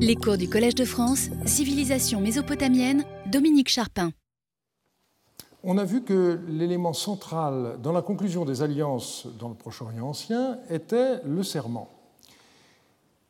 Les 0.00 0.16
cours 0.16 0.38
du 0.38 0.48
Collège 0.48 0.74
de 0.74 0.84
France, 0.84 1.28
Civilisation 1.44 2.20
mésopotamienne, 2.20 3.04
Dominique 3.30 3.68
Charpin. 3.68 4.10
On 5.62 5.76
a 5.76 5.84
vu 5.84 6.02
que 6.02 6.40
l'élément 6.48 6.94
central 6.94 7.78
dans 7.82 7.92
la 7.92 8.00
conclusion 8.00 8.44
des 8.44 8.62
alliances 8.62 9.26
dans 9.38 9.48
le 9.48 9.54
Proche-Orient 9.54 10.08
ancien 10.08 10.58
était 10.70 11.22
le 11.24 11.42
serment. 11.42 11.88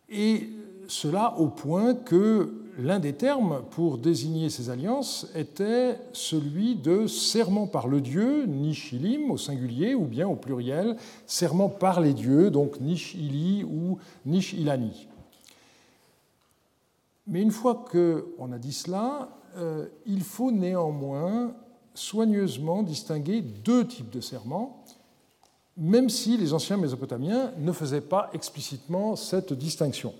Et 0.08 0.48
cela 0.86 1.34
au 1.38 1.48
point 1.48 1.94
que 1.94 2.52
l'un 2.78 3.00
des 3.00 3.12
termes 3.12 3.62
pour 3.70 3.98
désigner 3.98 4.48
ces 4.48 4.70
alliances 4.70 5.26
était 5.34 5.96
celui 6.12 6.76
de 6.76 7.06
serment 7.06 7.66
par 7.66 7.88
le 7.88 8.00
dieu, 8.00 8.46
nishilim 8.46 9.30
au 9.30 9.36
singulier, 9.36 9.94
ou 9.94 10.04
bien 10.04 10.28
au 10.28 10.36
pluriel, 10.36 10.96
serment 11.26 11.68
par 11.68 12.00
les 12.00 12.14
dieux, 12.14 12.50
donc 12.50 12.80
nishili 12.80 13.64
ou 13.64 13.98
nishilani. 14.24 15.08
Mais 17.32 17.42
une 17.42 17.50
fois 17.50 17.84
qu'on 17.90 18.52
a 18.52 18.58
dit 18.58 18.72
cela, 18.72 19.28
euh, 19.56 19.88
il 20.06 20.22
faut 20.22 20.52
néanmoins 20.52 21.54
soigneusement 21.94 22.84
distinguer 22.84 23.40
deux 23.40 23.84
types 23.86 24.10
de 24.10 24.20
serments, 24.20 24.84
même 25.76 26.08
si 26.08 26.36
les 26.36 26.52
anciens 26.52 26.76
mésopotamiens 26.76 27.52
ne 27.58 27.72
faisaient 27.72 28.00
pas 28.00 28.30
explicitement 28.32 29.16
cette 29.16 29.52
distinction 29.52 30.14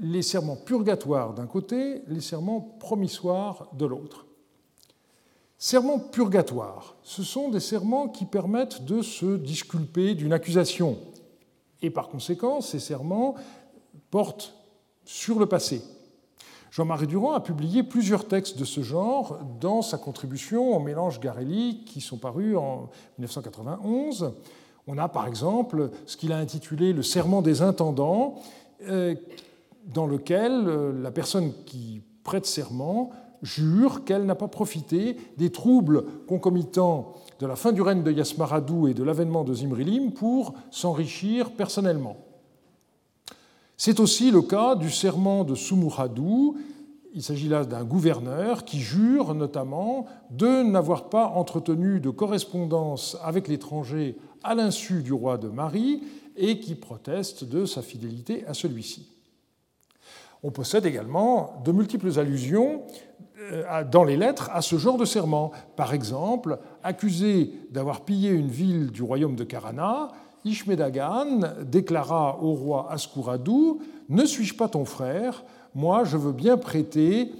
les 0.00 0.22
serments 0.22 0.56
purgatoires 0.56 1.34
d'un 1.34 1.46
côté, 1.46 2.02
les 2.08 2.20
serments 2.20 2.60
promissoires 2.60 3.68
de 3.74 3.86
l'autre. 3.86 4.26
Serments 5.58 5.98
purgatoires, 5.98 6.96
ce 7.02 7.22
sont 7.22 7.50
des 7.50 7.60
serments 7.60 8.08
qui 8.08 8.24
permettent 8.24 8.84
de 8.84 9.02
se 9.02 9.36
disculper 9.36 10.14
d'une 10.14 10.32
accusation. 10.32 10.96
Et 11.82 11.90
par 11.90 12.08
conséquent, 12.08 12.62
ces 12.62 12.78
serments 12.78 13.34
portent 14.10 14.54
sur 15.10 15.40
le 15.40 15.46
passé. 15.46 15.82
Jean-Marie 16.70 17.08
Durand 17.08 17.32
a 17.32 17.40
publié 17.40 17.82
plusieurs 17.82 18.28
textes 18.28 18.56
de 18.56 18.64
ce 18.64 18.80
genre 18.80 19.40
dans 19.60 19.82
sa 19.82 19.98
contribution 19.98 20.76
au 20.76 20.78
mélange 20.78 21.18
Garelli 21.18 21.82
qui 21.84 22.00
sont 22.00 22.16
parus 22.16 22.56
en 22.56 22.90
1991. 23.18 24.34
On 24.86 24.98
a 24.98 25.08
par 25.08 25.26
exemple 25.26 25.90
ce 26.06 26.16
qu'il 26.16 26.32
a 26.32 26.36
intitulé 26.36 26.92
le 26.92 27.02
serment 27.02 27.42
des 27.42 27.60
intendants, 27.60 28.36
euh, 28.88 29.16
dans 29.84 30.06
lequel 30.06 30.52
euh, 30.68 30.92
la 31.02 31.10
personne 31.10 31.52
qui 31.66 32.02
prête 32.22 32.46
serment 32.46 33.10
jure 33.42 34.04
qu'elle 34.04 34.26
n'a 34.26 34.36
pas 34.36 34.48
profité 34.48 35.16
des 35.38 35.50
troubles 35.50 36.04
concomitants 36.28 37.14
de 37.40 37.46
la 37.46 37.56
fin 37.56 37.72
du 37.72 37.82
règne 37.82 38.04
de 38.04 38.12
Yasmaradou 38.12 38.86
et 38.86 38.94
de 38.94 39.02
l'avènement 39.02 39.42
de 39.42 39.54
Zimrilim 39.54 40.12
pour 40.12 40.54
s'enrichir 40.70 41.50
personnellement. 41.56 42.29
C'est 43.82 43.98
aussi 43.98 44.30
le 44.30 44.42
cas 44.42 44.74
du 44.74 44.90
serment 44.90 45.42
de 45.42 45.54
Sumuradou. 45.54 46.58
Il 47.14 47.22
s'agit 47.22 47.48
là 47.48 47.64
d'un 47.64 47.82
gouverneur 47.82 48.66
qui 48.66 48.78
jure 48.78 49.34
notamment 49.34 50.04
de 50.30 50.62
n'avoir 50.62 51.08
pas 51.08 51.28
entretenu 51.28 51.98
de 51.98 52.10
correspondance 52.10 53.16
avec 53.24 53.48
l'étranger 53.48 54.18
à 54.42 54.54
l'insu 54.54 55.02
du 55.02 55.14
roi 55.14 55.38
de 55.38 55.48
Marie 55.48 56.02
et 56.36 56.60
qui 56.60 56.74
proteste 56.74 57.44
de 57.44 57.64
sa 57.64 57.80
fidélité 57.80 58.44
à 58.46 58.52
celui-ci. 58.52 59.08
On 60.42 60.50
possède 60.50 60.84
également 60.84 61.62
de 61.64 61.72
multiples 61.72 62.18
allusions 62.18 62.82
euh, 63.38 63.82
dans 63.90 64.04
les 64.04 64.18
lettres 64.18 64.50
à 64.52 64.60
ce 64.60 64.76
genre 64.76 64.98
de 64.98 65.06
serment. 65.06 65.52
Par 65.76 65.94
exemple, 65.94 66.58
accusé 66.82 67.54
d'avoir 67.70 68.02
pillé 68.04 68.28
une 68.28 68.50
ville 68.50 68.90
du 68.90 69.02
royaume 69.02 69.36
de 69.36 69.44
Karana, 69.44 70.10
Ishmedagan 70.44 71.40
déclara 71.62 72.38
au 72.42 72.54
roi 72.54 72.90
Askuradou 72.90 73.82
Ne 74.08 74.24
suis-je 74.24 74.54
pas 74.54 74.68
ton 74.68 74.84
frère? 74.84 75.44
Moi, 75.74 76.04
je 76.04 76.16
veux 76.16 76.32
bien 76.32 76.56
prêter 76.56 77.32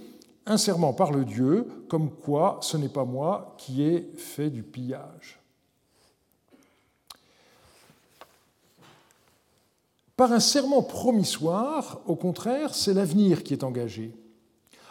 un 0.47 0.57
serment 0.57 0.93
par 0.93 1.13
le 1.13 1.25
Dieu, 1.25 1.67
comme 1.89 2.11
quoi 2.11 2.59
ce 2.63 2.77
n'est 2.77 2.89
pas 2.89 3.05
moi 3.05 3.55
qui 3.59 3.83
ai 3.83 4.11
fait 4.17 4.51
du 4.51 4.63
pillage. 4.63 5.39
Par 10.17 10.33
un 10.33 10.41
serment 10.41 10.83
promissoire, 10.83 12.01
au 12.07 12.15
contraire, 12.15 12.75
c'est 12.75 12.93
l'avenir 12.93 13.43
qui 13.43 13.55
est 13.55 13.65
engagé. 13.65 14.15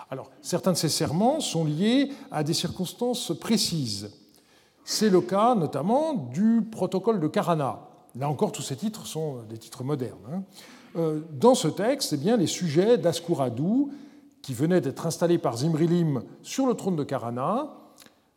Alors, 0.09 0.31
certains 0.41 0.71
de 0.71 0.77
ces 0.77 0.89
serments 0.89 1.39
sont 1.39 1.65
liés 1.65 2.11
à 2.31 2.43
des 2.43 2.55
circonstances 2.55 3.37
précises. 3.39 4.11
C'est 4.83 5.09
le 5.09 5.21
cas 5.21 5.53
notamment 5.53 6.13
du 6.13 6.63
protocole 6.71 7.19
de 7.19 7.27
Karana. 7.27 7.88
Là 8.17 8.29
encore, 8.29 8.51
tous 8.51 8.61
ces 8.61 8.75
titres 8.75 9.05
sont 9.05 9.43
des 9.49 9.57
titres 9.57 9.83
modernes. 9.83 10.17
Hein. 10.31 10.43
Euh, 10.95 11.19
dans 11.31 11.55
ce 11.55 11.67
texte, 11.67 12.13
eh 12.13 12.17
bien, 12.17 12.37
les 12.37 12.47
sujets 12.47 12.97
d'Askuradou, 12.97 13.91
qui 14.41 14.53
venaient 14.53 14.81
d'être 14.81 15.05
installés 15.05 15.37
par 15.37 15.57
Zimrilim 15.57 16.23
sur 16.41 16.65
le 16.65 16.73
trône 16.73 16.95
de 16.95 17.03
Karana, 17.03 17.75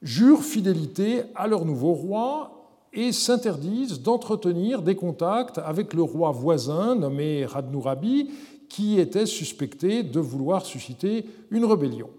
jurent 0.03 0.43
fidélité 0.43 1.23
à 1.35 1.47
leur 1.47 1.65
nouveau 1.65 1.95
roi 1.95 2.69
et 2.93 3.13
s'interdisent 3.13 4.03
d'entretenir 4.03 4.83
des 4.83 4.97
contacts 4.97 5.59
avec 5.59 5.95
le 5.95 6.03
roi 6.03 6.31
voisin 6.31 6.95
nommé 6.95 7.47
Radnourabi, 7.47 8.31
qui 8.69 8.99
était 8.99 9.27
suspecté 9.27 10.03
de 10.03 10.21
vouloir 10.21 10.67
susciter 10.67 11.27
une 11.51 11.65
rébellion. 11.65 12.11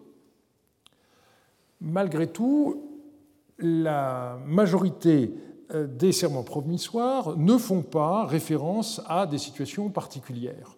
Malgré 1.81 2.27
tout, 2.27 2.89
la 3.59 4.39
majorité 4.47 5.33
des 5.73 6.11
serments 6.11 6.43
promissoires 6.43 7.37
ne 7.37 7.57
font 7.57 7.81
pas 7.81 8.25
référence 8.25 9.01
à 9.07 9.25
des 9.25 9.37
situations 9.37 9.89
particulières. 9.89 10.77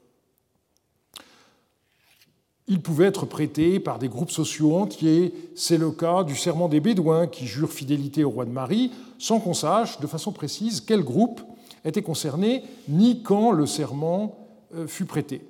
Ils 2.68 2.81
pouvaient 2.81 3.06
être 3.06 3.28
prêtés 3.28 3.79
par 3.79 4.00
des 4.00 4.09
groupes 4.09 4.31
sociaux 4.31 4.75
entiers. 4.75 5.34
C'est 5.56 5.78
le 5.78 5.91
cas 5.91 6.23
du 6.23 6.35
serment 6.35 6.68
des 6.68 6.79
Bédouins 6.79 7.28
qui 7.28 7.46
jurent 7.46 7.72
fidélité 7.72 8.23
au 8.23 8.31
roi 8.31 8.46
de 8.46 8.50
Marie, 8.50 8.91
sans 9.19 9.40
qu'on 9.40 9.53
sache 9.53 10.00
de 10.00 10.07
façon 10.07 10.31
précise 10.31 10.81
quel 10.81 11.03
groupe 11.03 11.41
était 11.84 12.02
concerné, 12.02 12.63
ni 12.90 13.22
quand 13.22 13.52
le 13.52 13.67
serment 13.67 14.47
euh, 14.73 14.88
fut 14.88 15.06
prêté. 15.06 15.41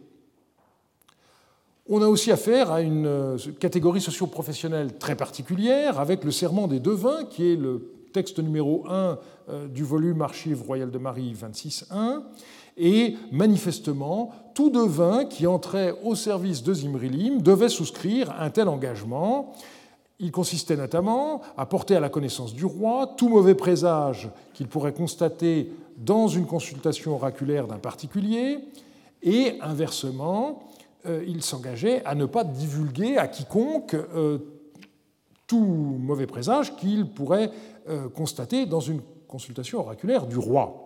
On 1.87 2.01
a 2.01 2.07
aussi 2.07 2.31
affaire 2.31 2.71
à 2.71 2.81
une 2.81 3.05
euh, 3.05 3.37
catégorie 3.59 4.01
socio-professionnelle 4.01 4.97
très 4.97 5.15
particulière, 5.15 6.01
avec 6.01 6.25
le 6.25 6.31
serment 6.31 6.67
des 6.67 6.81
devins, 6.81 7.23
qui 7.23 7.53
est 7.53 7.55
le 7.55 7.93
texte 8.15 8.39
numéro 8.39 8.85
1 8.87 9.19
euh, 9.49 9.67
du 9.67 9.83
volume 9.83 10.21
Archives 10.21 10.63
royales 10.65 10.89
de 10.89 10.97
Marie 10.97 11.33
26.1, 11.33 12.21
et 12.77 13.17
manifestement, 13.29 14.31
tout 14.53 14.69
devin 14.69 15.25
qui 15.25 15.45
entrait 15.45 15.93
au 16.01 16.15
service 16.15 16.63
de 16.63 16.73
Zimrilim 16.73 17.41
devait 17.41 17.67
souscrire 17.67 18.33
un 18.39 18.49
tel 18.51 18.69
engagement. 18.69 19.53
Il 20.19 20.31
consistait 20.31 20.77
notamment 20.77 21.41
à 21.57 21.65
porter 21.65 21.97
à 21.97 21.99
la 21.99 22.07
connaissance 22.07 22.53
du 22.53 22.63
roi 22.63 23.15
tout 23.17 23.27
mauvais 23.27 23.53
présage 23.53 24.29
qu'il 24.53 24.69
pourrait 24.69 24.93
constater 24.93 25.73
dans 25.97 26.29
une 26.29 26.45
consultation 26.45 27.15
oraculaire 27.15 27.67
d'un 27.67 27.79
particulier, 27.79 28.59
et 29.23 29.57
inversement, 29.59 30.63
euh, 31.05 31.21
il 31.27 31.43
s'engageait 31.43 32.01
à 32.05 32.15
ne 32.15 32.25
pas 32.25 32.45
divulguer 32.45 33.17
à 33.17 33.27
quiconque 33.27 33.93
euh, 33.93 34.37
tout 35.47 35.97
mauvais 35.99 36.27
présage 36.27 36.75
qu'il 36.77 37.07
pourrait 37.07 37.51
euh, 37.87 38.09
constater 38.09 38.65
dans 38.65 38.79
une 38.79 39.01
consultation 39.27 39.79
oraculaire 39.79 40.27
du 40.27 40.37
roi. 40.37 40.84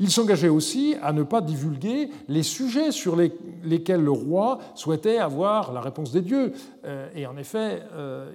Il 0.00 0.10
s'engageait 0.10 0.48
aussi 0.48 0.96
à 1.02 1.12
ne 1.12 1.22
pas 1.22 1.40
divulguer 1.40 2.10
les 2.28 2.42
sujets 2.42 2.90
sur 2.90 3.16
lesquels 3.16 4.02
le 4.02 4.10
roi 4.10 4.58
souhaitait 4.74 5.18
avoir 5.18 5.72
la 5.72 5.80
réponse 5.80 6.10
des 6.10 6.20
dieux. 6.20 6.52
Euh, 6.84 7.08
et 7.14 7.26
en 7.26 7.36
effet, 7.36 7.82
euh, 7.92 8.30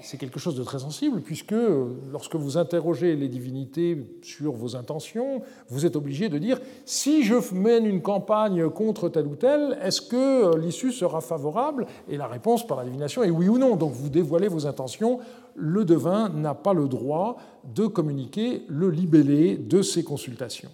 c'est 0.00 0.18
quelque 0.18 0.38
chose 0.38 0.54
de 0.54 0.62
très 0.62 0.80
sensible, 0.80 1.22
puisque 1.22 1.52
euh, 1.52 1.94
lorsque 2.12 2.36
vous 2.36 2.58
interrogez 2.58 3.16
les 3.16 3.28
divinités 3.28 4.18
sur 4.22 4.52
vos 4.52 4.76
intentions, 4.76 5.42
vous 5.68 5.86
êtes 5.86 5.96
obligé 5.96 6.28
de 6.28 6.36
dire 6.36 6.60
si 6.84 7.24
je 7.24 7.36
mène 7.54 7.86
une 7.86 8.02
campagne 8.02 8.68
contre 8.68 9.08
tel 9.08 9.26
ou 9.26 9.36
tel, 9.36 9.78
est-ce 9.82 10.02
que 10.02 10.56
l'issue 10.58 10.92
sera 10.92 11.22
favorable? 11.22 11.86
Et 12.08 12.18
la 12.18 12.26
réponse 12.26 12.66
par 12.66 12.76
la 12.76 12.84
divination 12.84 13.22
est 13.22 13.30
oui 13.30 13.48
ou 13.48 13.56
non. 13.56 13.76
Donc 13.76 13.92
vous 13.92 14.10
dévoilez 14.10 14.48
vos 14.48 14.66
intentions 14.66 15.20
le 15.56 15.84
devin 15.84 16.28
n'a 16.28 16.54
pas 16.54 16.74
le 16.74 16.86
droit 16.86 17.38
de 17.74 17.86
communiquer 17.86 18.62
le 18.68 18.90
libellé 18.90 19.56
de 19.56 19.82
ses 19.82 20.04
consultations. 20.04 20.65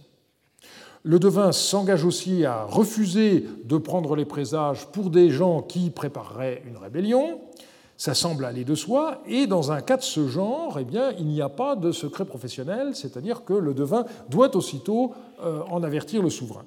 Le 1.05 1.19
devin 1.19 1.51
s'engage 1.51 2.05
aussi 2.05 2.45
à 2.45 2.65
refuser 2.65 3.45
de 3.65 3.77
prendre 3.77 4.15
les 4.15 4.25
présages 4.25 4.87
pour 4.87 5.11
des 5.11 5.31
gens 5.31 5.61
qui 5.61 5.91
prépareraient 5.91 6.63
une 6.65 6.77
rébellion. 6.77 7.41
Ça 7.97 8.15
semble 8.15 8.45
aller 8.45 8.65
de 8.65 8.77
soi. 8.77 9.21
Et 9.27 9.49
dans 9.49 9.73
un 9.73 9.81
cas 9.81 9.97
de 9.97 10.03
ce 10.03 10.29
genre, 10.29 10.79
eh 10.79 10.87
il 11.19 11.27
n'y 11.27 11.43
a 11.43 11.49
pas 11.49 11.75
de 11.75 11.91
secret 11.91 12.25
professionnel, 12.25 12.95
c'est-à-dire 12.95 13.45
que 13.45 13.53
le 13.53 13.75
devin 13.75 14.05
doit 14.29 14.55
aussitôt 14.57 15.13
euh, 15.43 15.63
en 15.69 15.83
avertir 15.83 16.23
le 16.23 16.31
souverain. 16.31 16.65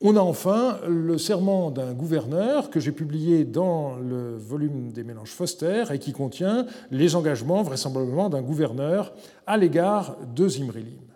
On 0.00 0.16
a 0.16 0.20
enfin 0.20 0.78
le 0.88 1.18
serment 1.18 1.70
d'un 1.70 1.92
gouverneur 1.92 2.70
que 2.70 2.80
j'ai 2.80 2.90
publié 2.90 3.44
dans 3.44 3.96
le 3.96 4.36
volume 4.36 4.90
des 4.90 5.04
mélanges 5.04 5.30
Foster 5.30 5.84
et 5.92 6.00
qui 6.00 6.12
contient 6.12 6.66
les 6.90 7.14
engagements 7.14 7.62
vraisemblablement 7.62 8.28
d'un 8.28 8.42
gouverneur 8.42 9.12
à 9.46 9.56
l'égard 9.56 10.16
de 10.34 10.48
Zimrilim. 10.48 11.11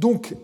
Donc, 0.00 0.34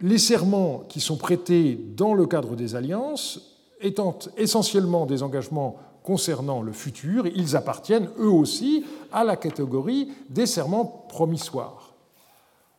les 0.00 0.18
serments 0.18 0.80
qui 0.88 1.00
sont 1.00 1.16
prêtés 1.16 1.78
dans 1.96 2.14
le 2.14 2.26
cadre 2.26 2.56
des 2.56 2.74
alliances 2.74 3.56
étant 3.80 4.18
essentiellement 4.36 5.06
des 5.06 5.22
engagements 5.22 5.76
concernant 6.02 6.60
le 6.60 6.72
futur, 6.72 7.28
ils 7.28 7.54
appartiennent 7.54 8.08
eux 8.18 8.30
aussi 8.30 8.84
à 9.12 9.22
la 9.22 9.36
catégorie 9.36 10.10
des 10.30 10.46
serments 10.46 11.06
promissoires. 11.08 11.94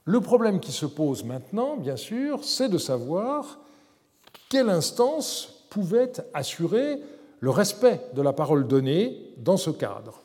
Le 0.03 0.19
problème 0.19 0.59
qui 0.59 0.74
se 0.74 0.86
pose 0.86 1.24
maintenant, 1.24 1.77
bien 1.77 1.95
sûr, 1.95 2.44
c'est 2.44 2.68
de 2.68 2.77
savoir 2.77 3.59
quelle 4.50 4.69
instance 4.69 5.65
pouvait 5.69 6.12
assurer 6.33 7.00
le 7.39 7.50
respect 7.50 8.01
de 8.13 8.21
la 8.21 8.33
parole 8.33 8.68
donnée 8.68 9.33
dans 9.38 9.56
ce 9.57 9.69
cadre. 9.69 10.21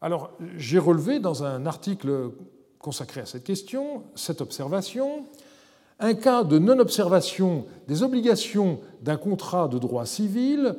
Alors, 0.00 0.30
j'ai 0.56 0.78
relevé 0.78 1.18
dans 1.18 1.44
un 1.44 1.66
article 1.66 2.30
consacré 2.84 3.22
à 3.22 3.26
cette 3.26 3.44
question 3.44 4.02
cette 4.14 4.42
observation 4.42 5.24
un 6.00 6.12
cas 6.12 6.44
de 6.44 6.58
non-observation 6.58 7.64
des 7.88 8.02
obligations 8.02 8.80
d'un 9.00 9.16
contrat 9.16 9.68
de 9.68 9.78
droit 9.78 10.04
civil 10.04 10.76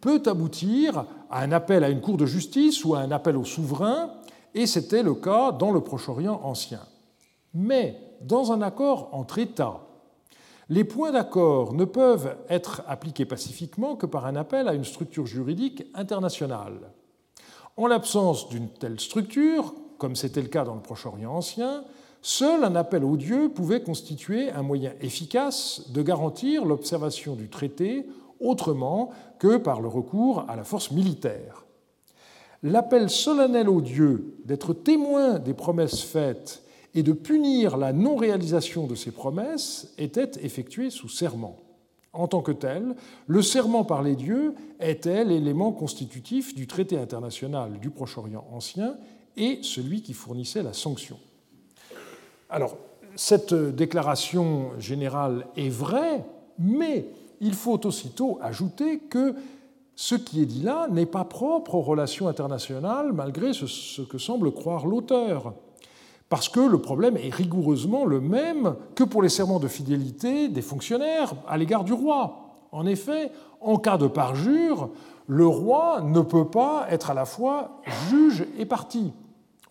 peut 0.00 0.22
aboutir 0.26 1.04
à 1.30 1.42
un 1.42 1.50
appel 1.50 1.82
à 1.82 1.88
une 1.88 2.00
cour 2.00 2.16
de 2.16 2.26
justice 2.26 2.84
ou 2.84 2.94
à 2.94 3.00
un 3.00 3.10
appel 3.10 3.36
au 3.36 3.44
souverain, 3.44 4.12
et 4.54 4.66
c'était 4.66 5.02
le 5.02 5.14
cas 5.14 5.50
dans 5.50 5.72
le 5.72 5.80
Proche-Orient 5.80 6.40
ancien. 6.44 6.80
Mais 7.54 7.98
dans 8.20 8.52
un 8.52 8.62
accord 8.62 9.08
entre 9.12 9.38
États, 9.38 9.80
les 10.68 10.84
points 10.84 11.10
d'accord 11.10 11.72
ne 11.72 11.84
peuvent 11.84 12.36
être 12.48 12.82
appliqués 12.86 13.24
pacifiquement 13.24 13.96
que 13.96 14.06
par 14.06 14.26
un 14.26 14.36
appel 14.36 14.68
à 14.68 14.74
une 14.74 14.84
structure 14.84 15.26
juridique 15.26 15.86
internationale. 15.94 16.92
En 17.76 17.86
l'absence 17.86 18.48
d'une 18.48 18.68
telle 18.68 19.00
structure, 19.00 19.74
comme 19.98 20.16
c'était 20.16 20.42
le 20.42 20.48
cas 20.48 20.64
dans 20.64 20.74
le 20.74 20.80
Proche-Orient 20.80 21.34
ancien, 21.34 21.84
Seul 22.20 22.64
un 22.64 22.74
appel 22.74 23.04
odieux 23.04 23.48
pouvait 23.48 23.82
constituer 23.82 24.50
un 24.50 24.62
moyen 24.62 24.92
efficace 25.00 25.90
de 25.90 26.02
garantir 26.02 26.64
l'observation 26.64 27.36
du 27.36 27.48
traité 27.48 28.06
autrement 28.40 29.10
que 29.38 29.56
par 29.56 29.80
le 29.80 29.88
recours 29.88 30.44
à 30.48 30.56
la 30.56 30.64
force 30.64 30.90
militaire. 30.90 31.64
L'appel 32.64 33.08
solennel 33.08 33.68
aux 33.68 33.80
dieux 33.80 34.34
d'être 34.44 34.74
témoin 34.74 35.38
des 35.38 35.54
promesses 35.54 36.02
faites 36.02 36.62
et 36.94 37.04
de 37.04 37.12
punir 37.12 37.76
la 37.76 37.92
non-réalisation 37.92 38.88
de 38.88 38.96
ces 38.96 39.12
promesses 39.12 39.92
était 39.96 40.32
effectué 40.42 40.90
sous 40.90 41.08
serment. 41.08 41.56
En 42.12 42.26
tant 42.26 42.42
que 42.42 42.50
tel, 42.50 42.96
le 43.28 43.42
serment 43.42 43.84
par 43.84 44.02
les 44.02 44.16
dieux 44.16 44.54
était 44.80 45.24
l'élément 45.24 45.70
constitutif 45.70 46.54
du 46.54 46.66
traité 46.66 46.98
international 46.98 47.78
du 47.78 47.90
Proche-Orient 47.90 48.44
ancien 48.50 48.96
et 49.36 49.60
celui 49.62 50.02
qui 50.02 50.14
fournissait 50.14 50.62
la 50.62 50.72
sanction. 50.72 51.18
Alors, 52.50 52.76
cette 53.16 53.54
déclaration 53.54 54.70
générale 54.78 55.46
est 55.56 55.68
vraie, 55.68 56.24
mais 56.58 57.06
il 57.40 57.54
faut 57.54 57.86
aussitôt 57.86 58.38
ajouter 58.42 58.98
que 58.98 59.34
ce 59.96 60.14
qui 60.14 60.40
est 60.40 60.46
dit 60.46 60.62
là 60.62 60.86
n'est 60.88 61.06
pas 61.06 61.24
propre 61.24 61.74
aux 61.74 61.82
relations 61.82 62.28
internationales, 62.28 63.12
malgré 63.12 63.52
ce 63.52 64.02
que 64.02 64.18
semble 64.18 64.52
croire 64.52 64.86
l'auteur. 64.86 65.54
Parce 66.28 66.48
que 66.48 66.60
le 66.60 66.78
problème 66.78 67.16
est 67.16 67.34
rigoureusement 67.34 68.04
le 68.04 68.20
même 68.20 68.76
que 68.94 69.02
pour 69.02 69.22
les 69.22 69.28
serments 69.28 69.58
de 69.58 69.68
fidélité 69.68 70.48
des 70.48 70.62
fonctionnaires 70.62 71.34
à 71.48 71.56
l'égard 71.56 71.84
du 71.84 71.92
roi. 71.92 72.54
En 72.70 72.86
effet, 72.86 73.32
en 73.60 73.76
cas 73.76 73.96
de 73.96 74.06
parjure, 74.06 74.90
le 75.28 75.46
roi 75.46 76.00
ne 76.00 76.20
peut 76.20 76.46
pas 76.46 76.86
être 76.90 77.10
à 77.10 77.14
la 77.14 77.26
fois 77.26 77.82
juge 78.10 78.46
et 78.58 78.64
parti. 78.64 79.12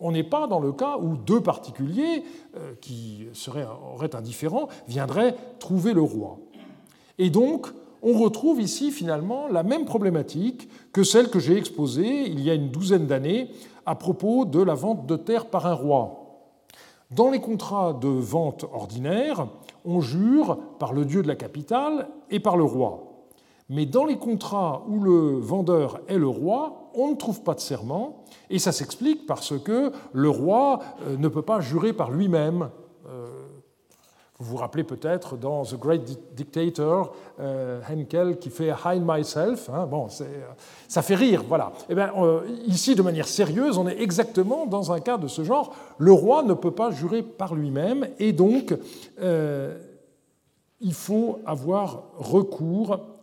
On 0.00 0.12
n'est 0.12 0.24
pas 0.24 0.46
dans 0.46 0.60
le 0.60 0.72
cas 0.72 0.96
où 0.98 1.16
deux 1.16 1.40
particuliers 1.40 2.22
euh, 2.56 2.74
qui 2.80 3.26
seraient, 3.32 3.66
auraient 3.92 4.14
indifférents 4.14 4.68
viendraient 4.86 5.34
trouver 5.58 5.92
le 5.92 6.00
roi. 6.00 6.38
Et 7.18 7.30
donc, 7.30 7.66
on 8.02 8.12
retrouve 8.12 8.60
ici 8.60 8.92
finalement 8.92 9.48
la 9.48 9.64
même 9.64 9.84
problématique 9.84 10.68
que 10.92 11.02
celle 11.02 11.28
que 11.28 11.40
j'ai 11.40 11.56
exposée 11.56 12.28
il 12.28 12.40
y 12.40 12.50
a 12.50 12.54
une 12.54 12.70
douzaine 12.70 13.08
d'années 13.08 13.50
à 13.84 13.96
propos 13.96 14.44
de 14.44 14.62
la 14.62 14.74
vente 14.74 15.06
de 15.06 15.16
terre 15.16 15.46
par 15.46 15.66
un 15.66 15.74
roi. 15.74 16.44
Dans 17.10 17.30
les 17.30 17.40
contrats 17.40 17.94
de 17.94 18.06
vente 18.06 18.64
ordinaires, 18.72 19.48
on 19.84 20.00
jure 20.00 20.58
par 20.78 20.92
le 20.92 21.04
dieu 21.04 21.22
de 21.22 21.28
la 21.28 21.34
capitale 21.34 22.08
et 22.30 22.38
par 22.38 22.56
le 22.56 22.64
roi. 22.64 23.07
Mais 23.70 23.84
dans 23.84 24.06
les 24.06 24.16
contrats 24.16 24.82
où 24.88 25.00
le 25.00 25.38
vendeur 25.38 26.00
est 26.08 26.16
le 26.16 26.28
roi, 26.28 26.90
on 26.94 27.10
ne 27.10 27.16
trouve 27.16 27.42
pas 27.42 27.54
de 27.54 27.60
serment, 27.60 28.24
et 28.48 28.58
ça 28.58 28.72
s'explique 28.72 29.26
parce 29.26 29.58
que 29.58 29.92
le 30.12 30.30
roi 30.30 30.80
euh, 31.06 31.16
ne 31.18 31.28
peut 31.28 31.42
pas 31.42 31.60
jurer 31.60 31.92
par 31.92 32.10
lui-même. 32.10 32.70
Euh, 33.08 33.26
vous 34.38 34.52
vous 34.52 34.56
rappelez 34.56 34.84
peut-être 34.84 35.36
dans 35.36 35.64
The 35.64 35.74
Great 35.74 36.02
Dictator, 36.34 37.12
euh, 37.40 37.82
Henkel 37.90 38.38
qui 38.38 38.48
fait 38.48 38.72
Hide 38.84 39.02
Myself. 39.04 39.68
Hein, 39.68 39.86
bon, 39.86 40.06
ça 40.08 41.02
fait 41.02 41.14
rire, 41.16 41.44
voilà. 41.46 41.72
Eh 41.90 41.94
bien, 41.94 42.12
ici, 42.64 42.94
de 42.94 43.02
manière 43.02 43.26
sérieuse, 43.26 43.76
on 43.76 43.88
est 43.88 44.00
exactement 44.00 44.64
dans 44.64 44.92
un 44.92 45.00
cas 45.00 45.18
de 45.18 45.26
ce 45.26 45.42
genre. 45.42 45.74
Le 45.98 46.12
roi 46.12 46.44
ne 46.44 46.54
peut 46.54 46.70
pas 46.70 46.92
jurer 46.92 47.22
par 47.22 47.56
lui-même, 47.56 48.06
et 48.20 48.32
donc 48.32 48.78
il 50.80 50.94
faut 50.94 51.40
avoir 51.44 52.04
recours 52.16 53.17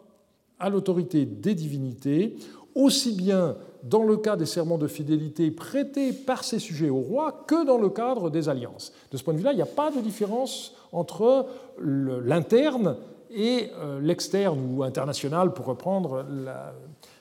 à 0.59 0.69
l'autorité 0.69 1.25
des 1.25 1.55
divinités, 1.55 2.35
aussi 2.73 3.13
bien 3.13 3.55
dans 3.83 4.03
le 4.03 4.17
cas 4.17 4.35
des 4.35 4.45
serments 4.45 4.77
de 4.77 4.87
fidélité 4.87 5.51
prêtés 5.51 6.11
par 6.11 6.43
ces 6.43 6.59
sujets 6.59 6.89
au 6.89 6.99
roi 6.99 7.45
que 7.47 7.65
dans 7.65 7.77
le 7.77 7.89
cadre 7.89 8.29
des 8.29 8.49
alliances. 8.49 8.91
De 9.11 9.17
ce 9.17 9.23
point 9.23 9.33
de 9.33 9.39
vue-là, 9.39 9.53
il 9.53 9.57
n'y 9.57 9.61
a 9.61 9.67
pas 9.67 9.91
de 9.91 10.01
différence 10.01 10.75
entre 10.91 11.47
l'interne 11.79 12.97
et 13.29 13.69
euh, 13.75 13.99
l'externe 13.99 14.59
ou 14.73 14.83
international, 14.83 15.53
pour 15.53 15.65
reprendre 15.65 16.25
la 16.29 16.73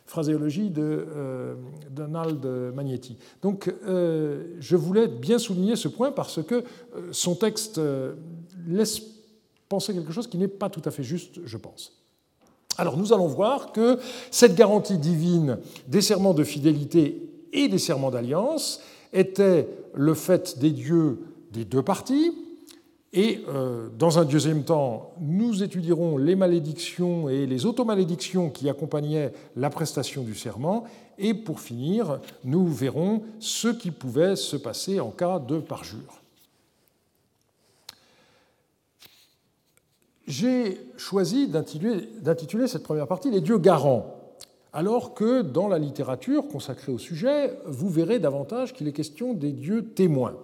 phraséologie 0.06 0.70
de 0.70 0.82
euh, 0.82 1.54
Donald 1.90 2.44
Magnetti. 2.74 3.16
Donc 3.42 3.72
euh, 3.86 4.54
je 4.60 4.76
voulais 4.76 5.08
bien 5.08 5.38
souligner 5.38 5.76
ce 5.76 5.88
point 5.88 6.12
parce 6.12 6.42
que 6.42 6.62
son 7.10 7.34
texte 7.34 7.80
laisse 8.66 9.02
penser 9.68 9.92
quelque 9.92 10.12
chose 10.12 10.28
qui 10.28 10.38
n'est 10.38 10.48
pas 10.48 10.70
tout 10.70 10.82
à 10.84 10.90
fait 10.90 11.02
juste, 11.02 11.40
je 11.44 11.56
pense. 11.56 12.03
Alors 12.76 12.96
nous 12.96 13.12
allons 13.12 13.28
voir 13.28 13.72
que 13.72 13.98
cette 14.30 14.54
garantie 14.54 14.98
divine 14.98 15.58
des 15.86 16.00
serments 16.00 16.34
de 16.34 16.44
fidélité 16.44 17.22
et 17.52 17.68
des 17.68 17.78
serments 17.78 18.10
d'alliance 18.10 18.80
était 19.12 19.68
le 19.94 20.14
fait 20.14 20.58
des 20.58 20.70
dieux 20.70 21.20
des 21.52 21.64
deux 21.64 21.82
parties. 21.82 22.32
Et 23.12 23.44
euh, 23.48 23.88
dans 23.96 24.18
un 24.18 24.24
deuxième 24.24 24.64
temps, 24.64 25.12
nous 25.20 25.62
étudierons 25.62 26.18
les 26.18 26.34
malédictions 26.34 27.28
et 27.28 27.46
les 27.46 27.64
automalédictions 27.64 28.50
qui 28.50 28.68
accompagnaient 28.68 29.32
la 29.54 29.70
prestation 29.70 30.24
du 30.24 30.34
serment. 30.34 30.82
Et 31.16 31.32
pour 31.32 31.60
finir, 31.60 32.18
nous 32.42 32.66
verrons 32.66 33.22
ce 33.38 33.68
qui 33.68 33.92
pouvait 33.92 34.34
se 34.34 34.56
passer 34.56 34.98
en 34.98 35.10
cas 35.10 35.38
de 35.38 35.60
parjure. 35.60 36.23
J'ai 40.26 40.80
choisi 40.96 41.48
d'intituler 41.48 42.66
cette 42.66 42.82
première 42.82 43.06
partie 43.06 43.30
Les 43.30 43.40
dieux 43.40 43.58
garants, 43.58 44.14
alors 44.72 45.14
que 45.14 45.42
dans 45.42 45.68
la 45.68 45.78
littérature 45.78 46.48
consacrée 46.48 46.92
au 46.92 46.98
sujet, 46.98 47.58
vous 47.66 47.88
verrez 47.88 48.18
davantage 48.18 48.72
qu'il 48.72 48.88
est 48.88 48.92
question 48.92 49.34
des 49.34 49.52
dieux 49.52 49.84
témoins. 49.90 50.34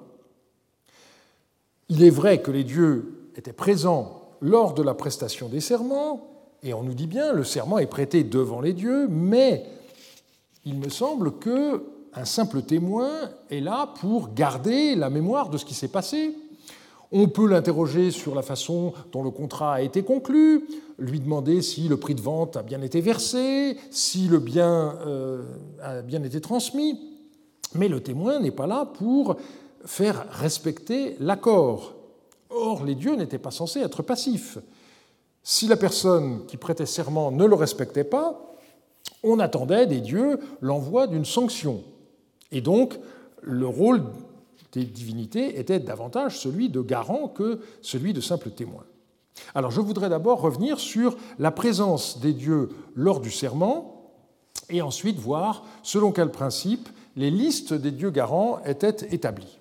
Il 1.88 2.04
est 2.04 2.10
vrai 2.10 2.40
que 2.40 2.50
les 2.50 2.62
dieux 2.62 3.30
étaient 3.36 3.52
présents 3.52 4.36
lors 4.40 4.74
de 4.74 4.82
la 4.82 4.94
prestation 4.94 5.48
des 5.48 5.60
serments, 5.60 6.28
et 6.62 6.74
on 6.74 6.82
nous 6.82 6.94
dit 6.94 7.06
bien 7.06 7.32
le 7.32 7.44
serment 7.44 7.78
est 7.78 7.86
prêté 7.86 8.22
devant 8.22 8.60
les 8.60 8.74
dieux, 8.74 9.08
mais 9.08 9.64
il 10.64 10.78
me 10.78 10.88
semble 10.90 11.38
que 11.38 11.82
un 12.12 12.24
simple 12.24 12.62
témoin 12.62 13.10
est 13.50 13.60
là 13.60 13.94
pour 14.00 14.34
garder 14.34 14.94
la 14.94 15.10
mémoire 15.10 15.48
de 15.48 15.58
ce 15.58 15.64
qui 15.64 15.74
s'est 15.74 15.88
passé, 15.88 16.36
on 17.12 17.28
peut 17.28 17.46
l'interroger 17.46 18.10
sur 18.10 18.34
la 18.34 18.42
façon 18.42 18.92
dont 19.12 19.22
le 19.22 19.30
contrat 19.30 19.74
a 19.74 19.80
été 19.80 20.02
conclu, 20.02 20.66
lui 20.98 21.18
demander 21.18 21.60
si 21.62 21.88
le 21.88 21.96
prix 21.96 22.14
de 22.14 22.20
vente 22.20 22.56
a 22.56 22.62
bien 22.62 22.82
été 22.82 23.00
versé, 23.00 23.76
si 23.90 24.28
le 24.28 24.38
bien 24.38 24.96
euh, 25.06 25.42
a 25.82 26.02
bien 26.02 26.22
été 26.22 26.40
transmis. 26.40 27.00
Mais 27.74 27.88
le 27.88 28.00
témoin 28.00 28.38
n'est 28.40 28.50
pas 28.50 28.66
là 28.66 28.84
pour 28.84 29.36
faire 29.84 30.26
respecter 30.30 31.16
l'accord. 31.20 31.94
Or, 32.50 32.84
les 32.84 32.94
dieux 32.94 33.14
n'étaient 33.14 33.38
pas 33.38 33.50
censés 33.50 33.80
être 33.80 34.02
passifs. 34.02 34.58
Si 35.42 35.66
la 35.66 35.76
personne 35.76 36.44
qui 36.46 36.56
prêtait 36.56 36.86
serment 36.86 37.30
ne 37.30 37.44
le 37.44 37.54
respectait 37.54 38.04
pas, 38.04 38.54
on 39.22 39.38
attendait 39.38 39.86
des 39.86 40.00
dieux 40.00 40.38
l'envoi 40.60 41.06
d'une 41.06 41.24
sanction. 41.24 41.82
Et 42.52 42.60
donc, 42.60 42.98
le 43.42 43.66
rôle 43.66 44.02
des 44.72 44.84
divinités 44.84 45.58
était 45.58 45.80
davantage 45.80 46.38
celui 46.38 46.68
de 46.68 46.80
garant 46.80 47.28
que 47.28 47.60
celui 47.82 48.12
de 48.12 48.20
simple 48.20 48.50
témoin. 48.50 48.84
Alors 49.54 49.70
je 49.70 49.80
voudrais 49.80 50.08
d'abord 50.08 50.40
revenir 50.40 50.78
sur 50.78 51.16
la 51.38 51.50
présence 51.50 52.20
des 52.20 52.32
dieux 52.32 52.68
lors 52.94 53.20
du 53.20 53.30
serment 53.30 54.12
et 54.68 54.82
ensuite 54.82 55.18
voir 55.18 55.64
selon 55.82 56.12
quel 56.12 56.30
principe 56.30 56.88
les 57.16 57.30
listes 57.30 57.74
des 57.74 57.90
dieux 57.90 58.10
garants 58.10 58.60
étaient 58.64 59.08
établies. 59.14 59.58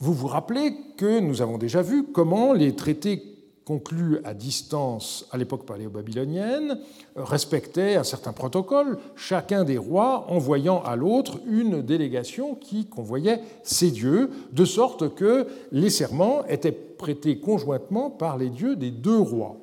Vous 0.00 0.12
vous 0.12 0.28
rappelez 0.28 0.76
que 0.96 1.18
nous 1.18 1.42
avons 1.42 1.58
déjà 1.58 1.82
vu 1.82 2.04
comment 2.12 2.52
les 2.52 2.76
traités 2.76 3.37
conclus 3.68 4.20
à 4.24 4.32
distance 4.32 5.26
à 5.30 5.36
l'époque 5.36 5.66
paléo-babylonienne 5.66 6.78
respectaient 7.16 7.96
un 7.96 8.02
certain 8.02 8.32
protocole, 8.32 8.98
chacun 9.14 9.62
des 9.62 9.76
rois 9.76 10.24
envoyant 10.30 10.82
à 10.82 10.96
l'autre 10.96 11.38
une 11.46 11.82
délégation 11.82 12.54
qui 12.54 12.86
convoyait 12.86 13.42
ses 13.62 13.90
dieux, 13.90 14.30
de 14.52 14.64
sorte 14.64 15.14
que 15.14 15.46
les 15.70 15.90
serments 15.90 16.46
étaient 16.46 16.72
prêtés 16.72 17.40
conjointement 17.40 18.08
par 18.08 18.38
les 18.38 18.48
dieux 18.48 18.74
des 18.74 18.90
deux 18.90 19.20
rois. 19.20 19.58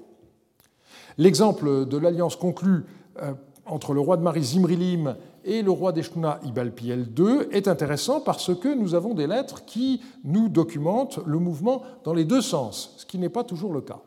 L'exemple 1.17 1.87
de 1.87 1.97
l'alliance 1.97 2.35
conclue 2.35 2.85
euh, 3.23 3.33
entre 3.65 3.95
le 3.95 4.01
roi 4.01 4.17
de 4.17 4.21
Marie 4.21 4.43
Zimrilim 4.43 5.15
et 5.45 5.61
le 5.61 5.71
roi 5.71 5.91
d'Eshnouna 5.91 6.39
Ibalpiel 6.43 7.07
II 7.17 7.47
est 7.51 7.67
intéressant 7.67 8.19
parce 8.19 8.53
que 8.55 8.73
nous 8.73 8.95
avons 8.95 9.13
des 9.13 9.27
lettres 9.27 9.63
qui 9.65 10.01
nous 10.23 10.49
documentent 10.49 11.19
le 11.25 11.39
mouvement 11.39 11.83
dans 12.03 12.13
les 12.13 12.25
deux 12.25 12.41
sens, 12.41 12.93
ce 12.97 13.05
qui 13.05 13.17
n'est 13.17 13.29
pas 13.29 13.43
toujours 13.43 13.71
le 13.71 13.81
cas. 13.81 13.99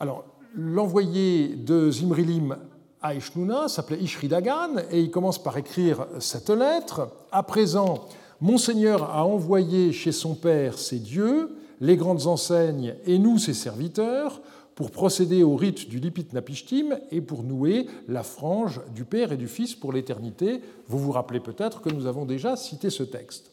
Alors, 0.00 0.24
l'envoyé 0.56 1.48
de 1.48 1.90
Zimrilim 1.90 2.56
à 3.02 3.14
Eshnouna 3.14 3.68
s'appelait 3.68 4.00
Ishridagan 4.00 4.76
et 4.90 5.00
il 5.00 5.10
commence 5.10 5.42
par 5.42 5.56
écrire 5.58 6.06
cette 6.18 6.50
lettre. 6.50 7.10
À 7.30 7.42
présent, 7.42 8.06
Monseigneur 8.40 9.04
a 9.04 9.26
envoyé 9.26 9.92
chez 9.92 10.12
son 10.12 10.34
père 10.34 10.78
ses 10.78 10.98
dieux, 10.98 11.56
les 11.80 11.96
grandes 11.96 12.26
enseignes 12.26 12.94
et 13.04 13.18
nous, 13.18 13.38
ses 13.38 13.54
serviteurs, 13.54 14.40
pour 14.74 14.90
procéder 14.90 15.42
au 15.42 15.56
rite 15.56 15.88
du 15.88 16.00
Lipit 16.00 16.26
Napishtim 16.32 16.98
et 17.10 17.20
pour 17.20 17.42
nouer 17.42 17.86
la 18.08 18.22
frange 18.22 18.80
du 18.94 19.04
Père 19.04 19.32
et 19.32 19.36
du 19.36 19.48
Fils 19.48 19.74
pour 19.74 19.92
l'éternité. 19.92 20.60
Vous 20.88 20.98
vous 20.98 21.12
rappelez 21.12 21.40
peut-être 21.40 21.80
que 21.80 21.90
nous 21.90 22.06
avons 22.06 22.24
déjà 22.24 22.56
cité 22.56 22.90
ce 22.90 23.02
texte. 23.02 23.50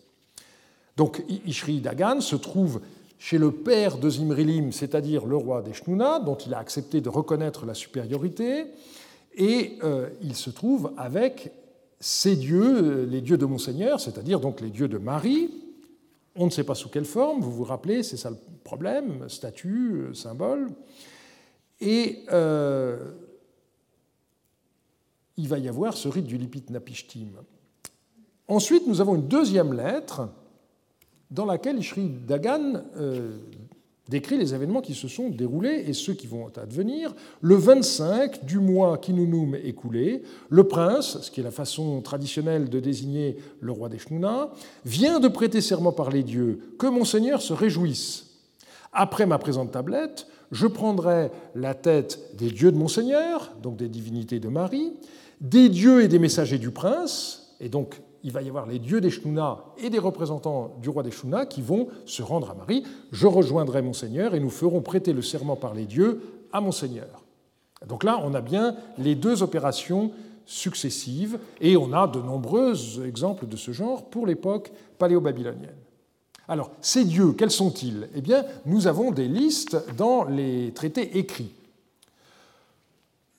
Donc 0.98 1.24
Ishri 1.46 1.80
Dagan 1.80 2.22
se 2.22 2.36
trouve 2.36 2.82
chez 3.18 3.38
le 3.38 3.52
père 3.52 4.00
de 4.00 4.10
Zimrilim, 4.10 4.72
c'est-à-dire 4.72 5.26
le 5.28 5.38
roi 5.38 5.62
d'Eshnuna, 5.62 6.20
dont 6.20 6.36
il 6.36 6.56
a 6.56 6.58
accepté 6.58 7.02
de 7.02 7.10
reconnaître 7.10 7.68
la 7.68 7.76
supériorité, 7.76 8.66
et 9.36 9.78
euh, 9.84 10.10
il 10.24 10.36
se 10.36 10.50
trouve 10.50 10.92
avec 10.98 11.52
ses 12.00 12.36
dieux, 12.36 13.06
les 13.06 13.22
dieux 13.22 13.38
de 13.38 13.46
Monseigneur, 13.46 14.00
c'est-à-dire 14.00 14.40
donc 14.40 14.60
les 14.60 14.72
dieux 14.72 14.88
de 14.88 14.98
Marie. 14.98 15.52
On 16.36 16.46
ne 16.46 16.50
sait 16.50 16.64
pas 16.64 16.74
sous 16.74 16.90
quelle 16.90 17.06
forme, 17.06 17.42
vous 17.42 17.52
vous 17.52 17.64
rappelez, 17.64 18.02
c'est 18.02 18.18
ça 18.18 18.32
le 18.32 18.38
problème, 18.64 19.30
statue, 19.30 19.92
euh, 19.94 20.14
symbole. 20.16 20.70
Et 21.82 22.24
euh, 22.32 23.12
il 25.38 25.48
va 25.48 25.58
y 25.58 25.68
avoir 25.68 25.98
ce 25.98 26.08
rite 26.08 26.26
du 26.26 26.38
Lipit 26.38 26.64
Napishtim. 26.70 27.30
Ensuite, 28.48 28.88
nous 28.88 29.02
avons 29.02 29.16
une 29.16 29.28
deuxième 29.28 29.74
lettre 29.74 30.30
dans 31.32 31.46
laquelle 31.46 31.80
Ishri 31.80 32.10
Dagan 32.28 32.84
euh, 32.98 33.38
décrit 34.10 34.38
les 34.38 34.54
événements 34.54 34.82
qui 34.82 34.94
se 34.94 35.08
sont 35.08 35.30
déroulés 35.30 35.86
et 35.88 35.94
ceux 35.94 36.14
qui 36.14 36.28
vont 36.28 36.52
advenir. 36.58 37.16
Le 37.40 37.56
25 37.56 38.46
du 38.46 38.60
mois 38.60 38.98
qui 38.98 39.14
nomme 39.14 39.56
écoulé, 39.56 40.22
le 40.50 40.66
prince, 40.66 41.22
ce 41.22 41.32
qui 41.32 41.40
est 41.40 41.44
la 41.44 41.52
façon 41.52 42.02
traditionnelle 42.02 42.70
de 42.70 42.80
désigner 42.80 43.38
le 43.62 43.72
roi 43.72 43.90
des 43.90 44.00
Shnuna, 44.00 44.52
vient 44.86 45.20
de 45.20 45.30
prêter 45.30 45.62
serment 45.62 45.94
par 45.94 46.12
les 46.12 46.24
dieux 46.24 46.60
que 46.78 46.88
mon 46.88 47.06
Seigneur 47.06 47.42
se 47.42 47.54
réjouisse. 47.54 48.28
Après 48.92 49.26
ma 49.26 49.38
présente 49.38 49.72
tablette, 49.72 50.28
je 50.52 50.68
prendrai 50.68 51.32
la 51.56 51.74
tête 51.74 52.36
des 52.36 52.52
dieux 52.52 52.72
de 52.72 52.78
mon 52.78 52.88
Seigneur, 52.88 53.52
donc 53.62 53.78
des 53.78 53.90
divinités 53.90 54.40
de 54.40 54.50
Marie, 54.50 54.94
des 55.40 55.70
dieux 55.70 56.04
et 56.04 56.08
des 56.08 56.20
messagers 56.20 56.60
du 56.60 56.72
prince, 56.72 57.56
et 57.60 57.70
donc 57.70 58.02
il 58.24 58.32
va 58.32 58.42
y 58.42 58.50
avoir 58.50 58.68
les 58.68 58.80
dieux 58.80 59.02
des 59.02 59.10
Shnuna 59.10 59.64
et 59.78 59.90
des 59.90 59.98
représentants 59.98 60.76
du 60.82 60.90
roi 60.90 61.04
des 61.04 61.12
Shnuna 61.12 61.46
qui 61.46 61.62
vont 61.62 61.88
se 62.06 62.22
rendre 62.22 62.52
à 62.52 62.54
Marie. 62.54 62.84
Je 63.12 63.26
rejoindrai 63.28 63.82
mon 63.82 63.94
Seigneur 63.94 64.36
et 64.36 64.40
nous 64.40 64.50
ferons 64.50 64.82
prêter 64.82 65.14
le 65.14 65.22
serment 65.22 65.56
par 65.56 65.74
les 65.74 65.86
dieux 65.86 66.22
à 66.52 66.62
mon 66.62 66.72
Seigneur. 66.72 67.24
Donc 67.88 68.04
là, 68.04 68.20
on 68.24 68.36
a 68.36 68.42
bien 68.42 68.76
les 69.00 69.16
deux 69.16 69.42
opérations 69.42 70.12
successives 70.46 71.40
et 71.62 71.78
on 71.78 71.94
a 71.94 72.08
de 72.08 72.20
nombreux 72.20 72.76
exemples 73.06 73.48
de 73.48 73.56
ce 73.56 73.72
genre 73.72 74.10
pour 74.10 74.28
l'époque 74.28 74.72
paléo-babylonienne. 75.00 75.81
Alors, 76.48 76.72
ces 76.82 77.06
dieux, 77.06 77.34
quels 77.34 77.52
sont-ils? 77.52 78.10
Eh 78.16 78.22
bien, 78.22 78.46
nous 78.66 78.88
avons 78.88 79.12
des 79.12 79.28
listes 79.28 79.78
dans 79.98 80.24
les 80.26 80.72
traités 80.74 81.18
écrits. 81.18 81.54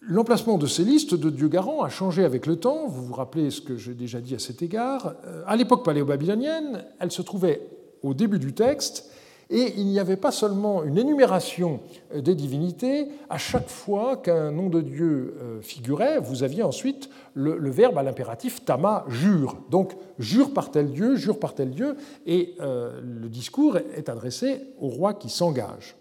L'emplacement 0.01 0.59
de 0.59 0.67
ces 0.67 0.83
listes 0.83 1.15
de 1.15 1.31
dieux 1.31 1.49
garants 1.49 1.83
a 1.83 1.89
changé 1.89 2.25
avec 2.25 2.47
le 2.47 2.57
temps. 2.57 2.89
Vous 2.89 3.05
vous 3.05 3.15
rappelez 3.15 3.51
ce 3.51 3.61
que 3.61 3.77
j'ai 3.77 3.95
déjà 3.95 4.21
dit 4.21 4.35
à 4.35 4.41
cet 4.41 4.61
égard. 4.61 5.15
Euh, 5.27 5.45
à 5.47 5.55
l'époque 5.57 5.85
paléo-babylonienne, 5.85 6.85
elle 6.99 7.13
se 7.13 7.23
trouvait 7.23 7.61
au 8.03 8.15
début 8.15 8.41
du 8.41 8.53
texte 8.53 9.11
et 9.53 9.75
il 9.77 9.87
n'y 9.87 10.01
avait 10.01 10.17
pas 10.17 10.33
seulement 10.33 10.83
une 10.83 10.97
énumération 10.97 11.81
euh, 12.15 12.23
des 12.23 12.35
divinités, 12.35 13.09
à 13.29 13.37
chaque 13.37 13.69
fois 13.69 14.17
qu'un 14.17 14.51
nom 14.51 14.71
de 14.71 14.81
Dieu 14.81 15.37
euh, 15.41 15.61
figurait, 15.61 16.19
vous 16.19 16.43
aviez 16.43 16.63
ensuite 16.63 17.11
le, 17.35 17.71
verbe 17.71 17.99
à 17.99 18.03
l'impératif 18.03 18.65
tama, 18.65 19.05
jure. 19.09 19.59
Donc, 19.71 19.93
jure 20.19 20.55
par 20.55 20.71
tel 20.71 20.91
Dieu, 20.91 21.17
jure 21.17 21.39
par 21.39 21.55
tel 21.55 21.71
Dieu, 21.71 21.97
et 22.27 22.55
euh, 22.61 22.99
le 23.03 23.29
discours 23.29 23.77
est 23.77 24.09
adressé 24.09 24.61
au 24.81 24.89
roi 24.89 25.13
qui 25.13 25.29
s'engage. 25.29 25.97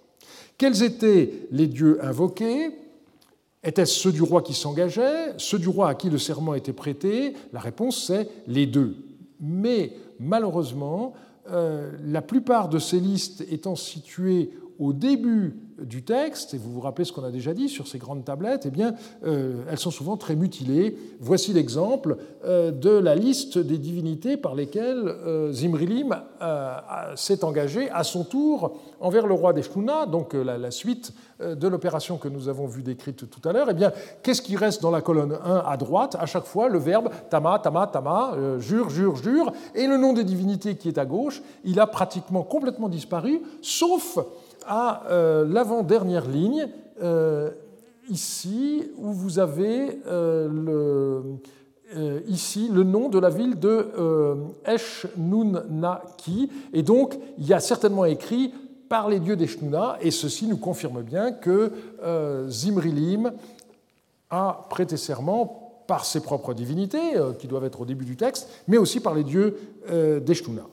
Quels 0.58 0.82
étaient 0.84 1.32
les 1.52 1.68
dieux 1.68 2.00
invoqués? 2.04 2.72
Étaient-ce 3.64 3.94
ceux 3.94 4.12
du 4.12 4.24
roi 4.24 4.42
qui 4.42 4.54
s'engageait, 4.54 5.34
ceux 5.38 5.60
du 5.60 5.68
roi 5.68 5.90
à 5.90 5.96
qui 5.96 6.10
le 6.10 6.18
serment 6.18 6.56
était 6.56 6.74
prêté? 6.74 7.34
La 7.52 7.60
réponse, 7.60 8.08
c'est 8.08 8.30
les 8.48 8.66
deux. 8.66 8.96
Mais 9.40 9.94
malheureusement, 10.20 11.14
la 11.48 12.22
plupart 12.22 12.70
de 12.70 12.80
ces 12.80 13.00
listes 13.00 13.46
étant 13.50 13.76
situées 13.76 14.52
au 14.82 14.94
début 14.94 15.56
du 15.86 16.04
texte, 16.04 16.54
et 16.54 16.58
vous 16.58 16.72
vous 16.72 16.82
rappelez 16.82 17.06
ce 17.06 17.14
qu'on 17.14 17.24
a 17.24 17.32
déjà 17.32 17.54
dit 17.54 17.70
sur 17.70 17.88
ces 17.88 17.98
grandes 17.98 18.26
tablettes, 18.26 18.64
eh 18.66 18.70
bien, 18.70 18.94
euh, 19.26 19.64
elles 19.70 19.80
sont 19.80 19.92
souvent 19.92 20.18
très 20.18 20.36
mutilées. 20.36 20.98
Voici 21.20 21.54
l'exemple 21.54 22.18
euh, 22.46 22.72
de 22.72 22.90
la 22.90 23.16
liste 23.16 23.58
des 23.58 23.78
divinités 23.78 24.38
par 24.38 24.56
lesquelles 24.56 25.04
euh, 25.08 25.52
Zimrilim 25.52 26.16
s'est 27.16 27.44
engagé 27.44 27.90
à 27.92 28.04
son 28.04 28.24
tour 28.24 28.80
envers 29.00 29.28
le 29.28 29.34
roi 29.34 29.54
d'Eshkuna, 29.54 30.06
donc 30.06 30.34
la, 30.34 30.72
suite 30.72 31.14
de 31.40 31.68
l'opération 31.68 32.18
que 32.18 32.28
nous 32.28 32.50
avons 32.50 32.66
vue 32.66 32.84
décrite 32.84 33.30
tout 33.30 33.48
à 33.48 33.54
l'heure. 33.54 33.68
Eh 33.70 33.74
bien, 33.74 33.92
qu'est-ce 34.24 34.42
qui 34.42 34.56
reste 34.56 34.82
dans 34.82 34.92
la 34.92 35.02
colonne 35.02 35.38
1 35.44 35.64
à 35.66 35.78
droite? 35.78 36.16
À 36.20 36.26
chaque 36.26 36.46
fois, 36.46 36.68
le 36.70 36.80
verbe 36.80 37.10
tama, 37.30 37.60
tama, 37.60 37.88
tama, 37.88 38.34
jure, 38.60 38.90
jure, 38.90 39.16
jure, 39.18 39.54
et 39.76 39.86
le 39.86 39.98
nom 39.98 40.14
des 40.14 40.24
divinités 40.24 40.76
qui 40.76 40.88
est 40.88 40.98
à 40.98 41.06
gauche, 41.06 41.42
il 41.64 41.80
a 41.80 41.88
pratiquement 41.88 42.44
complètement 42.44 42.90
disparu, 42.90 43.42
sauf 43.62 44.18
à 44.68 45.04
euh, 45.10 45.46
l'avant-dernière 45.48 46.28
ligne, 46.28 46.68
euh, 47.02 47.52
ici, 48.10 48.84
où 48.98 49.12
vous 49.12 49.40
avez 49.40 50.00
euh, 50.08 51.22
ici 52.28 52.70
le 52.72 52.84
nom 52.84 53.10
de 53.10 53.20
la 53.20 53.30
ville 53.30 53.60
de 53.60 53.90
Eshnunaki. 54.66 56.50
Et 56.74 56.84
donc, 56.84 57.18
il 57.38 57.46
y 57.46 57.54
a 57.54 57.60
certainement 57.60 58.06
écrit 58.06 58.54
par 58.88 59.10
les 59.10 59.20
dieux 59.20 59.36
d'Eshnuna, 59.36 59.98
et 60.02 60.12
ceci 60.12 60.48
nous 60.48 60.58
confirme 60.58 61.02
bien 61.02 61.32
que 61.32 61.72
Zimrilim 62.50 63.32
a 64.30 64.68
prêté 64.70 64.98
serment 64.98 65.84
par 65.88 66.06
ses 66.06 66.22
propres 66.22 66.54
divinités, 66.54 67.14
qui 67.40 67.48
doivent 67.48 67.66
être 67.66 67.82
au 67.82 67.86
début 67.86 68.06
du 68.06 68.16
texte, 68.16 68.50
mais 68.68 68.78
aussi 68.78 69.00
par 69.00 69.14
les 69.14 69.24
dieux 69.24 69.58
d'Eshnuna. 70.26 70.64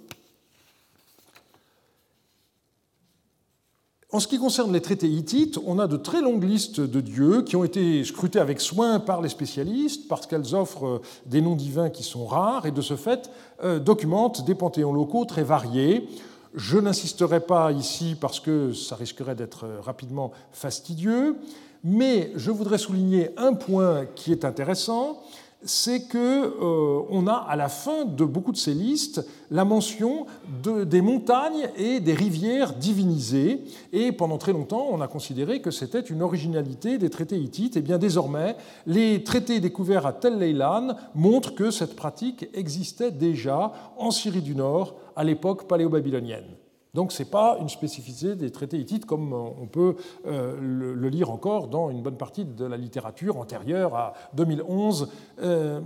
En 4.11 4.21
ce 4.21 4.27
qui 4.27 4.39
concerne 4.39 4.73
les 4.73 4.81
traités 4.81 5.07
hittites, 5.07 5.59
on 5.67 5.79
a 5.79 5.87
de 5.87 5.99
très 5.99 6.23
longues 6.23 6.45
listes 6.45 6.81
de 6.81 7.03
dieux 7.03 7.43
qui 7.43 7.57
ont 7.57 7.65
été 7.65 8.03
scrutés 8.05 8.39
avec 8.39 8.59
soin 8.59 9.01
par 9.01 9.21
les 9.21 9.29
spécialistes 9.29 10.09
parce 10.09 10.27
qu'elles 10.27 10.55
offrent 10.55 10.87
euh, 10.87 11.03
des 11.27 11.43
noms 11.43 11.57
divins 11.57 11.91
qui 11.91 12.03
sont 12.03 12.25
rares 12.25 12.65
et 12.65 12.71
de 12.71 12.81
ce 12.81 12.97
fait 12.97 13.31
euh, 13.63 13.79
documentent 13.79 14.47
des 14.47 14.55
panthéons 14.55 14.95
locaux 14.95 15.27
très 15.27 15.43
variés. 15.43 16.09
Je 16.55 16.79
n'insisterai 16.79 17.41
pas 17.41 17.71
ici 17.71 18.17
parce 18.19 18.41
que 18.41 18.73
ça 18.73 18.97
risquerait 18.97 19.35
d'être 19.35 19.67
euh, 19.67 19.81
rapidement 19.83 20.33
fastidieux, 20.53 21.37
mais 21.85 22.33
je 22.35 22.51
voudrais 22.51 22.79
souligner 22.79 23.33
un 23.37 23.53
point 23.53 24.07
qui 24.15 24.33
est 24.33 24.47
intéressant, 24.47 25.23
c'est 25.65 26.09
qu'on 26.09 26.19
euh, 26.19 27.27
a 27.27 27.37
à 27.49 27.57
la 27.57 27.69
fin 27.69 28.05
de 28.05 28.25
beaucoup 28.25 28.53
de 28.53 28.57
ces 28.57 28.75
listes 28.75 29.27
la 29.51 29.65
mention 29.65 30.27
des 30.63 31.01
montagnes 31.01 31.69
et 31.77 32.01
des 32.01 32.15
rivières 32.15 32.75
divinisées. 32.75 33.65
Et 33.93 34.13
pendant 34.13 34.39
très 34.39 34.53
longtemps, 34.53 34.87
on 34.91 35.01
a 35.01 35.09
considéré 35.09 35.61
que 35.61 35.71
c'était 35.71 36.01
une 36.01 36.23
originalité 36.23 36.99
des 36.99 37.11
traités 37.11 37.39
hittites. 37.39 37.77
Et 37.77 37.83
bien 37.83 37.99
désormais, 37.99 38.57
les 38.87 39.25
traités 39.25 39.59
découverts 39.59 40.07
à 40.07 40.13
Tel 40.13 40.39
Leilan 40.39 40.97
montrent 41.15 41.55
que 41.55 41.71
cette 41.71 41.97
pratique 41.97 42.49
existait 42.55 43.11
déjà 43.11 43.73
en 43.97 44.11
Syrie 44.11 44.43
du 44.43 44.55
Nord 44.55 44.95
à 45.17 45.25
l'époque 45.25 45.67
paléo-babylonienne. 45.67 46.47
Donc 46.95 47.13
ce 47.13 47.23
n'est 47.23 47.29
pas 47.29 47.59
une 47.61 47.69
spécificité 47.69 48.35
des 48.35 48.51
traités 48.51 48.79
hittites 48.79 49.07
comme 49.07 49.33
on 49.33 49.67
peut 49.67 49.97
euh, 50.27 50.57
le 50.61 51.09
lire 51.09 51.31
encore 51.31 51.69
dans 51.69 51.91
une 51.91 52.03
bonne 52.03 52.17
partie 52.17 52.45
de 52.45 52.65
la 52.65 52.77
littérature 52.77 53.37
antérieure 53.37 53.95
à 53.95 54.15
2011, 54.35 55.09
euh, 55.41 55.81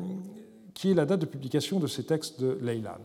qui 0.74 0.90
est 0.90 0.94
la 0.94 1.04
date 1.04 1.20
de 1.20 1.26
publication 1.26 1.80
de 1.80 1.86
ces 1.86 2.04
textes 2.04 2.40
de 2.40 2.58
Leylan. 2.62 2.98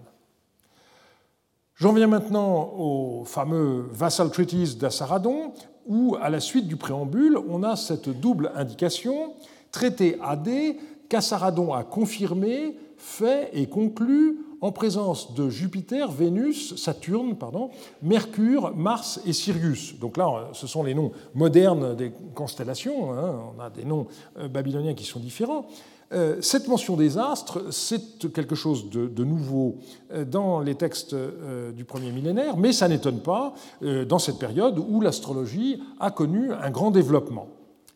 J'en 1.76 1.94
viens 1.94 2.08
maintenant 2.08 2.74
au 2.76 3.24
fameux 3.24 3.88
Vassal 3.92 4.32
Treaties 4.32 4.76
d'Assaradon, 4.76 5.54
où, 5.86 6.18
à 6.22 6.30
la 6.30 6.40
suite 6.40 6.68
du 6.68 6.76
préambule, 6.76 7.38
on 7.48 7.64
a 7.64 7.76
cette 7.76 8.10
double 8.10 8.52
indication 8.56 9.34
traité 9.72 10.18
AD 10.22 10.50
qu'Assaradon 11.08 11.74
a 11.74 11.84
confirmé, 11.84 12.78
fait 12.98 13.52
et 13.54 13.68
conclu 13.68 14.40
en 14.62 14.72
présence 14.72 15.34
de 15.34 15.50
Jupiter, 15.50 16.12
Vénus, 16.12 16.76
Saturne, 16.76 17.36
Mercure, 18.02 18.76
Mars 18.76 19.20
et 19.26 19.34
Sirius. 19.34 20.00
Donc 20.00 20.18
là, 20.18 20.50
ce 20.54 20.68
sont 20.68 20.84
les 20.84 20.96
noms 20.96 21.12
modernes 21.36 21.96
des 21.96 22.12
constellations, 22.34 23.14
hein. 23.14 23.36
on 23.56 23.62
a 23.62 23.70
des 23.70 23.86
noms 23.86 24.08
euh, 24.40 24.48
babyloniens 24.48 24.96
qui 24.96 25.04
sont 25.04 25.20
différents. 25.20 25.68
Euh, 26.14 26.38
cette 26.42 26.68
mention 26.68 26.96
des 26.96 27.18
astres, 27.18 27.72
c'est 27.72 28.32
quelque 28.32 28.56
chose 28.56 28.90
de, 28.90 29.24
nouveau 29.24 29.76
euh, 30.12 30.26
dans 30.26 30.62
les 30.62 30.76
textes 30.76 31.16
du 31.76 31.84
premier 31.86 32.12
millénaire, 32.12 32.58
mais 32.58 32.72
ça 32.72 32.88
n'étonne 32.88 33.20
pas 33.20 33.54
dans 33.82 34.20
cette 34.20 34.40
période 34.40 34.80
où 34.80 35.02
l'astrologie 35.02 35.82
a 36.00 36.12
connu 36.12 36.52
un 36.52 36.72
grand 36.72 36.92
développement. 36.92 37.48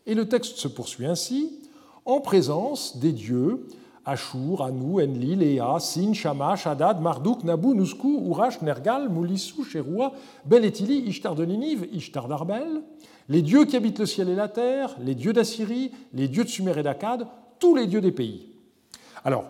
Et 0.06 0.14
le 0.14 0.28
texte 0.28 0.58
se 0.58 0.68
poursuit 0.68 1.06
ainsi, 1.06 1.58
en 2.04 2.20
présence 2.20 2.98
des 2.98 3.12
dieux 3.12 3.66
Ashur, 4.04 4.62
Anu, 4.62 5.00
Enlil, 5.00 5.42
Ea, 5.42 5.78
Sin, 5.78 6.12
Shamash, 6.12 6.66
Hadad, 6.66 7.00
Marduk, 7.00 7.44
Nabu, 7.44 7.74
Nusku, 7.74 8.28
Urash, 8.28 8.60
Nergal, 8.62 9.08
Moulissu, 9.08 9.64
Sheroua, 9.64 10.12
Bel 10.44 10.64
Etili, 10.64 10.98
Ishtar 11.08 11.34
de 11.34 11.44
Ninive, 11.44 11.86
Ishtar 11.92 12.28
d'Arbel, 12.28 12.82
les 13.28 13.42
dieux 13.42 13.64
qui 13.64 13.76
habitent 13.76 14.00
le 14.00 14.06
ciel 14.06 14.28
et 14.28 14.34
la 14.34 14.48
terre, 14.48 14.96
les 15.00 15.14
dieux 15.14 15.32
d'Assyrie, 15.32 15.92
les 16.12 16.28
dieux 16.28 16.44
de 16.44 16.48
Sumer 16.48 16.76
et 16.78 16.82
d'Akkad, 16.82 17.26
tous 17.58 17.74
les 17.74 17.86
dieux 17.86 18.00
des 18.00 18.12
pays. 18.12 18.48
Alors, 19.24 19.44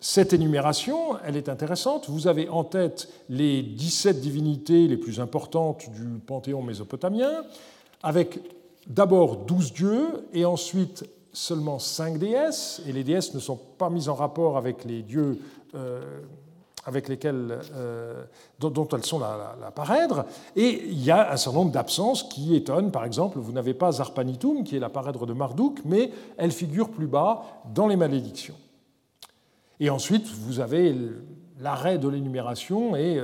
cette 0.00 0.34
énumération, 0.34 1.16
elle 1.24 1.36
est 1.36 1.48
intéressante. 1.48 2.10
Vous 2.10 2.28
avez 2.28 2.50
en 2.50 2.62
tête 2.62 3.08
les 3.30 3.62
17 3.62 4.20
divinités 4.20 4.86
les 4.86 4.98
plus 4.98 5.18
importantes 5.18 5.86
du 5.94 6.18
panthéon 6.18 6.62
mésopotamien, 6.62 7.42
avec 8.02 8.38
d'abord 8.86 9.38
12 9.38 9.72
dieux 9.72 10.06
et 10.34 10.44
ensuite 10.44 11.06
seulement 11.34 11.78
cinq 11.78 12.18
déesses, 12.18 12.80
et 12.86 12.92
les 12.92 13.04
déesses 13.04 13.34
ne 13.34 13.40
sont 13.40 13.56
pas 13.56 13.90
mises 13.90 14.08
en 14.08 14.14
rapport 14.14 14.56
avec 14.56 14.84
les 14.84 15.02
dieux 15.02 15.38
euh, 15.74 16.20
avec 16.86 17.08
lesquels, 17.08 17.60
euh, 17.74 18.24
dont, 18.58 18.86
elles 18.92 19.04
sont 19.04 19.18
la, 19.18 19.70
parèdre, 19.74 20.26
et 20.54 20.84
il 20.84 21.02
y 21.02 21.10
a 21.10 21.32
un 21.32 21.36
certain 21.36 21.60
nombre 21.60 21.72
d'absences 21.72 22.24
qui 22.24 22.54
étonnent. 22.54 22.90
Par 22.90 23.04
exemple, 23.04 23.38
vous 23.38 23.52
n'avez 23.52 23.72
pas 23.72 23.92
Zarpanitum, 23.92 24.64
qui 24.64 24.76
est 24.76 24.80
la 24.80 24.90
parèdre 24.90 25.24
de 25.26 25.32
Marduk, 25.32 25.80
mais 25.86 26.10
elle 26.36 26.52
figure 26.52 26.90
plus 26.90 27.06
bas 27.06 27.42
dans 27.72 27.86
les 27.86 27.96
malédictions. 27.96 28.56
Et 29.80 29.88
ensuite, 29.88 30.28
vous 30.28 30.60
avez 30.60 30.94
l'arrêt 31.58 31.98
de 31.98 32.08
l'énumération 32.08 32.94
et 32.96 33.18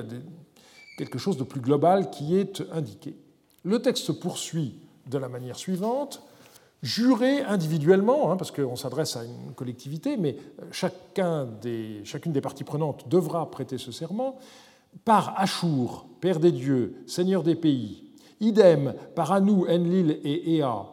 quelque 0.97 1.19
chose 1.19 1.37
de 1.37 1.45
plus 1.45 1.61
global 1.61 2.11
qui 2.11 2.38
est 2.38 2.62
indiqué. 2.73 3.14
Le 3.62 3.83
texte 3.83 4.12
poursuit 4.12 4.79
de 5.07 5.19
la 5.19 5.29
manière 5.29 5.57
suivante 5.57 6.23
jurer 6.82 7.42
individuellement, 7.42 8.30
hein, 8.30 8.37
parce 8.37 8.50
qu'on 8.50 8.76
s'adresse 8.76 9.16
à 9.16 9.25
une 9.25 9.54
collectivité, 9.54 10.16
mais 10.16 10.37
euh, 10.62 12.02
chacune 12.04 12.32
des 12.32 12.40
parties 12.40 12.64
prenantes 12.64 13.08
devra 13.08 13.50
prêter 13.50 13.78
ce 13.78 13.92
serment, 13.92 14.37
par 15.04 15.38
Ashur, 15.38 16.06
Père 16.20 16.40
des 16.40 16.52
dieux, 16.52 16.96
Seigneur 17.06 17.42
des 17.42 17.54
pays, 17.54 18.04
idem 18.40 18.94
par 19.14 19.32
Anu, 19.32 19.68
Enlil 19.68 20.20
et 20.25 20.56
Ea, 20.56 20.87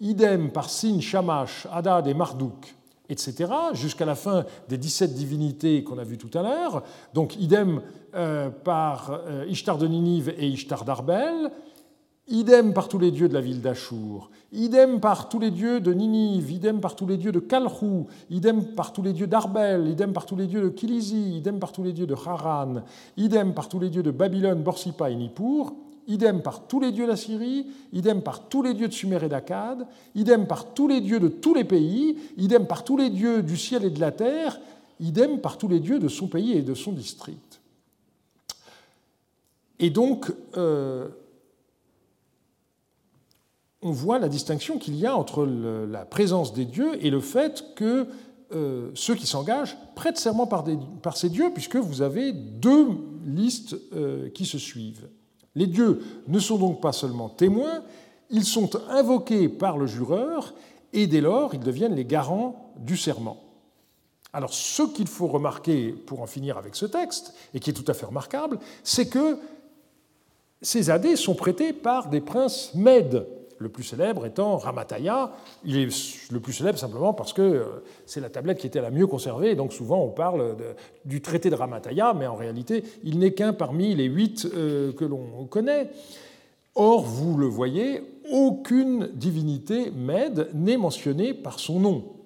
idem 0.00 0.50
par 0.50 0.70
Sin, 0.70 1.00
Shamash, 1.00 1.66
Hadad 1.70 2.06
et 2.06 2.14
Marduk, 2.14 2.74
etc., 3.08 3.52
jusqu'à 3.72 4.04
la 4.04 4.14
fin 4.14 4.44
des 4.68 4.78
17 4.78 5.14
divinités 5.14 5.82
qu'on 5.82 5.98
a 5.98 6.04
vues 6.04 6.18
tout 6.18 6.36
à 6.38 6.42
l'heure, 6.42 6.82
donc 7.12 7.36
idem 7.36 7.82
euh, 8.14 8.50
par 8.50 9.10
euh, 9.26 9.44
Ishtar 9.48 9.78
de 9.78 9.86
Ninive 9.86 10.32
et 10.38 10.46
Ishtar 10.46 10.84
d'Arbel, 10.84 11.50
Idem 12.30 12.72
par 12.72 12.88
tous 12.88 13.00
les 13.00 13.10
dieux 13.10 13.28
de 13.28 13.34
la 13.34 13.40
ville 13.40 13.60
d'Achour, 13.60 14.30
idem 14.52 15.00
par 15.00 15.28
tous 15.28 15.40
les 15.40 15.50
dieux 15.50 15.80
de 15.80 15.92
Ninive, 15.92 16.52
idem 16.52 16.80
par 16.80 16.94
tous 16.94 17.04
les 17.04 17.16
dieux 17.16 17.32
de 17.32 17.40
Kalrou, 17.40 18.06
idem 18.30 18.64
par 18.76 18.92
tous 18.92 19.02
les 19.02 19.12
dieux 19.12 19.26
d'Arbel, 19.26 19.88
idem 19.88 20.12
par 20.12 20.26
tous 20.26 20.36
les 20.36 20.46
dieux 20.46 20.62
de 20.62 20.68
Kilizi, 20.68 21.38
idem 21.38 21.58
par 21.58 21.72
tous 21.72 21.82
les 21.82 21.92
dieux 21.92 22.06
de 22.06 22.14
Haran, 22.14 22.82
idem 23.16 23.52
par 23.52 23.68
tous 23.68 23.80
les 23.80 23.90
dieux 23.90 24.04
de 24.04 24.12
Babylone, 24.12 24.62
Borsipa 24.62 25.10
et 25.10 25.16
Nippur, 25.16 25.74
idem 26.06 26.40
par 26.40 26.68
tous 26.68 26.78
les 26.78 26.92
dieux 26.92 27.08
d'Assyrie, 27.08 27.66
idem 27.92 28.22
par 28.22 28.48
tous 28.48 28.62
les 28.62 28.74
dieux 28.74 28.86
de 28.86 28.92
Sumer 28.92 29.18
et 29.24 29.28
d'Akkad, 29.28 29.88
idem 30.14 30.46
par 30.46 30.72
tous 30.72 30.86
les 30.86 31.00
dieux 31.00 31.18
de 31.18 31.26
tous 31.26 31.54
les 31.54 31.64
pays, 31.64 32.16
idem 32.36 32.64
par 32.64 32.84
tous 32.84 32.96
les 32.96 33.10
dieux 33.10 33.42
du 33.42 33.56
ciel 33.56 33.84
et 33.84 33.90
de 33.90 33.98
la 33.98 34.12
terre, 34.12 34.60
idem 35.00 35.40
par 35.40 35.58
tous 35.58 35.66
les 35.66 35.80
dieux 35.80 35.98
de 35.98 36.06
son 36.06 36.28
pays 36.28 36.52
et 36.52 36.62
de 36.62 36.74
son 36.74 36.92
district. 36.92 37.60
Et 39.80 39.90
donc, 39.90 40.32
euh, 40.56 41.08
on 43.82 43.92
voit 43.92 44.18
la 44.18 44.28
distinction 44.28 44.78
qu'il 44.78 44.96
y 44.96 45.06
a 45.06 45.16
entre 45.16 45.44
la 45.44 46.04
présence 46.04 46.52
des 46.52 46.64
dieux 46.64 47.04
et 47.04 47.10
le 47.10 47.20
fait 47.20 47.64
que 47.74 48.06
euh, 48.52 48.90
ceux 48.94 49.14
qui 49.14 49.26
s'engagent 49.26 49.76
prêtent 49.94 50.18
serment 50.18 50.46
par, 50.46 51.16
ces 51.16 51.28
dieux, 51.28 51.50
puisque 51.54 51.76
vous 51.76 52.02
avez 52.02 52.32
deux 52.32 52.88
listes 53.24 53.76
euh, 53.94 54.28
qui 54.30 54.44
se 54.44 54.58
suivent. 54.58 55.08
Les 55.54 55.66
dieux 55.66 56.02
ne 56.26 56.38
sont 56.38 56.58
donc 56.58 56.80
pas 56.80 56.92
seulement 56.92 57.28
témoins, 57.28 57.82
ils 58.28 58.44
sont 58.44 58.70
invoqués 58.88 59.48
par 59.48 59.78
le 59.78 59.86
jureur, 59.86 60.54
et 60.92 61.06
dès 61.06 61.20
lors, 61.20 61.54
ils 61.54 61.60
deviennent 61.60 61.94
les 61.94 62.04
garants 62.04 62.72
du 62.76 62.96
serment. 62.96 63.40
Alors, 64.32 64.52
ce 64.52 64.82
qu'il 64.82 65.06
faut 65.06 65.26
remarquer 65.26 65.92
pour 65.92 66.20
en 66.20 66.26
finir 66.26 66.58
avec 66.58 66.74
ce 66.74 66.86
texte, 66.86 67.34
et 67.54 67.60
qui 67.60 67.70
est 67.70 67.74
tout 67.74 67.90
à 67.90 67.94
fait 67.94 68.06
remarquable, 68.06 68.58
c'est 68.82 69.08
que 69.08 69.38
ces 70.60 70.90
adés 70.90 71.16
sont 71.16 71.34
prêtés 71.34 71.72
par 71.72 72.10
des 72.10 72.20
princes 72.20 72.74
mèdes, 72.74 73.26
le 73.60 73.68
plus 73.68 73.84
célèbre 73.84 74.26
étant 74.26 74.56
Ramataya. 74.56 75.32
Il 75.64 75.76
est 75.76 76.30
le 76.32 76.40
plus 76.40 76.52
célèbre 76.52 76.78
simplement 76.78 77.14
parce 77.14 77.32
que 77.32 77.42
euh, 77.42 77.64
c'est 78.06 78.20
la 78.20 78.30
tablette 78.30 78.58
qui 78.58 78.66
était 78.66 78.80
la 78.80 78.90
mieux 78.90 79.06
conservée, 79.06 79.54
donc 79.54 79.72
souvent 79.72 80.02
on 80.02 80.08
parle 80.08 80.56
du 81.04 81.20
traité 81.20 81.50
de 81.50 81.54
Ramataya, 81.54 82.14
mais 82.18 82.26
en 82.26 82.34
réalité 82.34 82.82
il 83.04 83.18
n'est 83.18 83.32
qu'un 83.32 83.52
parmi 83.52 83.94
les 83.94 84.06
huit 84.06 84.48
euh, 84.52 84.92
que 84.92 85.04
l'on 85.04 85.46
connaît. 85.46 85.90
Or, 86.74 87.02
vous 87.02 87.36
le 87.36 87.46
voyez, 87.46 88.02
aucune 88.30 89.10
divinité 89.12 89.90
mède 89.90 90.48
n'est 90.54 90.76
mentionnée 90.76 91.34
par 91.34 91.58
son 91.58 91.80
nom. 91.80 92.19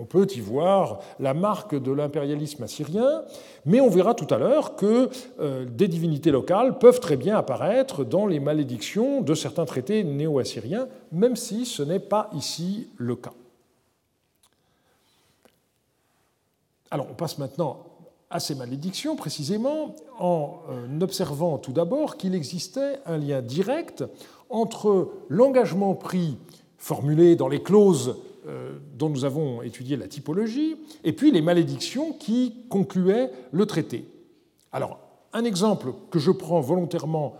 On 0.00 0.04
peut 0.04 0.28
y 0.36 0.40
voir 0.40 1.00
la 1.18 1.34
marque 1.34 1.74
de 1.74 1.90
l'impérialisme 1.90 2.62
assyrien, 2.62 3.24
mais 3.66 3.80
on 3.80 3.90
verra 3.90 4.14
tout 4.14 4.32
à 4.32 4.38
l'heure 4.38 4.76
que 4.76 5.10
euh, 5.40 5.64
des 5.64 5.88
divinités 5.88 6.30
locales 6.30 6.78
peuvent 6.78 7.00
très 7.00 7.16
bien 7.16 7.36
apparaître 7.36 8.04
dans 8.04 8.26
les 8.26 8.38
malédictions 8.38 9.22
de 9.22 9.34
certains 9.34 9.64
traités 9.64 10.04
néo-assyriens, 10.04 10.86
même 11.10 11.34
si 11.34 11.66
ce 11.66 11.82
n'est 11.82 11.98
pas 11.98 12.30
ici 12.32 12.86
le 12.96 13.16
cas. 13.16 13.32
Alors 16.92 17.08
on 17.10 17.14
passe 17.14 17.38
maintenant 17.38 17.84
à 18.30 18.38
ces 18.38 18.54
malédictions 18.54 19.16
précisément 19.16 19.96
en 20.20 20.60
euh, 20.70 21.00
observant 21.00 21.58
tout 21.58 21.72
d'abord 21.72 22.16
qu'il 22.16 22.36
existait 22.36 23.00
un 23.04 23.18
lien 23.18 23.42
direct 23.42 24.04
entre 24.48 25.10
l'engagement 25.28 25.94
pris 25.94 26.38
formulé 26.76 27.34
dans 27.34 27.48
les 27.48 27.62
clauses 27.62 28.16
dont 28.96 29.08
nous 29.08 29.24
avons 29.24 29.62
étudié 29.62 29.96
la 29.96 30.08
typologie, 30.08 30.76
et 31.04 31.12
puis 31.12 31.30
les 31.30 31.42
malédictions 31.42 32.12
qui 32.12 32.54
concluaient 32.68 33.30
le 33.52 33.66
traité. 33.66 34.04
Alors, 34.72 34.98
un 35.32 35.44
exemple 35.44 35.92
que 36.10 36.18
je 36.18 36.30
prends 36.30 36.60
volontairement, 36.60 37.34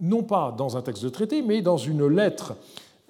non 0.00 0.22
pas 0.22 0.54
dans 0.56 0.76
un 0.76 0.82
texte 0.82 1.04
de 1.04 1.08
traité, 1.08 1.42
mais 1.42 1.62
dans 1.62 1.76
une 1.76 2.06
lettre. 2.06 2.54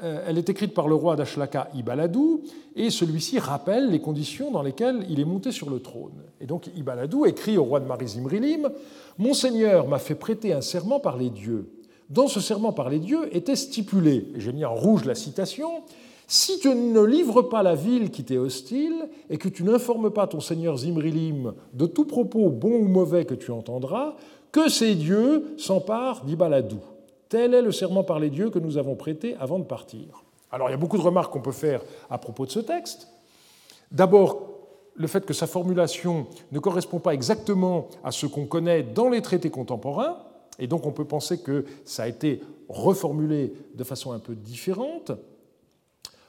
Euh, 0.03 0.25
elle 0.27 0.39
est 0.39 0.49
écrite 0.49 0.75
par 0.75 0.87
le 0.87 0.95
roi 0.95 1.17
d'Ashlaka 1.17 1.71
Ibaladou, 1.75 2.43
et 2.77 2.91
celui-ci 2.91 3.39
rappelle 3.39 3.91
les 3.91 4.01
conditions 4.01 4.51
dans 4.51 4.63
lesquelles 4.63 5.05
il 5.11 5.19
est 5.19 5.25
monté 5.25 5.51
sur 5.51 5.71
le 5.71 5.81
trône. 5.81 6.23
Et 6.41 6.47
donc 6.47 6.69
Ibaladou 6.77 7.27
écrit 7.27 7.59
au 7.59 7.65
roi 7.65 7.81
de 7.81 7.87
Marizimrilim 7.87 8.71
Monseigneur 9.19 9.89
m'a 9.89 9.99
fait 9.99 10.15
prêter 10.15 10.53
un 10.53 10.61
serment 10.61 11.01
par 11.01 11.17
les 11.17 11.31
dieux. 11.31 11.69
Dans 12.09 12.29
ce 12.29 12.41
serment 12.41 12.73
par 12.73 12.89
les 12.89 13.01
dieux 13.01 13.35
était 13.37 13.57
stipulé, 13.57 14.29
et 14.37 14.41
j'ai 14.41 14.53
mis 14.53 14.65
en 14.65 14.75
rouge 14.75 15.05
la 15.05 15.17
citation, 15.17 15.83
si 16.31 16.59
tu 16.59 16.69
ne 16.69 17.01
livres 17.01 17.41
pas 17.41 17.63
la 17.63 17.75
ville 17.75 18.11
qui 18.11 18.23
t'est 18.23 18.37
hostile 18.37 19.09
et 19.31 19.39
que 19.39 19.49
tu 19.49 19.65
n'informes 19.65 20.11
pas 20.11 20.27
ton 20.27 20.41
seigneur 20.41 20.77
Zimrilim 20.77 21.55
de 21.73 21.87
tout 21.87 22.05
propos 22.05 22.51
bon 22.51 22.81
ou 22.81 22.87
mauvais 22.87 23.25
que 23.25 23.35
tu 23.35 23.51
entendras, 23.51 24.15
que 24.53 24.69
ces 24.69 24.95
dieux 24.95 25.55
s'emparent 25.57 26.25
d'Ibaladou. 26.25 26.81
Tel 27.31 27.55
est 27.55 27.63
le 27.63 27.73
serment 27.73 28.05
par 28.05 28.21
les 28.21 28.29
dieux 28.29 28.51
que 28.51 28.59
nous 28.59 28.77
avons 28.77 28.95
prêté 28.95 29.37
avant 29.41 29.59
de 29.59 29.65
partir. 29.65 30.23
Alors 30.51 30.69
il 30.69 30.73
y 30.73 30.75
a 30.75 30.79
beaucoup 30.79 30.99
de 30.99 31.03
remarques 31.03 31.33
qu'on 31.33 31.41
peut 31.41 31.51
faire 31.51 31.83
à 32.11 32.19
propos 32.19 32.45
de 32.45 32.51
ce 32.51 32.61
texte. 32.61 33.09
D'abord, 33.91 34.51
le 34.95 35.07
fait 35.07 35.25
que 35.25 35.33
sa 35.33 35.47
formulation 35.47 36.27
ne 36.53 36.59
correspond 36.59 36.99
pas 36.99 37.15
exactement 37.15 37.89
à 38.05 38.13
ce 38.13 38.27
qu'on 38.27 38.45
connaît 38.45 38.83
dans 38.83 39.09
les 39.09 39.23
traités 39.23 39.51
contemporains, 39.51 40.19
et 40.59 40.67
donc 40.67 40.85
on 40.87 40.93
peut 40.93 41.07
penser 41.07 41.41
que 41.41 41.65
ça 41.87 42.03
a 42.03 42.09
été 42.09 42.43
reformulé 42.69 43.55
de 43.75 43.85
façon 43.85 44.13
un 44.13 44.19
peu 44.19 44.35
différente 44.35 45.13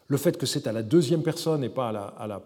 le 0.09 0.17
fait 0.17 0.37
que 0.37 0.45
c'est 0.45 0.67
à 0.67 0.73
la 0.73 0.83
deuxième 0.83 1.23
personne 1.23 1.63
et 1.63 1.69
pas 1.69 1.89
à 2.17 2.27
la, 2.27 2.41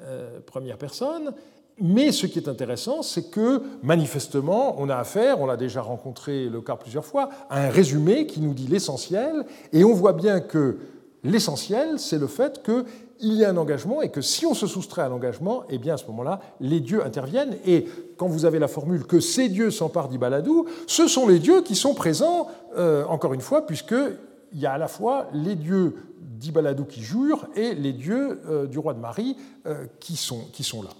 euh, 0.00 0.40
première 0.44 0.76
personne, 0.76 1.32
mais 1.80 2.12
ce 2.12 2.26
qui 2.26 2.38
est 2.38 2.48
intéressant, 2.48 3.02
c'est 3.02 3.30
que 3.30 3.62
manifestement, 3.82 4.74
on 4.78 4.88
a 4.88 4.96
affaire, 4.96 5.40
on 5.40 5.46
l'a 5.46 5.56
déjà 5.56 5.80
rencontré 5.80 6.48
le 6.48 6.60
cas 6.60 6.76
plusieurs 6.76 7.04
fois, 7.04 7.30
à 7.48 7.66
un 7.66 7.70
résumé 7.70 8.26
qui 8.26 8.40
nous 8.40 8.52
dit 8.52 8.66
l'essentiel, 8.66 9.46
et 9.72 9.84
on 9.84 9.94
voit 9.94 10.12
bien 10.12 10.40
que 10.40 10.78
l'essentiel, 11.22 11.98
c'est 11.98 12.18
le 12.18 12.26
fait 12.26 12.62
qu'il 12.64 13.32
y 13.32 13.44
a 13.44 13.50
un 13.50 13.56
engagement 13.56 14.02
et 14.02 14.10
que 14.10 14.20
si 14.20 14.44
on 14.44 14.54
se 14.54 14.66
soustrait 14.66 15.02
à 15.02 15.08
l'engagement, 15.08 15.62
eh 15.70 15.78
bien 15.78 15.94
à 15.94 15.96
ce 15.96 16.06
moment-là, 16.06 16.40
les 16.60 16.80
dieux 16.80 17.04
interviennent. 17.04 17.56
Et 17.64 17.86
quand 18.16 18.26
vous 18.26 18.44
avez 18.44 18.58
la 18.58 18.68
formule 18.68 19.04
que 19.04 19.20
ces 19.20 19.48
dieux 19.48 19.70
s'emparent 19.70 20.08
d'Ibaladou, 20.08 20.66
ce 20.88 21.06
sont 21.06 21.28
les 21.28 21.38
dieux 21.38 21.62
qui 21.62 21.76
sont 21.76 21.94
présents, 21.94 22.48
euh, 22.76 23.04
encore 23.04 23.34
une 23.34 23.40
fois, 23.40 23.66
puisqu'il 23.66 24.16
y 24.54 24.66
a 24.66 24.72
à 24.72 24.78
la 24.78 24.88
fois 24.88 25.28
les 25.32 25.54
dieux 25.54 25.94
d'Ibaladou 26.38 26.84
qui 26.84 27.02
jurent 27.02 27.46
et 27.54 27.74
les 27.74 27.92
dieux 27.92 28.40
euh, 28.46 28.66
du 28.66 28.78
roi 28.78 28.94
de 28.94 29.00
Marie 29.00 29.36
euh, 29.66 29.86
qui, 30.00 30.16
sont, 30.16 30.46
qui 30.52 30.64
sont 30.64 30.82
là. 30.82 30.90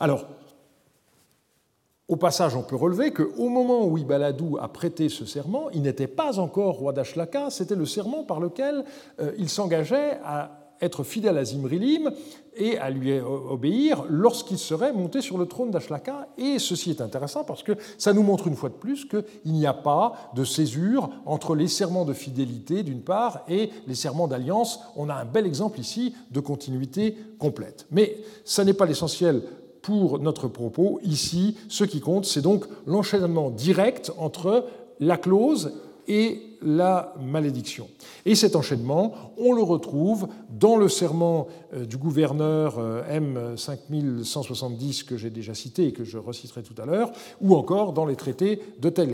Alors, 0.00 0.26
au 2.08 2.16
passage, 2.16 2.56
on 2.56 2.62
peut 2.62 2.76
relever 2.76 3.12
qu'au 3.12 3.50
moment 3.50 3.84
où 3.84 3.98
Ibaladou 3.98 4.56
a 4.58 4.68
prêté 4.68 5.10
ce 5.10 5.26
serment, 5.26 5.68
il 5.70 5.82
n'était 5.82 6.06
pas 6.06 6.38
encore 6.38 6.76
roi 6.76 6.94
d'Ashlaka, 6.94 7.50
c'était 7.50 7.74
le 7.74 7.84
serment 7.84 8.24
par 8.24 8.40
lequel 8.40 8.84
euh, 9.20 9.32
il 9.36 9.50
s'engageait 9.50 10.18
à 10.24 10.57
être 10.80 11.02
fidèle 11.02 11.38
à 11.38 11.44
Zimrilim 11.44 12.10
et 12.56 12.78
à 12.78 12.90
lui 12.90 13.18
obéir 13.20 14.04
lorsqu'il 14.08 14.58
serait 14.58 14.92
monté 14.92 15.20
sur 15.20 15.38
le 15.38 15.46
trône 15.46 15.70
d'Ashlaka. 15.70 16.28
Et 16.36 16.58
ceci 16.58 16.90
est 16.90 17.00
intéressant 17.00 17.44
parce 17.44 17.62
que 17.62 17.72
ça 17.98 18.12
nous 18.12 18.22
montre 18.22 18.48
une 18.48 18.56
fois 18.56 18.68
de 18.68 18.74
plus 18.74 19.04
qu'il 19.04 19.52
n'y 19.52 19.66
a 19.66 19.74
pas 19.74 20.14
de 20.34 20.44
césure 20.44 21.10
entre 21.24 21.54
les 21.54 21.68
serments 21.68 22.04
de 22.04 22.12
fidélité 22.12 22.82
d'une 22.82 23.02
part 23.02 23.44
et 23.48 23.70
les 23.86 23.94
serments 23.94 24.28
d'alliance. 24.28 24.80
On 24.96 25.08
a 25.08 25.14
un 25.14 25.24
bel 25.24 25.46
exemple 25.46 25.80
ici 25.80 26.14
de 26.30 26.40
continuité 26.40 27.16
complète. 27.38 27.86
Mais 27.90 28.18
ça 28.44 28.64
n'est 28.64 28.74
pas 28.74 28.86
l'essentiel 28.86 29.42
pour 29.82 30.18
notre 30.18 30.48
propos. 30.48 31.00
Ici, 31.02 31.56
ce 31.68 31.84
qui 31.84 32.00
compte, 32.00 32.24
c'est 32.24 32.42
donc 32.42 32.66
l'enchaînement 32.86 33.50
direct 33.50 34.12
entre 34.18 34.66
la 35.00 35.16
clause 35.16 35.72
et 36.08 36.47
la 36.62 37.14
malédiction. 37.20 37.88
Et 38.24 38.34
cet 38.34 38.56
enchaînement, 38.56 39.32
on 39.36 39.52
le 39.52 39.62
retrouve 39.62 40.28
dans 40.50 40.76
le 40.76 40.88
serment 40.88 41.48
euh, 41.74 41.84
du 41.84 41.96
gouverneur 41.96 42.76
euh, 42.78 43.02
M5170 43.56 45.04
que 45.04 45.16
j'ai 45.16 45.30
déjà 45.30 45.54
cité 45.54 45.86
et 45.86 45.92
que 45.92 46.04
je 46.04 46.18
reciterai 46.18 46.62
tout 46.62 46.80
à 46.80 46.86
l'heure, 46.86 47.12
ou 47.40 47.54
encore 47.54 47.92
dans 47.92 48.06
les 48.06 48.16
traités 48.16 48.60
de 48.80 48.88
Tel 48.88 49.08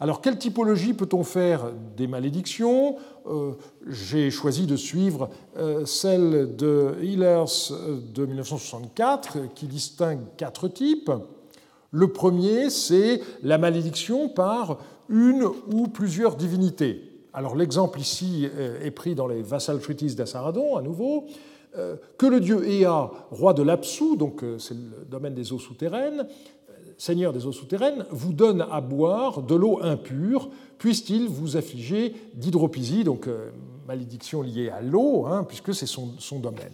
alors, 0.00 0.20
quelle 0.20 0.38
typologie 0.38 0.92
peut-on 0.92 1.22
faire 1.22 1.70
des 1.96 2.08
malédictions? 2.08 2.96
Euh, 3.28 3.52
J'ai 3.86 4.32
choisi 4.32 4.66
de 4.66 4.74
suivre 4.74 5.30
celle 5.86 6.56
de 6.56 6.96
Hillers 7.00 7.72
de 8.12 8.26
1964, 8.26 9.54
qui 9.54 9.68
distingue 9.68 10.18
quatre 10.36 10.66
types. 10.66 11.12
Le 11.92 12.08
premier, 12.08 12.70
c'est 12.70 13.20
la 13.44 13.56
malédiction 13.56 14.28
par 14.28 14.78
une 15.08 15.44
ou 15.72 15.88
plusieurs 15.88 16.36
divinités. 16.36 17.10
Alors, 17.32 17.56
l'exemple 17.56 18.00
ici 18.00 18.48
est 18.82 18.90
pris 18.92 19.14
dans 19.14 19.26
les 19.26 19.42
Vassal 19.42 19.80
Treaties 19.80 20.14
d'Assaradon, 20.14 20.76
à 20.76 20.82
nouveau 20.82 21.26
que 22.16 22.26
le 22.26 22.38
dieu 22.38 22.64
Ea, 22.64 23.10
roi 23.32 23.52
de 23.52 23.64
l'Apsu, 23.64 24.16
donc 24.16 24.44
c'est 24.58 24.74
le 24.74 25.04
domaine 25.10 25.34
des 25.34 25.52
eaux 25.52 25.58
souterraines, 25.58 26.28
Seigneur 26.98 27.32
des 27.32 27.46
eaux 27.46 27.52
souterraines, 27.52 28.06
vous 28.10 28.32
donne 28.32 28.64
à 28.70 28.80
boire 28.80 29.42
de 29.42 29.54
l'eau 29.54 29.80
impure, 29.82 30.48
puisse-t-il 30.78 31.28
vous 31.28 31.56
affliger 31.56 32.14
d'hydropisie, 32.34 33.04
donc 33.04 33.26
euh, 33.26 33.50
malédiction 33.86 34.42
liée 34.42 34.70
à 34.70 34.80
l'eau, 34.80 35.26
hein, 35.26 35.44
puisque 35.44 35.74
c'est 35.74 35.86
son, 35.86 36.14
son, 36.18 36.38
domaine. 36.38 36.72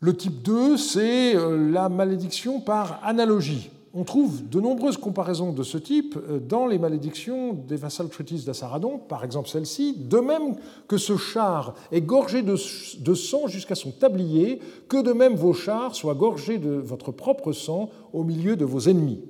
Le 0.00 0.16
type 0.16 0.42
2, 0.42 0.76
c'est 0.76 1.36
euh, 1.36 1.70
la 1.70 1.88
malédiction 1.88 2.60
par 2.60 3.00
analogie 3.04 3.70
on 3.94 4.04
trouve 4.04 4.48
de 4.48 4.60
nombreuses 4.60 4.96
comparaisons 4.96 5.52
de 5.52 5.62
ce 5.62 5.76
type 5.76 6.16
euh, 6.16 6.38
dans 6.38 6.66
les 6.66 6.78
malédictions 6.78 7.52
des 7.52 7.76
Vassal 7.76 8.08
Treaties 8.08 8.44
d'Assaradon, 8.44 8.98
par 8.98 9.24
exemple 9.24 9.48
celle-ci, 9.48 9.94
de 9.94 10.18
même 10.18 10.56
que 10.88 10.96
ce 10.96 11.16
char 11.16 11.74
est 11.90 12.00
gorgé 12.00 12.42
de, 12.42 12.56
sang 12.56 13.46
jusqu'à 13.48 13.74
son 13.74 13.90
tablier, 13.90 14.60
que 14.88 15.02
de 15.02 15.12
même 15.12 15.34
vos 15.34 15.52
chars 15.52 15.94
soient 15.94 16.14
gorgés 16.14 16.58
de 16.58 16.70
votre 16.70 17.12
propre 17.12 17.52
sang 17.52 17.90
au 18.12 18.24
milieu 18.24 18.56
de 18.56 18.64
vos 18.64 18.80
ennemis. 18.80 19.20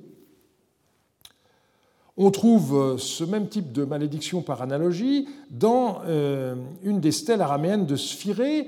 On 2.15 2.31
trouve 2.31 2.75
euh, 2.75 2.97
ce 2.97 3.23
même 3.23 3.49
type 3.49 3.71
de 3.73 3.83
malédiction 3.83 4.41
par 4.41 4.61
analogie 4.61 5.27
dans 5.49 6.01
euh, 6.05 6.55
une 6.83 7.01
des 7.01 7.11
stèles 7.11 7.41
araméennes 7.41 7.85
de 7.85 7.95
Sphirée, 7.95 8.67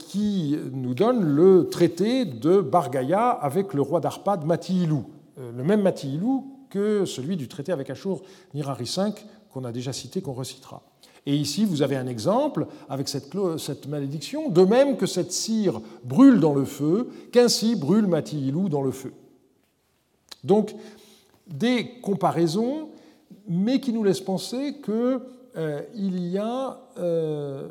qui 0.00 0.56
nous 0.72 0.94
donne 0.94 1.22
le 1.22 1.68
traité 1.70 2.24
de 2.24 2.60
Bargaya 2.60 3.28
avec 3.28 3.72
le 3.72 3.80
roi 3.82 4.00
d'Arpad 4.00 4.44
Matiilou. 4.44 5.04
Euh, 5.40 5.52
le 5.56 5.64
même 5.64 5.82
Matihilou 5.82 6.56
que 6.68 7.04
celui 7.04 7.36
du 7.36 7.48
traité 7.48 7.72
avec 7.72 7.90
Ashur 7.90 8.22
Nirari 8.54 8.84
V 8.84 9.12
qu'on 9.52 9.64
a 9.64 9.72
déjà 9.72 9.92
cité, 9.92 10.22
qu'on 10.22 10.32
recitera. 10.32 10.82
Et 11.26 11.34
ici, 11.34 11.64
vous 11.64 11.82
avez 11.82 11.96
un 11.96 12.06
exemple 12.06 12.66
avec 12.88 13.08
cette, 13.08 13.36
cette, 13.58 13.88
malédiction, 13.88 14.48
de 14.48 14.64
même 14.64 14.96
que 14.96 15.06
cette 15.06 15.32
cire 15.32 15.80
brûle 16.04 16.40
dans 16.40 16.54
le 16.54 16.64
feu, 16.64 17.10
qu'ainsi 17.32 17.74
brûle 17.74 18.06
Matihilou 18.06 18.68
dans 18.68 18.82
le 18.82 18.92
feu. 18.92 19.12
Donc, 20.44 20.74
des 21.46 22.00
comparaisons, 22.00 22.90
mais 23.48 23.80
qui 23.80 23.92
nous 23.92 24.04
laissent 24.04 24.20
penser 24.20 24.76
qu'il 24.82 25.20
euh, 25.56 25.82
y 25.94 26.38
a 26.38 26.80
euh, 26.98 27.68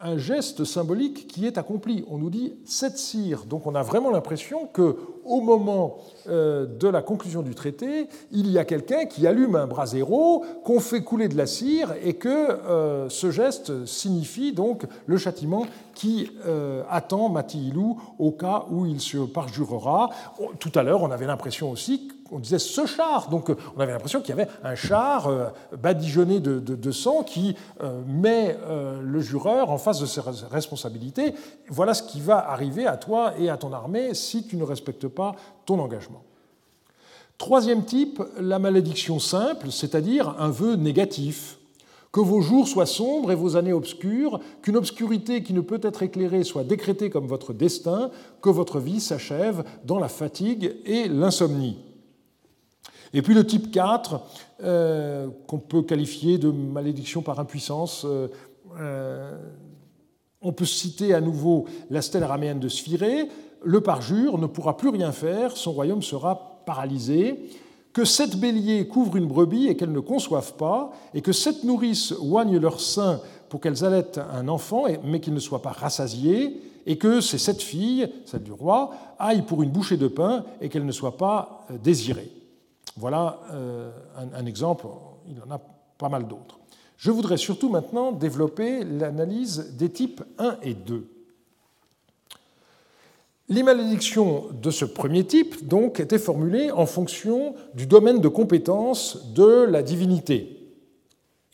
un 0.00 0.18
geste 0.18 0.64
symbolique 0.64 1.26
qui 1.28 1.46
est 1.46 1.58
accompli. 1.58 2.04
On 2.08 2.18
nous 2.18 2.30
dit 2.30 2.54
cette 2.64 2.98
cire. 2.98 3.44
Donc 3.44 3.66
on 3.66 3.74
a 3.74 3.82
vraiment 3.82 4.10
l'impression 4.10 4.66
que 4.66 4.96
au 5.24 5.40
moment 5.40 5.98
euh, 6.28 6.66
de 6.66 6.88
la 6.88 7.00
conclusion 7.00 7.42
du 7.42 7.54
traité, 7.54 8.08
il 8.30 8.50
y 8.50 8.58
a 8.58 8.64
quelqu'un 8.64 9.06
qui 9.06 9.26
allume 9.26 9.56
un 9.56 9.66
brasero, 9.66 10.44
qu'on 10.64 10.80
fait 10.80 11.02
couler 11.02 11.28
de 11.28 11.36
la 11.36 11.46
cire 11.46 11.94
et 12.02 12.14
que 12.14 12.28
euh, 12.28 13.08
ce 13.08 13.30
geste 13.30 13.86
signifie 13.86 14.52
donc 14.52 14.84
le 15.06 15.16
châtiment 15.16 15.66
qui 15.94 16.30
euh, 16.46 16.82
attend 16.90 17.28
Matihilou 17.28 18.00
au 18.18 18.32
cas 18.32 18.66
où 18.70 18.86
il 18.86 19.00
se 19.00 19.18
parjurera. 19.18 20.10
Tout 20.58 20.72
à 20.74 20.82
l'heure, 20.82 21.02
on 21.02 21.10
avait 21.10 21.26
l'impression 21.26 21.70
aussi 21.70 22.08
on 22.34 22.38
disait 22.40 22.58
ce 22.58 22.84
char. 22.84 23.30
Donc 23.30 23.50
on 23.76 23.80
avait 23.80 23.92
l'impression 23.92 24.20
qu'il 24.20 24.36
y 24.36 24.40
avait 24.40 24.50
un 24.62 24.74
char 24.74 25.30
badigeonné 25.80 26.40
de, 26.40 26.90
sang 26.90 27.22
qui 27.22 27.56
met 28.06 28.58
le 29.00 29.20
jureur 29.20 29.70
en 29.70 29.78
face 29.78 30.00
de 30.00 30.06
ses 30.06 30.20
responsabilités. 30.50 31.34
Voilà 31.68 31.94
ce 31.94 32.02
qui 32.02 32.20
va 32.20 32.50
arriver 32.50 32.86
à 32.86 32.96
toi 32.96 33.32
et 33.38 33.48
à 33.48 33.56
ton 33.56 33.72
armée 33.72 34.14
si 34.14 34.46
tu 34.46 34.56
ne 34.56 34.64
respectes 34.64 35.08
pas 35.08 35.36
ton 35.64 35.78
engagement. 35.78 36.22
Troisième 37.38 37.84
type, 37.84 38.22
la 38.40 38.58
malédiction 38.58 39.18
simple, 39.18 39.70
c'est-à-dire 39.70 40.34
un 40.38 40.50
vœu 40.50 40.76
négatif. 40.76 41.58
Que 42.12 42.20
vos 42.20 42.40
jours 42.40 42.68
soient 42.68 42.86
sombres 42.86 43.32
et 43.32 43.34
vos 43.34 43.56
années 43.56 43.72
obscures, 43.72 44.38
qu'une 44.62 44.76
obscurité 44.76 45.42
qui 45.42 45.52
ne 45.52 45.60
peut 45.60 45.80
être 45.82 46.04
éclairée 46.04 46.44
soit 46.44 46.62
décrétée 46.62 47.10
comme 47.10 47.26
votre 47.26 47.52
destin, 47.52 48.10
que 48.40 48.50
votre 48.50 48.78
vie 48.78 49.00
s'achève 49.00 49.64
dans 49.84 49.98
la 49.98 50.08
fatigue 50.08 50.76
et 50.84 51.08
l'insomnie. 51.08 51.76
Et 53.14 53.22
puis 53.22 53.32
le 53.32 53.46
type 53.46 53.70
4, 53.70 54.20
euh, 54.64 55.28
qu'on 55.46 55.58
peut 55.58 55.82
qualifier 55.82 56.36
de 56.36 56.50
malédiction 56.50 57.22
par 57.22 57.38
impuissance, 57.38 58.04
euh, 58.04 58.26
euh, 58.80 59.38
on 60.42 60.52
peut 60.52 60.64
citer 60.64 61.14
à 61.14 61.20
nouveau 61.20 61.66
la 61.90 62.02
stèle 62.02 62.24
araméenne 62.24 62.58
de 62.58 62.68
Sphirée, 62.68 63.28
le 63.62 63.80
parjure 63.80 64.36
ne 64.36 64.46
pourra 64.46 64.76
plus 64.76 64.88
rien 64.88 65.12
faire, 65.12 65.56
son 65.56 65.72
royaume 65.72 66.02
sera 66.02 66.60
paralysé, 66.66 67.48
que 67.92 68.04
sept 68.04 68.36
béliers 68.36 68.88
couvrent 68.88 69.16
une 69.16 69.28
brebis 69.28 69.68
et 69.68 69.76
qu'elles 69.76 69.92
ne 69.92 70.00
conçoivent 70.00 70.54
pas, 70.54 70.90
et 71.14 71.22
que 71.22 71.30
sept 71.32 71.62
nourrices 71.62 72.12
oignent 72.20 72.58
leur 72.58 72.80
sein 72.80 73.20
pour 73.48 73.60
qu'elles 73.60 73.84
allaitent 73.84 74.20
un 74.32 74.48
enfant, 74.48 74.86
mais 75.04 75.20
qu'il 75.20 75.34
ne 75.34 75.38
soit 75.38 75.62
pas 75.62 75.70
rassasié, 75.70 76.60
et 76.84 76.98
que 76.98 77.20
ces 77.20 77.38
sept 77.38 77.62
filles, 77.62 78.08
celles 78.26 78.42
du 78.42 78.52
roi, 78.52 78.90
aillent 79.20 79.46
pour 79.46 79.62
une 79.62 79.70
bouchée 79.70 79.96
de 79.96 80.08
pain 80.08 80.44
et 80.60 80.68
qu'elles 80.68 80.84
ne 80.84 80.92
soient 80.92 81.16
pas 81.16 81.64
désirées. 81.82 82.43
Voilà 82.96 83.40
euh, 83.52 83.90
un 84.16 84.46
exemple, 84.46 84.86
il 85.28 85.36
en 85.42 85.54
a 85.54 85.60
pas 85.98 86.08
mal 86.08 86.26
d'autres. 86.28 86.58
Je 86.96 87.10
voudrais 87.10 87.36
surtout 87.36 87.68
maintenant 87.68 88.12
développer 88.12 88.84
l'analyse 88.84 89.74
des 89.76 89.90
types 89.90 90.22
1 90.38 90.58
et 90.62 90.74
2. 90.74 91.08
Les 93.50 93.62
malédictions 93.62 94.44
de 94.52 94.70
ce 94.70 94.86
premier 94.86 95.24
type, 95.24 95.66
donc, 95.68 96.00
étaient 96.00 96.18
formulées 96.18 96.70
en 96.70 96.86
fonction 96.86 97.54
du 97.74 97.86
domaine 97.86 98.20
de 98.20 98.28
compétence 98.28 99.32
de 99.34 99.64
la 99.64 99.82
divinité. 99.82 100.63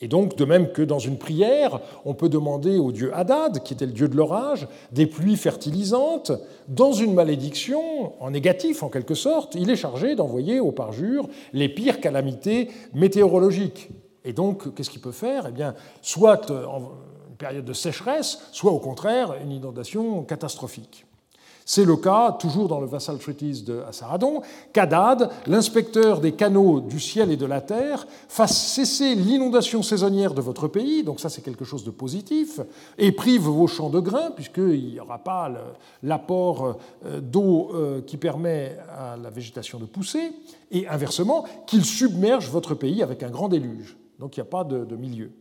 Et 0.01 0.07
donc, 0.07 0.35
de 0.35 0.45
même 0.45 0.71
que 0.71 0.81
dans 0.81 0.99
une 0.99 1.17
prière, 1.17 1.79
on 2.05 2.15
peut 2.15 2.27
demander 2.27 2.79
au 2.79 2.91
dieu 2.91 3.11
Hadad, 3.15 3.61
qui 3.63 3.73
était 3.73 3.85
le 3.85 3.91
dieu 3.91 4.07
de 4.07 4.17
l'orage, 4.17 4.67
des 4.91 5.05
pluies 5.05 5.37
fertilisantes, 5.37 6.31
dans 6.67 6.91
une 6.91 7.13
malédiction, 7.13 8.13
en 8.19 8.31
négatif 8.31 8.81
en 8.81 8.89
quelque 8.89 9.13
sorte, 9.13 9.53
il 9.55 9.69
est 9.69 9.75
chargé 9.75 10.15
d'envoyer 10.15 10.59
au 10.59 10.71
parjure 10.71 11.27
les 11.53 11.69
pires 11.69 12.01
calamités 12.01 12.69
météorologiques. 12.95 13.89
Et 14.25 14.33
donc, 14.33 14.73
qu'est-ce 14.73 14.89
qu'il 14.89 15.01
peut 15.01 15.11
faire? 15.11 15.45
Eh 15.47 15.51
bien, 15.51 15.75
soit 16.01 16.49
une 16.49 17.35
période 17.37 17.65
de 17.65 17.73
sécheresse, 17.73 18.39
soit 18.51 18.71
au 18.71 18.79
contraire 18.79 19.35
une 19.43 19.51
inondation 19.51 20.23
catastrophique. 20.23 21.05
C'est 21.65 21.85
le 21.85 21.95
cas, 21.95 22.31
toujours 22.33 22.67
dans 22.67 22.79
le 22.79 22.87
Vassal 22.87 23.17
Treatise 23.17 23.63
de 23.63 23.81
Assaradon, 23.87 24.41
qu'Adad, 24.73 25.29
l'inspecteur 25.47 26.19
des 26.19 26.33
canaux 26.33 26.81
du 26.81 26.99
ciel 26.99 27.31
et 27.31 27.37
de 27.37 27.45
la 27.45 27.61
terre, 27.61 28.07
fasse 28.27 28.57
cesser 28.57 29.15
l'inondation 29.15 29.83
saisonnière 29.83 30.33
de 30.33 30.41
votre 30.41 30.67
pays, 30.67 31.03
donc 31.03 31.19
ça 31.19 31.29
c'est 31.29 31.41
quelque 31.41 31.65
chose 31.65 31.83
de 31.83 31.91
positif, 31.91 32.59
et 32.97 33.11
prive 33.11 33.43
vos 33.43 33.67
champs 33.67 33.89
de 33.89 33.99
grains, 33.99 34.31
puisqu'il 34.31 34.93
n'y 34.93 34.99
aura 34.99 35.19
pas 35.19 35.51
l'apport 36.03 36.77
euh, 37.05 37.19
d'eau 37.21 37.69
euh, 37.73 38.01
qui 38.01 38.17
permet 38.17 38.77
à 38.97 39.17
la 39.17 39.29
végétation 39.29 39.79
de 39.79 39.85
pousser, 39.85 40.31
et 40.71 40.87
inversement, 40.87 41.45
qu'il 41.67 41.85
submerge 41.85 42.49
votre 42.49 42.75
pays 42.75 43.03
avec 43.03 43.23
un 43.23 43.29
grand 43.29 43.49
déluge. 43.49 43.97
Donc 44.19 44.37
il 44.37 44.39
n'y 44.39 44.47
a 44.47 44.49
pas 44.49 44.63
de 44.63 44.95
milieu. 44.95 45.31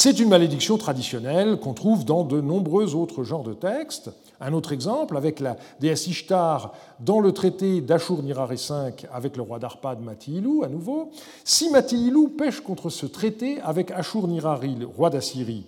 C'est 0.00 0.20
une 0.20 0.28
malédiction 0.28 0.78
traditionnelle 0.78 1.58
qu'on 1.58 1.74
trouve 1.74 2.04
dans 2.04 2.22
de 2.22 2.40
nombreux 2.40 2.94
autres 2.94 3.24
genres 3.24 3.42
de 3.42 3.52
textes. 3.52 4.12
Un 4.40 4.52
autre 4.52 4.72
exemple, 4.72 5.16
avec 5.16 5.40
la 5.40 5.56
déesse 5.80 6.06
Ishtar 6.06 6.72
dans 7.00 7.18
le 7.18 7.32
traité 7.32 7.80
d'Ashur-Nirare 7.80 8.48
V 8.48 8.92
avec 9.12 9.36
le 9.36 9.42
roi 9.42 9.58
d'Arpad 9.58 10.00
Matiilou, 10.00 10.62
à 10.62 10.68
nouveau. 10.68 11.10
Si 11.44 11.70
Matiilou 11.70 12.28
pêche 12.28 12.60
contre 12.60 12.88
ce 12.88 13.06
traité 13.06 13.60
avec 13.62 13.90
Ashur-Nirari, 13.90 14.76
le 14.76 14.86
roi 14.86 15.10
d'Assyrie, 15.10 15.66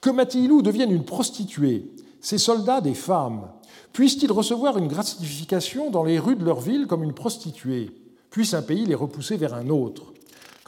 que 0.00 0.10
Matiilou 0.10 0.62
devienne 0.62 0.90
une 0.90 1.04
prostituée, 1.04 1.92
ses 2.20 2.38
soldats 2.38 2.80
des 2.80 2.94
femmes, 2.94 3.48
puissent-ils 3.92 4.32
recevoir 4.32 4.78
une 4.78 4.88
gratification 4.88 5.90
dans 5.90 6.02
les 6.02 6.18
rues 6.18 6.36
de 6.36 6.44
leur 6.44 6.60
ville 6.60 6.88
comme 6.88 7.04
une 7.04 7.14
prostituée? 7.14 7.90
Puisse 8.30 8.54
un 8.54 8.62
pays 8.62 8.84
les 8.84 8.96
repousser 8.96 9.36
vers 9.36 9.54
un 9.54 9.68
autre? 9.68 10.12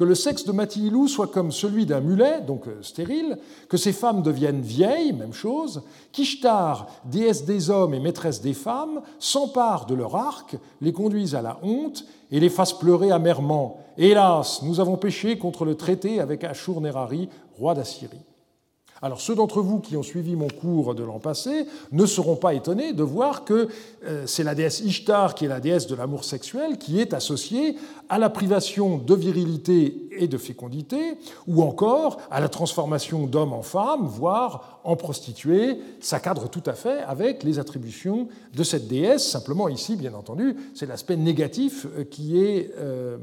Que 0.00 0.04
le 0.06 0.14
sexe 0.14 0.46
de 0.46 0.52
Matilou 0.52 1.08
soit 1.08 1.26
comme 1.26 1.52
celui 1.52 1.84
d'un 1.84 2.00
mulet, 2.00 2.40
donc 2.40 2.66
euh, 2.68 2.78
stérile, 2.80 3.36
que 3.68 3.76
ces 3.76 3.92
femmes 3.92 4.22
deviennent 4.22 4.62
vieilles, 4.62 5.12
même 5.12 5.34
chose, 5.34 5.82
qu'Ishtar, 6.10 6.86
déesse 7.04 7.44
des 7.44 7.68
hommes 7.68 7.92
et 7.92 8.00
maîtresse 8.00 8.40
des 8.40 8.54
femmes, 8.54 9.02
s'empare 9.18 9.84
de 9.84 9.94
leur 9.94 10.16
arc, 10.16 10.56
les 10.80 10.94
conduise 10.94 11.34
à 11.34 11.42
la 11.42 11.58
honte 11.62 12.06
et 12.32 12.40
les 12.40 12.48
fasse 12.48 12.72
pleurer 12.72 13.10
amèrement. 13.10 13.76
Hélas, 13.98 14.62
nous 14.62 14.80
avons 14.80 14.96
péché 14.96 15.36
contre 15.36 15.66
le 15.66 15.74
traité 15.74 16.18
avec 16.18 16.44
Ashur-Nerari, 16.44 17.28
roi 17.58 17.74
d'Assyrie. 17.74 18.29
Alors 19.02 19.20
ceux 19.20 19.34
d'entre 19.34 19.62
vous 19.62 19.80
qui 19.80 19.96
ont 19.96 20.02
suivi 20.02 20.36
mon 20.36 20.48
cours 20.48 20.94
de 20.94 21.02
l'an 21.02 21.18
passé 21.18 21.66
ne 21.90 22.04
seront 22.04 22.36
pas 22.36 22.52
étonnés 22.52 22.92
de 22.92 23.02
voir 23.02 23.44
que 23.44 23.68
euh, 24.04 24.26
c'est 24.26 24.44
la 24.44 24.54
déesse 24.54 24.80
Ishtar, 24.80 25.34
qui 25.34 25.46
est 25.46 25.48
la 25.48 25.60
déesse 25.60 25.86
de 25.86 25.94
l'amour 25.94 26.24
sexuel, 26.24 26.76
qui 26.76 27.00
est 27.00 27.14
associée 27.14 27.76
à 28.10 28.18
la 28.18 28.28
privation 28.28 28.98
de 28.98 29.14
virilité 29.14 30.08
et 30.12 30.28
de 30.28 30.36
fécondité, 30.36 31.16
ou 31.46 31.62
encore 31.62 32.18
à 32.30 32.40
la 32.40 32.48
transformation 32.48 33.26
d'homme 33.26 33.54
en 33.54 33.62
femme, 33.62 34.06
voire 34.06 34.80
en 34.84 34.96
prostituée. 34.96 35.78
Ça 36.00 36.20
cadre 36.20 36.48
tout 36.48 36.62
à 36.66 36.74
fait 36.74 37.00
avec 37.00 37.42
les 37.42 37.58
attributions 37.58 38.28
de 38.54 38.62
cette 38.62 38.86
déesse. 38.86 39.26
Simplement 39.26 39.68
ici, 39.68 39.96
bien 39.96 40.12
entendu, 40.12 40.56
c'est 40.74 40.86
l'aspect 40.86 41.16
négatif 41.16 41.86
euh, 41.86 42.04
qui 42.04 42.38
est... 42.42 42.70
Euh, 42.76 43.16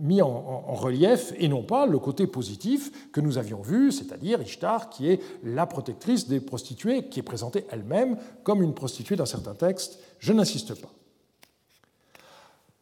mis 0.00 0.22
en, 0.22 0.74
relief 0.74 1.32
et 1.38 1.48
non 1.48 1.62
pas 1.62 1.86
le 1.86 1.98
côté 1.98 2.26
positif 2.26 3.10
que 3.12 3.20
nous 3.20 3.38
avions 3.38 3.62
vu, 3.62 3.92
c'est-à-dire 3.92 4.42
Ishtar 4.42 4.90
qui 4.90 5.10
est 5.10 5.20
la 5.42 5.66
protectrice 5.66 6.28
des 6.28 6.40
prostituées, 6.40 7.08
qui 7.08 7.20
est 7.20 7.22
présentée 7.22 7.66
elle-même 7.70 8.16
comme 8.42 8.62
une 8.62 8.74
prostituée 8.74 9.16
dans 9.16 9.26
certains 9.26 9.54
textes. 9.54 9.98
Je 10.18 10.32
n'insiste 10.32 10.80
pas. 10.80 10.90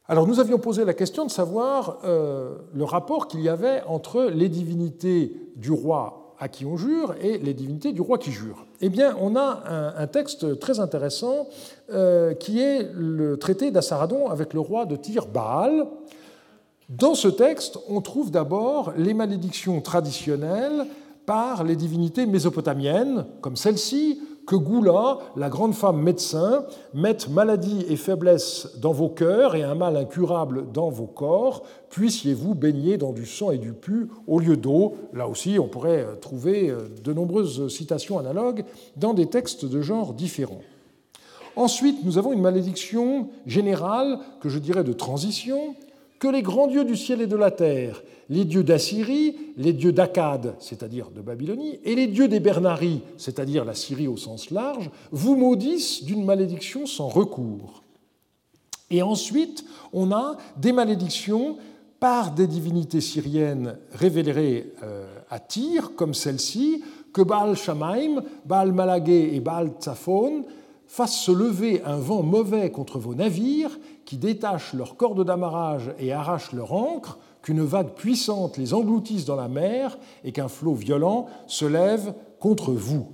Alors 0.07 0.27
nous 0.27 0.39
avions 0.41 0.59
posé 0.59 0.85
la 0.85 0.93
question 0.93 1.25
de 1.25 1.31
savoir 1.31 1.99
euh, 2.05 2.57
le 2.75 2.85
rapport 2.85 3.27
qu'il 3.27 3.41
y 3.41 3.49
avait 3.49 3.83
entre 3.87 4.25
les 4.25 4.49
divinités 4.49 5.35
du 5.57 5.71
roi 5.71 6.25
à 6.39 6.49
qui 6.49 6.67
on 6.67 6.77
jure 6.77 7.15
et 7.23 7.39
les 7.39 7.55
divinités 7.55 7.93
du 7.93 8.01
roi 8.01 8.19
qui 8.19 8.33
jure. 8.33 8.67
Eh 8.81 8.89
bien, 8.89 9.17
on 9.21 9.37
a 9.37 9.95
un, 9.97 10.07
texte 10.07 10.59
très 10.59 10.81
intéressant 10.81 11.49
euh, 11.91 12.35
qui 12.35 12.61
est 12.61 12.91
le 12.93 13.39
traité 13.39 13.71
d'Assaradon 13.71 14.29
avec 14.29 14.53
le 14.53 14.61
roi 14.61 14.85
de 14.85 14.97
Tyr, 14.97 15.27
Baal, 15.27 15.87
dans 16.89 17.15
ce 17.15 17.29
texte, 17.29 17.79
on 17.89 18.01
trouve 18.01 18.31
d'abord 18.31 18.93
les 18.97 19.15
malédictions 19.15 19.81
traditionnelles 19.81 20.87
par 21.25 21.65
les 21.65 21.77
divinités 21.77 22.27
mésopotamiennes, 22.27 23.25
comme 23.41 23.57
celle-ci, 23.57 24.21
que 24.47 24.57
Goula, 24.57 25.19
la 25.37 25.49
grande 25.49 25.75
femme 25.75 26.03
médecin, 26.03 26.67
mette 26.93 27.31
maladie 27.31 27.87
et 27.89 27.97
faiblesse 27.97 28.69
dans 28.79 28.93
vos 28.93 29.09
cœurs 29.09 29.55
et 29.55 29.63
un 29.63 29.75
mal 29.75 29.97
incurable 29.97 30.71
dans 30.71 30.91
vos 30.91 31.07
corps, 31.07 31.63
puissiez-vous 31.89 32.55
baigner 32.55 32.99
dans 32.99 33.13
du 33.13 33.25
sang 33.25 33.51
et 33.51 33.59
du 33.59 33.73
pu 33.73 34.09
au 34.27 34.39
lieu 34.39 34.59
d'eau. 34.59 34.97
Là 35.15 35.29
aussi, 35.29 35.59
on 35.59 35.69
pourrait 35.69 36.07
trouver 36.21 36.75
de 37.03 37.13
nombreuses 37.15 37.69
citations 37.69 38.19
analogues 38.19 38.65
dans 38.97 39.15
des 39.15 39.27
textes 39.27 39.65
de 39.65 39.81
genre 39.81 40.13
différents. 40.13 40.61
Ensuite, 41.57 42.05
nous 42.05 42.19
avons 42.19 42.33
une 42.33 42.43
malédiction 42.43 43.29
générale, 43.47 44.19
que 44.41 44.49
je 44.49 44.59
dirais 44.59 44.85
de 44.85 44.93
transition, 44.93 45.77
que 46.19 46.29
les 46.29 46.43
grands 46.43 46.67
dieux 46.67 46.85
du 46.85 46.97
ciel 46.97 47.21
et 47.21 47.27
de 47.27 47.37
la 47.37 47.51
terre, 47.51 48.03
les 48.29 48.45
dieux 48.45 48.63
d'Assyrie, 48.63 49.37
les 49.57 49.73
dieux 49.73 49.93
d'Akkad, 49.93 50.55
c'est-à-dire 50.59 51.11
de 51.11 51.21
Babylonie, 51.21 51.79
et 51.85 51.95
les 51.95 52.07
dieux 52.07 52.29
des 52.29 52.41
Bernaries, 52.41 53.03
c'est-à-dire 53.17 53.65
la 53.65 53.75
Syrie 53.75 54.09
au 54.09 54.17
sens 54.17 54.51
large, 54.51 54.91
vous 55.11 55.37
maudissent 55.37 56.05
d'une 56.05 56.25
malédiction 56.25 56.87
sans 56.87 57.09
recours. 57.09 57.83
Et 58.91 59.03
ensuite, 59.03 59.65
on 59.93 60.13
a 60.13 60.37
des 60.57 60.73
malédictions 60.73 61.57
par 62.01 62.33
des 62.33 62.47
divinités 62.47 63.01
syriennes 63.01 63.79
révélées 63.93 64.73
euh, 64.83 65.07
à 65.31 65.39
Tyr, 65.39 65.95
comme 65.97 66.15
celle-ci, 66.15 66.83
que 67.13 67.23
Baal 67.23 67.57
Shamaim, 67.57 68.23
Baal 68.45 68.73
Malagé 68.73 69.35
et 69.35 69.41
Baal 69.41 69.73
Tsaphon 69.81 70.45
fassent 70.87 71.21
se 71.21 71.33
lever 71.33 71.83
un 71.85 71.97
vent 71.97 72.23
mauvais 72.23 72.71
contre 72.71 72.99
vos 72.99 73.15
navires 73.15 73.79
qui 74.15 74.19
détachent 74.19 74.75
leurs 74.75 74.97
cordes 74.97 75.25
d'amarrage 75.25 75.93
et 75.99 76.13
arrachent 76.13 76.53
leur 76.53 76.73
ancre, 76.73 77.19
qu'une 77.43 77.65
vague 77.65 77.95
puissante 77.95 78.59
les 78.59 78.73
engloutisse 78.73 79.25
dans 79.25 79.35
la 79.35 79.49
mer 79.49 79.99
et 80.23 80.31
qu'un 80.31 80.47
flot 80.47 80.75
violent 80.75 81.27
se 81.49 81.65
lève 81.65 82.15
contre 82.39 82.71
vous. 82.71 83.09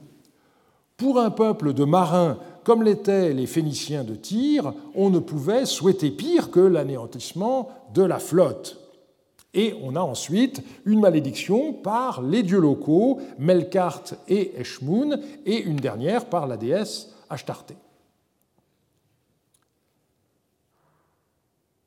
Pour 0.99 1.19
un 1.19 1.31
peuple 1.31 1.73
de 1.73 1.85
marins 1.85 2.37
comme 2.65 2.83
l'étaient 2.83 3.33
les 3.33 3.47
Phéniciens 3.47 4.05
de 4.05 4.15
Tyr, 4.15 4.75
on 4.95 5.09
ne 5.09 5.21
pouvait 5.21 5.65
souhaiter 5.65 6.11
pire 6.11 6.51
que 6.51 6.61
l'anéantissement 6.61 7.71
de 7.95 8.03
la 8.03 8.19
flotte. 8.19 8.79
Et 9.55 9.75
on 9.83 9.97
a 9.97 10.01
ensuite 10.01 10.63
une 10.85 11.01
malédiction 11.01 11.73
par 11.73 12.21
les 12.21 12.43
dieux 12.43 12.61
locaux, 12.61 13.21
Melkart 13.39 14.05
et 14.29 14.53
Eshmun, 14.61 15.19
et 15.47 15.63
une 15.63 15.77
dernière 15.77 16.27
par 16.27 16.47
la 16.47 16.59
déesse 16.59 17.15
Ashtarté. 17.31 17.75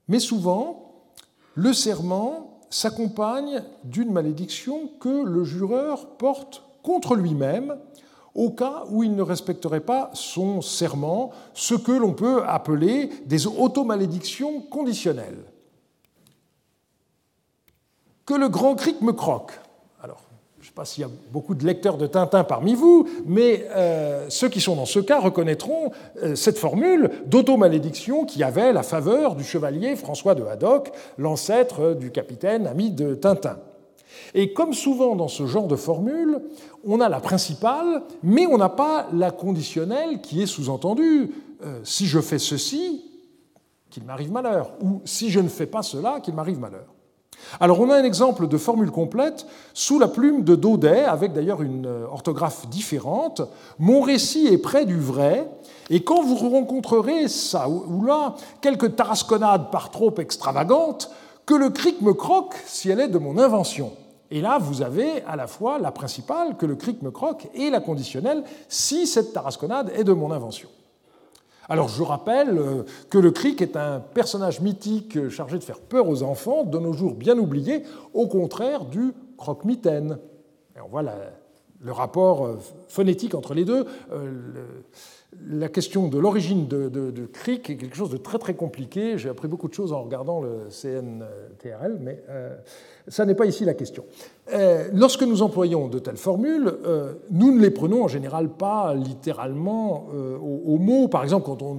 Mais 0.08 0.20
souvent, 0.20 1.04
le 1.56 1.74
serment 1.74 2.60
s'accompagne 2.70 3.63
d'une 3.84 4.12
malédiction 4.12 4.89
que 5.00 5.24
le 5.24 5.44
jureur 5.44 6.18
porte 6.18 6.63
contre 6.82 7.16
lui-même 7.16 7.78
au 8.36 8.50
cas 8.50 8.86
où 8.89 9.04
il 9.04 9.16
ne 9.16 9.22
respecterait 9.22 9.80
pas 9.80 10.10
son 10.13 10.62
serment, 10.62 11.32
ce 11.54 11.76
que 11.76 11.92
l'on 11.92 12.13
peut 12.13 12.44
appeler 12.46 13.12
des 13.26 13.46
automalédictions 13.46 14.62
conditionnelles. 14.62 15.46
Que 18.26 18.34
le 18.34 18.50
grand 18.50 18.76
cric 18.76 19.02
me 19.02 19.12
croque. 19.12 19.60
Sais 20.73 20.81
pas 20.81 20.86
s'il 20.86 21.01
y 21.01 21.05
a 21.05 21.09
beaucoup 21.31 21.53
de 21.53 21.63
lecteurs 21.67 21.99
de 21.99 22.07
Tintin 22.07 22.43
parmi 22.43 22.73
vous, 22.73 23.07
mais 23.27 23.67
euh, 23.75 24.25
ceux 24.29 24.49
qui 24.49 24.59
sont 24.59 24.75
dans 24.75 24.88
ce 24.88 24.97
cas 24.97 25.19
reconnaîtront 25.19 25.91
euh, 26.23 26.33
cette 26.33 26.57
formule 26.57 27.12
d'auto-malédiction 27.27 28.25
qui 28.25 28.41
avait 28.41 28.73
la 28.73 28.81
faveur 28.81 29.36
du 29.36 29.43
chevalier 29.43 29.95
François 29.95 30.33
de 30.33 30.43
Haddock, 30.43 30.91
l'ancêtre 31.19 31.93
du 31.93 32.09
capitaine 32.09 32.65
ami 32.65 32.89
de 32.89 33.13
Tintin. 33.13 33.59
Et 34.33 34.51
comme 34.53 34.73
souvent 34.73 35.15
dans 35.15 35.27
ce 35.27 35.45
genre 35.45 35.67
de 35.67 35.75
formule, 35.75 36.39
on 36.83 37.01
a 37.01 37.07
la 37.07 37.19
principale, 37.19 38.01
mais 38.23 38.47
on 38.47 38.57
n'a 38.57 38.69
pas 38.69 39.05
la 39.13 39.29
conditionnelle 39.29 40.21
qui 40.21 40.41
est 40.41 40.47
sous-entendue. 40.47 41.36
Euh, 41.63 41.81
si 41.83 42.07
je 42.07 42.19
fais 42.19 42.39
ceci, 42.39 43.12
qu'il 43.91 44.05
m'arrive 44.05 44.31
malheur, 44.31 44.71
ou 44.81 45.03
si 45.05 45.29
je 45.29 45.39
ne 45.39 45.49
fais 45.49 45.67
pas 45.67 45.83
cela, 45.83 46.19
qu'il 46.19 46.33
m'arrive 46.33 46.57
malheur. 46.57 46.92
Alors 47.60 47.79
on 47.79 47.89
a 47.89 47.95
un 47.95 48.03
exemple 48.03 48.47
de 48.47 48.58
formule 48.58 48.91
complète 48.91 49.45
sous 49.73 49.99
la 49.99 50.08
plume 50.08 50.43
de 50.43 50.56
Daudet, 50.56 51.03
avec 51.03 51.34
d'ailleurs 51.34 51.62
une 51.62 51.86
euh, 51.86 52.06
orthographe 52.12 52.67
différente. 52.69 53.41
Mon 53.79 54.01
récit 54.01 54.47
est 54.47 54.58
près 54.58 54.86
du 54.86 54.99
vrai, 54.99 55.47
et 55.89 56.03
quand 56.03 56.21
vous 56.23 56.36
rencontrerez 56.36 57.27
ça 57.27 57.69
ou 57.69 58.03
là 58.06 58.36
quelques 58.62 58.95
tarasconnades 58.95 59.69
par 59.71 59.91
trop 59.91 60.13
extravagantes, 60.17 61.12
que 61.45 61.53
le 61.53 61.69
cric 61.69 62.01
me 62.01 62.13
croque 62.13 62.56
si 62.65 62.89
elle 62.89 62.99
est 62.99 63.10
de 63.10 63.17
mon 63.17 63.38
invention. 63.38 63.91
Et 64.32 64.41
là, 64.41 64.58
vous 64.60 64.82
avez 64.82 65.21
à 65.27 65.36
la 65.36 65.45
fois 65.45 65.77
la 65.77 65.91
principale, 65.91 66.58
que 66.58 66.65
le 66.65 66.75
cric 66.75 67.01
me 67.01 67.12
croque, 67.12 67.47
et 67.53 67.69
la 67.69 67.82
conditionnelle, 67.82 68.43
si 68.67 69.06
cette 69.06 69.34
tarasconnade 69.34 69.91
est 69.95 70.03
de 70.03 70.13
mon 70.13 70.32
invention. 70.32 70.69
Alors 71.69 71.88
je 71.88 72.04
rappelle 72.04 72.58
euh, 72.58 72.84
que 73.10 73.17
le 73.17 73.32
cric 73.32 73.62
est 73.62 73.78
un 73.78 73.99
personnage 73.99 74.62
mythique 74.62 75.30
chargé 75.30 75.58
de 75.58 75.63
faire 75.63 75.80
peur 75.80 76.10
aux 76.10 76.23
enfants, 76.23 76.63
de 76.63 76.78
nos 76.78 76.93
jours 76.93 77.13
bien 77.13 77.38
oublié, 77.38 77.84
au 78.13 78.28
contraire 78.28 78.86
du 78.86 79.13
croque-mitaine. 79.38 80.17
Et 80.76 80.80
on 80.82 80.89
le 81.84 81.91
rapport 81.91 82.46
euh, 82.46 82.60
phonétique 82.88 83.36
entre 83.36 83.54
les 83.54 83.65
deux. 83.65 83.86
la 85.48 85.67
question 85.67 86.08
de 86.08 86.19
l'origine 86.19 86.67
de, 86.67 86.89
de, 86.89 87.26
cric 87.26 87.69
est 87.69 87.78
quelque 87.78 87.96
chose 87.96 88.12
de 88.12 88.17
très 88.17 88.38
très 88.38 88.54
compliqué. 88.54 89.17
J'ai 89.17 89.30
appris 89.30 89.48
beaucoup 89.48 89.67
de 89.67 89.74
choses 89.74 89.91
en 89.91 90.04
regardant 90.04 90.41
le 90.41 90.69
CNTRL, 90.69 91.98
mais 92.00 92.24
ça 93.08 93.26
n'est 93.26 93.34
pas 93.34 93.46
ici 93.46 93.65
la 93.65 93.74
question. 93.74 94.06
lorsque 94.93 95.24
nous 95.24 95.41
employons 95.41 95.88
de 95.88 95.98
telles 95.98 96.17
formules, 96.17 96.72
nous 97.32 97.52
ne 97.52 97.60
les 97.60 97.72
prenons 97.72 98.04
en 98.04 98.08
général 98.08 98.50
pas 98.50 98.93
littéralement 98.93 100.06
au, 100.13 100.74
au, 100.74 100.78
mot. 100.78 101.08
Par 101.08 101.24
exemple, 101.24 101.48
quand 101.48 101.63
on, 101.63 101.74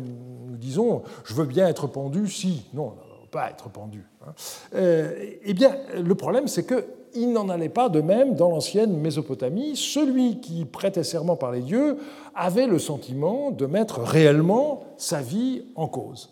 nous 0.54 0.56
disons 0.56 1.02
je 1.24 1.34
veux 1.34 1.46
bien 1.46 1.68
être 1.68 1.86
pendu 1.86 2.28
si, 2.28 2.66
non, 2.74 2.94
pas 3.34 3.50
être 3.50 3.68
pendu. 3.68 4.06
Hein. 4.24 4.32
Euh, 4.76 5.12
eh 5.42 5.54
bien, 5.54 5.76
le 6.00 6.14
problème, 6.14 6.46
c'est 6.46 6.64
qu'il 6.64 7.32
n'en 7.32 7.48
allait 7.48 7.68
pas 7.68 7.88
de 7.88 8.00
même 8.00 8.36
dans 8.36 8.48
l'ancienne 8.48 8.96
Mésopotamie. 8.96 9.74
Celui 9.74 10.40
qui 10.40 10.64
prêtait 10.64 11.02
serment 11.02 11.34
par 11.34 11.50
les 11.50 11.60
dieux 11.60 11.98
avait 12.36 12.68
le 12.68 12.78
sentiment 12.78 13.50
de 13.50 13.66
mettre 13.66 14.00
réellement 14.00 14.84
sa 14.98 15.20
vie 15.20 15.64
en 15.74 15.88
cause. 15.88 16.30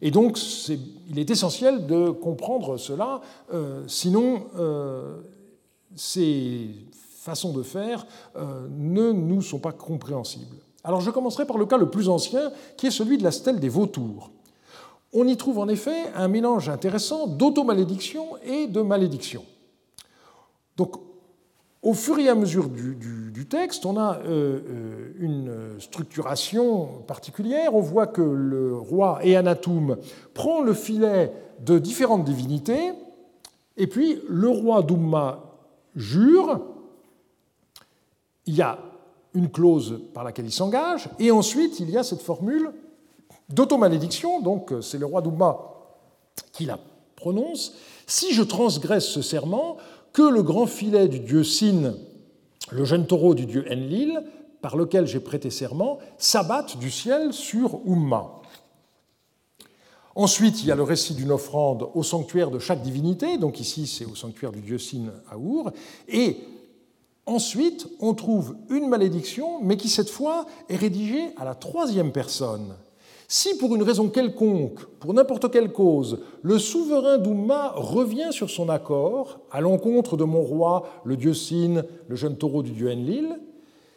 Et 0.00 0.10
donc, 0.10 0.38
il 1.10 1.18
est 1.18 1.28
essentiel 1.28 1.86
de 1.86 2.08
comprendre 2.08 2.78
cela, 2.78 3.20
euh, 3.52 3.82
sinon 3.86 4.46
euh, 4.58 5.18
ces 5.94 6.70
façons 7.20 7.52
de 7.52 7.62
faire 7.62 8.06
ne 8.70 9.12
nous 9.12 9.42
sont 9.42 9.58
pas 9.58 9.72
compréhensibles. 9.72 10.56
Alors 10.84 11.02
je 11.02 11.10
commencerai 11.10 11.44
par 11.44 11.58
le 11.58 11.66
cas 11.66 11.76
le 11.76 11.90
plus 11.90 12.08
ancien, 12.08 12.50
qui 12.78 12.86
est 12.86 12.90
celui 12.90 13.18
de 13.18 13.24
la 13.24 13.32
stèle 13.32 13.60
des 13.60 13.68
vautours 13.68 14.30
on 15.12 15.26
y 15.26 15.36
trouve 15.36 15.58
en 15.58 15.68
effet 15.68 16.12
un 16.14 16.28
mélange 16.28 16.68
intéressant 16.68 17.26
d'automalédiction 17.26 18.36
et 18.44 18.66
de 18.66 18.82
malédiction. 18.82 19.44
Donc, 20.76 20.96
au 21.82 21.94
fur 21.94 22.18
et 22.18 22.28
à 22.28 22.34
mesure 22.34 22.68
du, 22.68 23.46
texte, 23.48 23.86
on 23.86 23.96
a 23.96 24.18
euh, 24.18 24.60
euh, 24.68 25.12
une 25.20 25.80
structuration 25.80 27.02
particulière. 27.06 27.74
On 27.74 27.80
voit 27.80 28.06
que 28.06 28.20
le 28.20 28.76
roi 28.76 29.20
Eanatoum 29.24 29.96
prend 30.34 30.60
le 30.60 30.74
filet 30.74 31.32
de 31.64 31.78
différentes 31.78 32.24
divinités, 32.24 32.92
et 33.76 33.86
puis 33.86 34.20
le 34.28 34.48
roi 34.48 34.82
Doumma 34.82 35.54
jure. 35.94 36.60
Il 38.46 38.54
y 38.54 38.62
a 38.62 38.78
une 39.34 39.50
clause 39.50 40.00
par 40.14 40.24
laquelle 40.24 40.46
il 40.46 40.52
s'engage, 40.52 41.08
et 41.18 41.30
ensuite 41.30 41.80
il 41.80 41.90
y 41.90 41.96
a 41.96 42.02
cette 42.02 42.22
formule 42.22 42.72
d'automalédiction, 43.48 44.40
donc 44.40 44.72
euh, 44.72 44.80
c'est 44.80 44.98
le 44.98 45.06
roi 45.06 45.22
d'Ouma 45.22 45.58
qui 46.52 46.66
la 46.66 46.78
prononce, 47.16 47.74
si 48.06 48.32
je 48.32 48.42
transgresse 48.42 49.06
ce 49.06 49.22
serment, 49.22 49.76
que 50.12 50.22
le 50.22 50.42
grand 50.42 50.66
filet 50.66 51.08
du 51.08 51.20
dieu 51.20 51.44
Sin, 51.44 51.94
le 52.70 52.84
jeune 52.84 53.06
taureau 53.06 53.34
du 53.34 53.46
dieu 53.46 53.64
Enlil, 53.70 54.22
par 54.60 54.76
lequel 54.76 55.06
j'ai 55.06 55.20
prêté 55.20 55.50
serment, 55.50 55.98
s'abatte 56.16 56.78
du 56.78 56.90
ciel 56.90 57.32
sur 57.32 57.86
Oumma. 57.86 58.38
Ensuite, 60.14 60.62
il 60.62 60.66
y 60.66 60.72
a 60.72 60.74
le 60.74 60.82
récit 60.82 61.14
d'une 61.14 61.30
offrande 61.30 61.88
au 61.94 62.02
sanctuaire 62.02 62.50
de 62.50 62.58
chaque 62.58 62.82
divinité, 62.82 63.38
donc 63.38 63.60
ici 63.60 63.86
c'est 63.86 64.04
au 64.04 64.16
sanctuaire 64.16 64.50
du 64.50 64.60
dieu 64.60 64.78
Sin 64.78 65.12
à 65.30 65.38
Our, 65.38 65.70
et 66.08 66.38
ensuite 67.26 67.88
on 68.00 68.14
trouve 68.14 68.56
une 68.70 68.88
malédiction, 68.88 69.60
mais 69.62 69.76
qui 69.76 69.88
cette 69.88 70.10
fois 70.10 70.46
est 70.68 70.76
rédigée 70.76 71.30
à 71.36 71.44
la 71.44 71.54
troisième 71.54 72.10
personne. 72.10 72.74
Si 73.30 73.58
pour 73.58 73.76
une 73.76 73.82
raison 73.82 74.08
quelconque, 74.08 74.86
pour 75.00 75.12
n'importe 75.12 75.50
quelle 75.50 75.70
cause, 75.70 76.20
le 76.40 76.58
souverain 76.58 77.18
d'Oumma 77.18 77.74
revient 77.76 78.28
sur 78.30 78.48
son 78.48 78.70
accord 78.70 79.40
à 79.50 79.60
l'encontre 79.60 80.16
de 80.16 80.24
mon 80.24 80.40
roi, 80.40 80.88
le 81.04 81.14
dieu 81.14 81.34
Sin, 81.34 81.84
le 82.08 82.16
jeune 82.16 82.38
taureau 82.38 82.62
du 82.62 82.70
dieu 82.70 82.90
Enlil, 82.90 83.38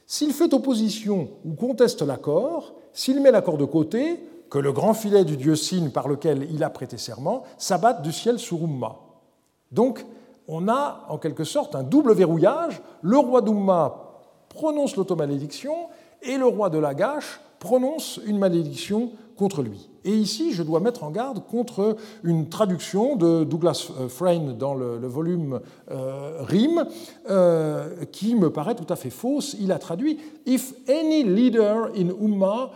s'il 0.05 0.33
fait 0.33 0.53
opposition 0.53 1.29
ou 1.45 1.53
conteste 1.53 2.01
l'accord, 2.01 2.73
s'il 2.91 3.21
met 3.21 3.31
l'accord 3.31 3.57
de 3.57 3.63
côté, 3.63 4.19
que 4.49 4.59
le 4.59 4.73
grand 4.73 4.93
filet 4.93 5.23
du 5.23 5.37
dieu 5.37 5.55
Sin 5.55 5.91
par 5.93 6.09
lequel 6.09 6.45
il 6.51 6.61
a 6.61 6.69
prêté 6.69 6.97
serment 6.97 7.43
s'abatte 7.57 8.01
du 8.01 8.11
ciel 8.11 8.37
sur 8.37 8.61
Oumma. 8.61 8.99
Donc, 9.71 10.05
on 10.49 10.67
a 10.67 11.05
en 11.07 11.17
quelque 11.17 11.45
sorte 11.45 11.73
un 11.73 11.83
double 11.83 12.13
verrouillage. 12.13 12.81
Le 13.01 13.17
roi 13.17 13.39
d'Oumma 13.39 14.19
prononce 14.49 14.97
l'automalédiction 14.97 15.87
et 16.21 16.37
le 16.37 16.47
roi 16.47 16.69
de 16.69 16.79
Lagash 16.79 17.39
prononce 17.61 18.19
une 18.25 18.39
malédiction 18.39 19.11
contre 19.37 19.61
lui. 19.61 19.90
Et 20.03 20.13
ici, 20.13 20.53
je 20.53 20.63
dois 20.63 20.79
mettre 20.79 21.03
en 21.03 21.11
garde 21.11 21.45
contre 21.45 21.95
une 22.23 22.49
traduction 22.49 23.15
de 23.15 23.43
Douglas 23.43 23.91
euh, 23.99 24.07
Frayne 24.07 24.57
dans 24.57 24.73
le, 24.73 24.97
volume 25.07 25.59
euh, 25.91 26.41
Rime, 26.41 26.85
euh, 27.29 28.05
qui 28.11 28.35
me 28.35 28.49
paraît 28.49 28.75
tout 28.75 28.91
à 28.91 28.95
fait 28.95 29.09
fausse. 29.09 29.55
Il 29.59 29.71
a 29.71 29.77
traduit 29.77 30.17
If 30.47 30.73
any 30.89 31.23
leader 31.23 31.91
in 31.95 32.09
Umma, 32.19 32.71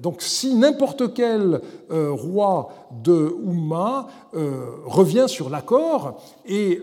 donc 0.00 0.22
si 0.22 0.54
n'importe 0.54 1.14
quel 1.14 1.60
roi 1.90 2.68
de 3.02 3.34
Umma 3.44 4.06
revient 4.84 5.24
sur 5.26 5.50
l'accord, 5.50 6.22
et 6.46 6.80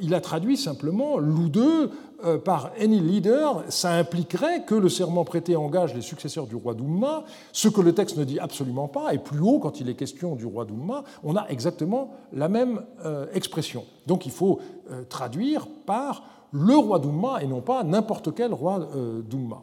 il 0.00 0.14
a 0.14 0.20
traduit 0.20 0.56
simplement 0.56 1.18
l'Ou2 1.18 1.88
euh, 2.24 2.36
par 2.36 2.72
any 2.78 3.00
leader, 3.00 3.64
ça 3.70 3.92
impliquerait 3.92 4.64
que 4.64 4.74
le 4.74 4.90
serment 4.90 5.24
prêté 5.24 5.56
engage 5.56 5.94
les 5.94 6.02
successeurs 6.02 6.46
du 6.46 6.54
roi 6.54 6.74
d'Umma, 6.74 7.24
ce 7.52 7.68
que 7.68 7.80
le 7.80 7.94
texte 7.94 8.18
ne 8.18 8.24
dit 8.24 8.38
absolument 8.40 8.88
pas, 8.88 9.14
et 9.14 9.18
plus 9.18 9.40
haut, 9.40 9.58
quand 9.58 9.80
il 9.80 9.88
est 9.88 9.94
question 9.94 10.34
du 10.34 10.46
roi 10.46 10.64
d'Umma, 10.64 11.04
on 11.22 11.36
a 11.36 11.46
exactement 11.48 12.10
la 12.32 12.48
même 12.48 12.82
euh, 13.04 13.26
expression. 13.32 13.84
Donc 14.06 14.26
il 14.26 14.32
faut 14.32 14.58
euh, 14.90 15.04
traduire 15.04 15.68
par 15.86 16.24
le 16.50 16.76
roi 16.76 16.98
d'Umma 16.98 17.42
et 17.42 17.46
non 17.46 17.60
pas 17.60 17.84
n'importe 17.84 18.34
quel 18.34 18.52
roi 18.52 18.88
d'Umma. 19.28 19.62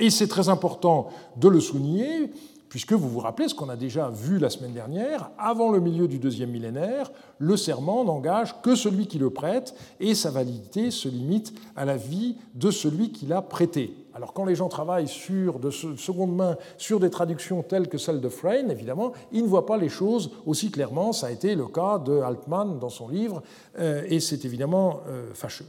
Et 0.00 0.10
c'est 0.10 0.26
très 0.26 0.48
important 0.48 1.08
de 1.36 1.46
le 1.48 1.60
souligner, 1.60 2.32
puisque 2.68 2.92
vous 2.92 3.08
vous 3.08 3.20
rappelez 3.20 3.46
ce 3.46 3.54
qu'on 3.54 3.68
a 3.68 3.76
déjà 3.76 4.08
vu 4.08 4.38
la 4.38 4.50
semaine 4.50 4.72
dernière, 4.72 5.30
avant 5.38 5.70
le 5.70 5.78
milieu 5.78 6.08
du 6.08 6.18
deuxième 6.18 6.50
millénaire, 6.50 7.12
le 7.38 7.56
serment 7.56 8.04
n'engage 8.04 8.60
que 8.62 8.74
celui 8.74 9.06
qui 9.06 9.18
le 9.18 9.30
prête, 9.30 9.76
et 10.00 10.16
sa 10.16 10.32
validité 10.32 10.90
se 10.90 11.08
limite 11.08 11.54
à 11.76 11.84
la 11.84 11.96
vie 11.96 12.36
de 12.56 12.72
celui 12.72 13.12
qui 13.12 13.26
l'a 13.26 13.42
prêté. 13.42 13.94
Alors 14.14 14.32
quand 14.32 14.44
les 14.44 14.54
gens 14.54 14.68
travaillent 14.68 15.08
sur, 15.08 15.58
de 15.58 15.70
seconde 15.70 16.36
main 16.36 16.56
sur 16.78 17.00
des 17.00 17.10
traductions 17.10 17.62
telles 17.62 17.88
que 17.88 17.98
celle 17.98 18.20
de 18.20 18.28
Frayne, 18.28 18.70
évidemment, 18.70 19.12
ils 19.32 19.42
ne 19.42 19.48
voient 19.48 19.66
pas 19.66 19.76
les 19.76 19.88
choses 19.88 20.30
aussi 20.46 20.70
clairement. 20.70 21.12
Ça 21.12 21.26
a 21.26 21.30
été 21.32 21.56
le 21.56 21.66
cas 21.66 21.98
de 21.98 22.20
Altman 22.20 22.78
dans 22.78 22.90
son 22.90 23.08
livre, 23.08 23.42
euh, 23.78 24.04
et 24.08 24.20
c'est 24.20 24.44
évidemment 24.44 25.00
euh, 25.08 25.34
fâcheux. 25.34 25.66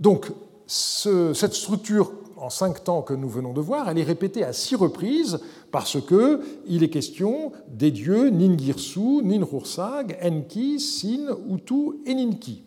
Donc, 0.00 0.32
cette 0.66 1.54
structure 1.54 2.12
en 2.36 2.50
cinq 2.50 2.84
temps 2.84 3.02
que 3.02 3.14
nous 3.14 3.28
venons 3.28 3.52
de 3.52 3.60
voir, 3.60 3.88
elle 3.88 3.98
est 3.98 4.04
répétée 4.04 4.44
à 4.44 4.52
six 4.52 4.74
reprises 4.74 5.40
parce 5.70 6.00
que 6.00 6.40
il 6.66 6.82
est 6.82 6.90
question 6.90 7.52
des 7.68 7.90
dieux 7.90 8.30
Ningirsu, 8.30 9.22
Ninhursag, 9.22 10.18
Enki, 10.22 10.78
Sin, 10.78 11.36
Utu 11.48 12.00
et 12.06 12.14
Ninki. 12.14 12.62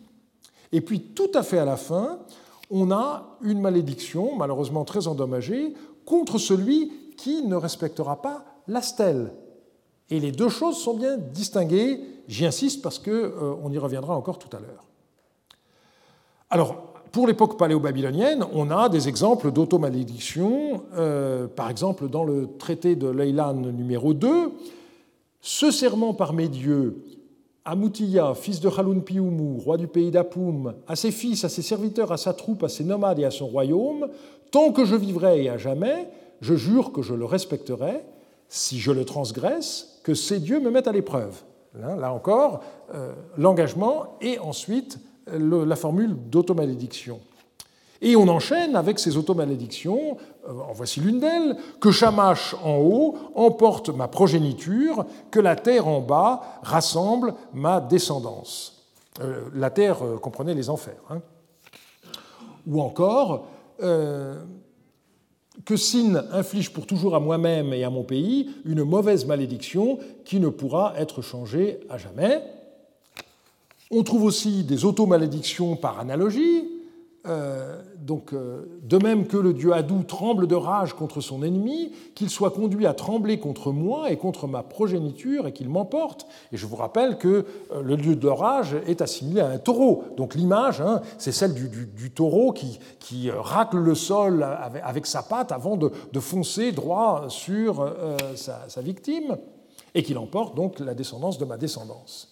Et 0.72 0.80
puis 0.80 1.00
tout 1.00 1.30
à 1.34 1.42
fait 1.42 1.58
à 1.58 1.64
la 1.64 1.76
fin, 1.76 2.18
on 2.72 2.90
a 2.90 3.36
une 3.42 3.60
malédiction, 3.60 4.34
malheureusement 4.34 4.84
très 4.84 5.06
endommagée, 5.06 5.74
contre 6.06 6.38
celui 6.38 6.90
qui 7.16 7.42
ne 7.42 7.54
respectera 7.54 8.20
pas 8.22 8.44
la 8.66 8.80
stèle. 8.80 9.30
Et 10.10 10.18
les 10.18 10.32
deux 10.32 10.48
choses 10.48 10.78
sont 10.78 10.94
bien 10.94 11.16
distinguées, 11.16 12.00
j'y 12.26 12.46
insiste 12.46 12.82
parce 12.82 12.98
qu'on 12.98 13.10
euh, 13.10 13.70
y 13.70 13.78
reviendra 13.78 14.16
encore 14.16 14.38
tout 14.38 14.54
à 14.56 14.60
l'heure. 14.60 14.84
Alors, 16.50 16.92
pour 17.12 17.26
l'époque 17.26 17.58
paléo-babylonienne, 17.58 18.44
on 18.54 18.70
a 18.70 18.88
des 18.88 19.06
exemples 19.06 19.52
d'automalédiction, 19.52 20.82
euh, 20.94 21.46
par 21.46 21.68
exemple 21.68 22.08
dans 22.08 22.24
le 22.24 22.48
traité 22.58 22.96
de 22.96 23.08
Leilan 23.08 23.54
numéro 23.54 24.14
2, 24.14 24.50
ce 25.42 25.70
serment 25.70 26.14
par 26.14 26.32
mes 26.32 26.48
dieux, 26.48 27.04
à 27.64 28.34
fils 28.34 28.60
de 28.60 28.68
Halun 28.68 29.00
Piumu, 29.00 29.60
roi 29.60 29.76
du 29.76 29.86
pays 29.86 30.10
d'Apoum, 30.10 30.74
à 30.86 30.96
ses 30.96 31.10
fils, 31.10 31.44
à 31.44 31.48
ses 31.48 31.62
serviteurs, 31.62 32.12
à 32.12 32.16
sa 32.16 32.32
troupe, 32.32 32.64
à 32.64 32.68
ses 32.68 32.84
nomades 32.84 33.18
et 33.18 33.24
à 33.24 33.30
son 33.30 33.46
royaume, 33.46 34.08
tant 34.50 34.72
que 34.72 34.84
je 34.84 34.96
vivrai 34.96 35.44
et 35.44 35.48
à 35.48 35.58
jamais, 35.58 36.08
je 36.40 36.54
jure 36.54 36.92
que 36.92 37.02
je 37.02 37.14
le 37.14 37.24
respecterai, 37.24 38.04
si 38.48 38.78
je 38.78 38.90
le 38.90 39.04
transgresse, 39.04 40.00
que 40.02 40.14
ces 40.14 40.40
dieux 40.40 40.60
me 40.60 40.70
mettent 40.70 40.88
à 40.88 40.92
l'épreuve. 40.92 41.42
Là 41.74 42.12
encore, 42.12 42.62
euh, 42.94 43.12
l'engagement 43.38 44.18
et 44.20 44.38
ensuite 44.38 44.98
la 45.26 45.76
formule 45.76 46.16
d'automalédiction. 46.28 47.20
Et 48.04 48.16
on 48.16 48.26
enchaîne 48.26 48.74
avec 48.74 48.98
ces 48.98 49.16
automalédictions, 49.16 50.16
euh, 50.48 50.52
en 50.68 50.72
voici 50.72 51.00
l'une 51.00 51.20
d'elles, 51.20 51.56
que 51.80 51.92
Shamash 51.92 52.54
en 52.64 52.78
haut 52.78 53.16
emporte 53.36 53.90
ma 53.90 54.08
progéniture, 54.08 55.06
que 55.30 55.38
la 55.38 55.54
terre 55.54 55.86
en 55.86 56.00
bas 56.00 56.42
rassemble 56.62 57.34
ma 57.54 57.80
descendance. 57.80 58.88
Euh, 59.20 59.42
la 59.54 59.70
terre 59.70 60.04
euh, 60.04 60.18
comprenait 60.18 60.54
les 60.54 60.68
enfers. 60.68 61.00
Hein. 61.10 61.20
Ou 62.66 62.80
encore, 62.80 63.46
que 63.80 65.76
Sin 65.76 66.22
inflige 66.30 66.72
pour 66.72 66.86
toujours 66.86 67.16
à 67.16 67.20
moi-même 67.20 67.72
et 67.72 67.82
à 67.82 67.90
mon 67.90 68.04
pays 68.04 68.50
une 68.64 68.84
mauvaise 68.84 69.26
malédiction 69.26 69.98
qui 70.24 70.38
ne 70.38 70.48
pourra 70.48 70.94
être 70.96 71.22
changée 71.22 71.80
à 71.90 71.98
jamais. 71.98 72.44
On 73.90 74.04
trouve 74.04 74.22
aussi 74.22 74.62
des 74.62 74.84
automalédictions 74.84 75.74
par 75.74 75.98
analogie, 75.98 76.71
euh, 77.28 77.80
donc, 77.96 78.32
euh, 78.32 78.80
de 78.82 78.98
même 78.98 79.28
que 79.28 79.36
le 79.36 79.52
dieu 79.52 79.72
Adou 79.72 80.02
tremble 80.02 80.48
de 80.48 80.56
rage 80.56 80.94
contre 80.94 81.20
son 81.20 81.44
ennemi, 81.44 81.92
qu'il 82.16 82.28
soit 82.30 82.50
conduit 82.50 82.84
à 82.84 82.94
trembler 82.94 83.38
contre 83.38 83.70
moi 83.70 84.10
et 84.10 84.16
contre 84.16 84.48
ma 84.48 84.64
progéniture 84.64 85.46
et 85.46 85.52
qu'il 85.52 85.68
m'emporte. 85.68 86.26
Et 86.50 86.56
je 86.56 86.66
vous 86.66 86.74
rappelle 86.74 87.18
que 87.18 87.46
euh, 87.72 87.82
le 87.82 87.96
dieu 87.96 88.16
de 88.16 88.26
rage 88.26 88.76
est 88.86 89.00
assimilé 89.02 89.40
à 89.40 89.48
un 89.48 89.58
taureau. 89.58 90.04
Donc 90.16 90.34
l'image, 90.34 90.80
hein, 90.80 91.00
c'est 91.18 91.32
celle 91.32 91.54
du, 91.54 92.10
taureau 92.10 92.52
qui, 92.52 93.30
racle 93.30 93.78
le 93.78 93.94
sol 93.94 94.42
avec, 94.42 95.06
sa 95.06 95.22
patte 95.22 95.52
avant 95.52 95.76
de, 95.76 95.90
foncer 96.20 96.72
droit 96.72 97.26
sur 97.28 97.94
sa 98.34 98.80
victime 98.80 99.36
et 99.94 100.02
qu'il 100.02 100.18
emporte 100.18 100.56
donc 100.56 100.80
la 100.80 100.94
descendance 100.94 101.38
de 101.38 101.44
ma 101.44 101.56
descendance. 101.56 102.31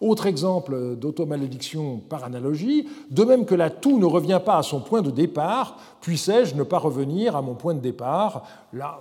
Autre 0.00 0.26
exemple 0.26 0.96
d'automalédiction 0.96 1.98
par 1.98 2.24
analogie, 2.24 2.88
de 3.10 3.22
même 3.22 3.44
que 3.44 3.54
la 3.54 3.68
toux 3.68 3.98
ne 3.98 4.06
revient 4.06 4.40
pas 4.42 4.56
à 4.56 4.62
son 4.62 4.80
point 4.80 5.02
de 5.02 5.10
départ, 5.10 5.76
puissais-je 6.00 6.54
ne 6.54 6.62
pas 6.62 6.78
revenir 6.78 7.36
à 7.36 7.42
mon 7.42 7.54
point 7.54 7.74
de 7.74 7.80
départ 7.80 8.44
Là, 8.72 9.00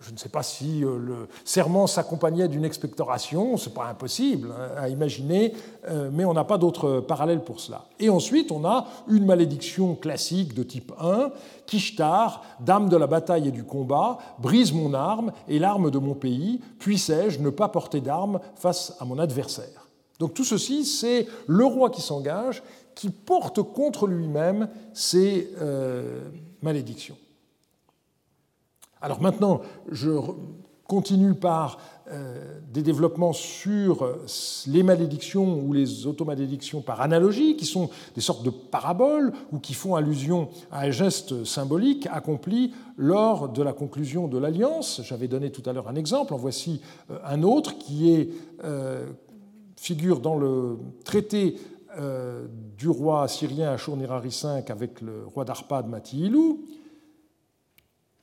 je 0.00 0.12
ne 0.12 0.18
sais 0.18 0.28
pas 0.28 0.42
si 0.42 0.84
euh, 0.84 0.98
le 0.98 1.28
serment 1.44 1.86
s'accompagnait 1.86 2.48
d'une 2.48 2.64
expectoration, 2.64 3.56
ce 3.56 3.68
n'est 3.68 3.74
pas 3.74 3.86
impossible 3.86 4.50
hein, 4.52 4.74
à 4.76 4.88
imaginer, 4.90 5.54
euh, 5.88 6.10
mais 6.12 6.26
on 6.26 6.34
n'a 6.34 6.44
pas 6.44 6.58
d'autre 6.58 7.00
parallèle 7.00 7.42
pour 7.42 7.60
cela. 7.60 7.86
Et 7.98 8.10
ensuite, 8.10 8.52
on 8.52 8.64
a 8.66 8.86
une 9.08 9.24
malédiction 9.24 9.94
classique 9.94 10.54
de 10.54 10.62
type 10.62 10.92
1, 11.00 11.30
Kishtar, 11.66 12.42
dame 12.60 12.88
de 12.90 12.96
la 12.96 13.06
bataille 13.06 13.48
et 13.48 13.52
du 13.52 13.64
combat, 13.64 14.18
brise 14.38 14.72
mon 14.72 14.92
arme 14.92 15.32
et 15.48 15.58
l'arme 15.58 15.90
de 15.90 15.98
mon 15.98 16.14
pays, 16.14 16.60
puissais-je 16.78 17.40
ne 17.40 17.50
pas 17.50 17.68
porter 17.68 18.02
d'arme 18.02 18.40
face 18.54 18.94
à 19.00 19.06
mon 19.06 19.18
adversaire 19.18 19.85
donc 20.18 20.34
tout 20.34 20.44
ceci, 20.44 20.84
c'est 20.84 21.26
le 21.46 21.64
roi 21.64 21.90
qui 21.90 22.00
s'engage, 22.00 22.62
qui 22.94 23.10
porte 23.10 23.62
contre 23.62 24.06
lui-même 24.06 24.68
ces 24.94 25.50
euh, 25.60 26.22
malédictions. 26.62 27.16
Alors 29.02 29.20
maintenant, 29.20 29.60
je 29.90 30.10
continue 30.86 31.34
par 31.34 31.78
euh, 32.08 32.60
des 32.72 32.82
développements 32.82 33.32
sur 33.32 34.08
les 34.66 34.82
malédictions 34.82 35.60
ou 35.60 35.72
les 35.72 36.06
automalédictions 36.06 36.80
par 36.80 37.00
analogie, 37.00 37.56
qui 37.56 37.66
sont 37.66 37.90
des 38.14 38.20
sortes 38.20 38.44
de 38.44 38.50
paraboles 38.50 39.32
ou 39.52 39.58
qui 39.58 39.74
font 39.74 39.96
allusion 39.96 40.48
à 40.70 40.82
un 40.82 40.90
geste 40.90 41.44
symbolique 41.44 42.06
accompli 42.10 42.72
lors 42.96 43.48
de 43.48 43.62
la 43.62 43.72
conclusion 43.72 44.28
de 44.28 44.38
l'alliance. 44.38 45.00
J'avais 45.02 45.28
donné 45.28 45.50
tout 45.50 45.68
à 45.68 45.72
l'heure 45.72 45.88
un 45.88 45.96
exemple, 45.96 46.32
en 46.32 46.38
voici 46.38 46.80
euh, 47.10 47.18
un 47.24 47.42
autre 47.42 47.76
qui 47.76 48.12
est 48.12 48.30
figure 49.76 50.20
dans 50.20 50.36
le 50.36 50.78
traité 51.04 51.56
euh, 51.98 52.46
du 52.76 52.88
roi 52.88 53.22
assyrien 53.22 53.72
Ashur-Nirari 53.72 54.28
V 54.28 54.64
avec 54.68 55.00
le 55.00 55.26
roi 55.26 55.44
d'Arpad 55.44 55.88
Mati-Ilou, 55.88 56.60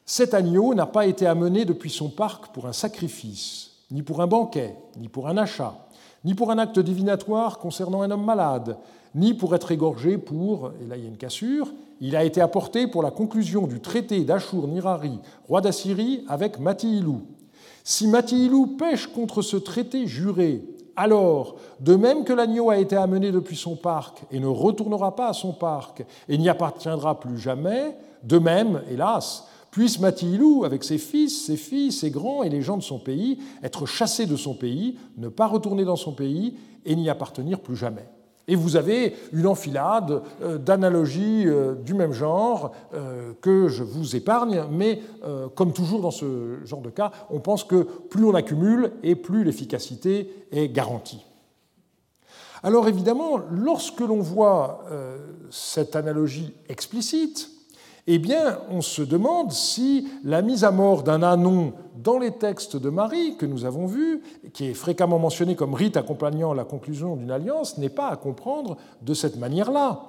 cet 0.05 0.33
agneau 0.33 0.73
n'a 0.73 0.85
pas 0.85 1.05
été 1.05 1.25
amené 1.25 1.65
depuis 1.65 1.89
son 1.89 2.09
parc 2.09 2.53
pour 2.53 2.67
un 2.67 2.73
sacrifice, 2.73 3.71
ni 3.89 4.03
pour 4.03 4.21
un 4.21 4.27
banquet, 4.27 4.75
ni 4.97 5.07
pour 5.07 5.27
un 5.27 5.37
achat, 5.37 5.87
ni 6.25 6.35
pour 6.35 6.51
un 6.51 6.57
acte 6.57 6.79
divinatoire 6.79 7.57
concernant 7.57 8.01
un 8.01 8.11
homme 8.11 8.25
malade, 8.25 8.77
ni 9.15 9.33
pour 9.33 9.55
être 9.55 9.71
égorgé 9.71 10.17
pour, 10.17 10.71
et 10.81 10.87
là 10.87 10.97
il 10.97 11.03
y 11.03 11.05
a 11.05 11.09
une 11.09 11.17
cassure, 11.17 11.71
il 12.01 12.15
a 12.15 12.23
été 12.23 12.41
apporté 12.41 12.87
pour 12.87 13.01
la 13.01 13.11
conclusion 13.11 13.65
du 13.65 13.79
traité 13.79 14.25
d'Ashur-Nirari, 14.25 15.19
roi 15.47 15.61
d'Assyrie, 15.61 16.25
avec 16.27 16.59
Mati-Ilou. 16.59 17.21
Si 17.83 18.07
Mati-Ilou 18.07 18.75
pêche 18.77 19.07
contre 19.07 19.41
ce 19.41 19.57
traité 19.57 20.05
juré 20.05 20.63
alors, 20.95 21.55
de 21.79 21.95
même 21.95 22.23
que 22.23 22.33
l'agneau 22.33 22.69
a 22.69 22.77
été 22.77 22.95
amené 22.95 23.31
depuis 23.31 23.55
son 23.55 23.75
parc 23.75 24.23
et 24.31 24.39
ne 24.39 24.47
retournera 24.47 25.15
pas 25.15 25.29
à 25.29 25.33
son 25.33 25.51
parc 25.51 26.03
et 26.29 26.37
n'y 26.37 26.49
appartiendra 26.49 27.19
plus 27.19 27.39
jamais, 27.39 27.97
de 28.23 28.37
même, 28.37 28.83
hélas, 28.89 29.47
puisse 29.71 29.99
Matilou, 29.99 30.65
avec 30.65 30.83
ses 30.83 30.99
fils, 30.99 31.47
ses 31.47 31.57
filles, 31.57 31.91
ses 31.91 32.11
grands 32.11 32.43
et 32.43 32.49
les 32.49 32.61
gens 32.61 32.77
de 32.77 32.83
son 32.83 32.99
pays, 32.99 33.39
être 33.63 33.87
chassé 33.87 34.27
de 34.27 34.35
son 34.35 34.53
pays, 34.53 34.99
ne 35.17 35.29
pas 35.29 35.47
retourner 35.47 35.83
dans 35.83 35.95
son 35.95 36.11
pays 36.11 36.57
et 36.85 36.95
n'y 36.95 37.09
appartenir 37.09 37.59
plus 37.59 37.75
jamais. 37.75 38.07
Et 38.47 38.55
vous 38.55 38.75
avez 38.75 39.15
une 39.31 39.47
enfilade 39.47 40.21
euh, 40.41 40.57
d'analogies 40.57 41.43
euh, 41.47 41.75
du 41.75 41.93
même 41.93 42.11
genre 42.11 42.73
euh, 42.93 43.31
que 43.41 43.69
je 43.69 43.83
vous 43.83 44.15
épargne, 44.15 44.63
mais 44.69 45.01
comme 45.55 45.71
toujours 45.71 46.01
dans 46.01 46.11
ce 46.11 46.57
genre 46.65 46.81
de 46.81 46.89
cas, 46.89 47.11
on 47.29 47.39
pense 47.39 47.63
que 47.63 47.83
plus 47.83 48.25
on 48.25 48.33
accumule 48.35 48.91
et 49.03 49.15
plus 49.15 49.43
l'efficacité 49.43 50.29
est 50.51 50.67
garantie. 50.67 51.25
Alors 52.61 52.87
évidemment, 52.87 53.39
lorsque 53.51 54.01
l'on 54.01 54.19
voit 54.19 54.83
cette 55.49 55.95
analogie 55.95 56.53
explicite, 56.69 57.49
eh 58.07 58.19
bien, 58.19 58.59
on 58.69 58.81
se 58.81 59.01
demande 59.01 59.51
si 59.51 60.07
la 60.23 60.41
mise 60.41 60.63
à 60.63 60.71
mort 60.71 61.03
d'un 61.03 61.23
anon 61.23 61.73
dans 61.95 62.19
les 62.19 62.31
textes 62.31 62.75
de 62.75 62.89
Marie 62.89 63.37
que 63.37 63.45
nous 63.45 63.65
avons 63.65 63.85
vus, 63.85 64.21
qui 64.53 64.65
est 64.65 64.73
fréquemment 64.73 65.19
mentionné 65.19 65.55
comme 65.55 65.73
rite 65.73 65.95
accompagnant 65.95 66.53
la 66.53 66.65
conclusion 66.65 67.15
d'une 67.15 67.31
alliance, 67.31 67.77
n'est 67.77 67.89
pas 67.89 68.09
à 68.09 68.17
comprendre 68.17 68.77
de 69.01 69.13
cette 69.13 69.37
manière-là. 69.37 70.01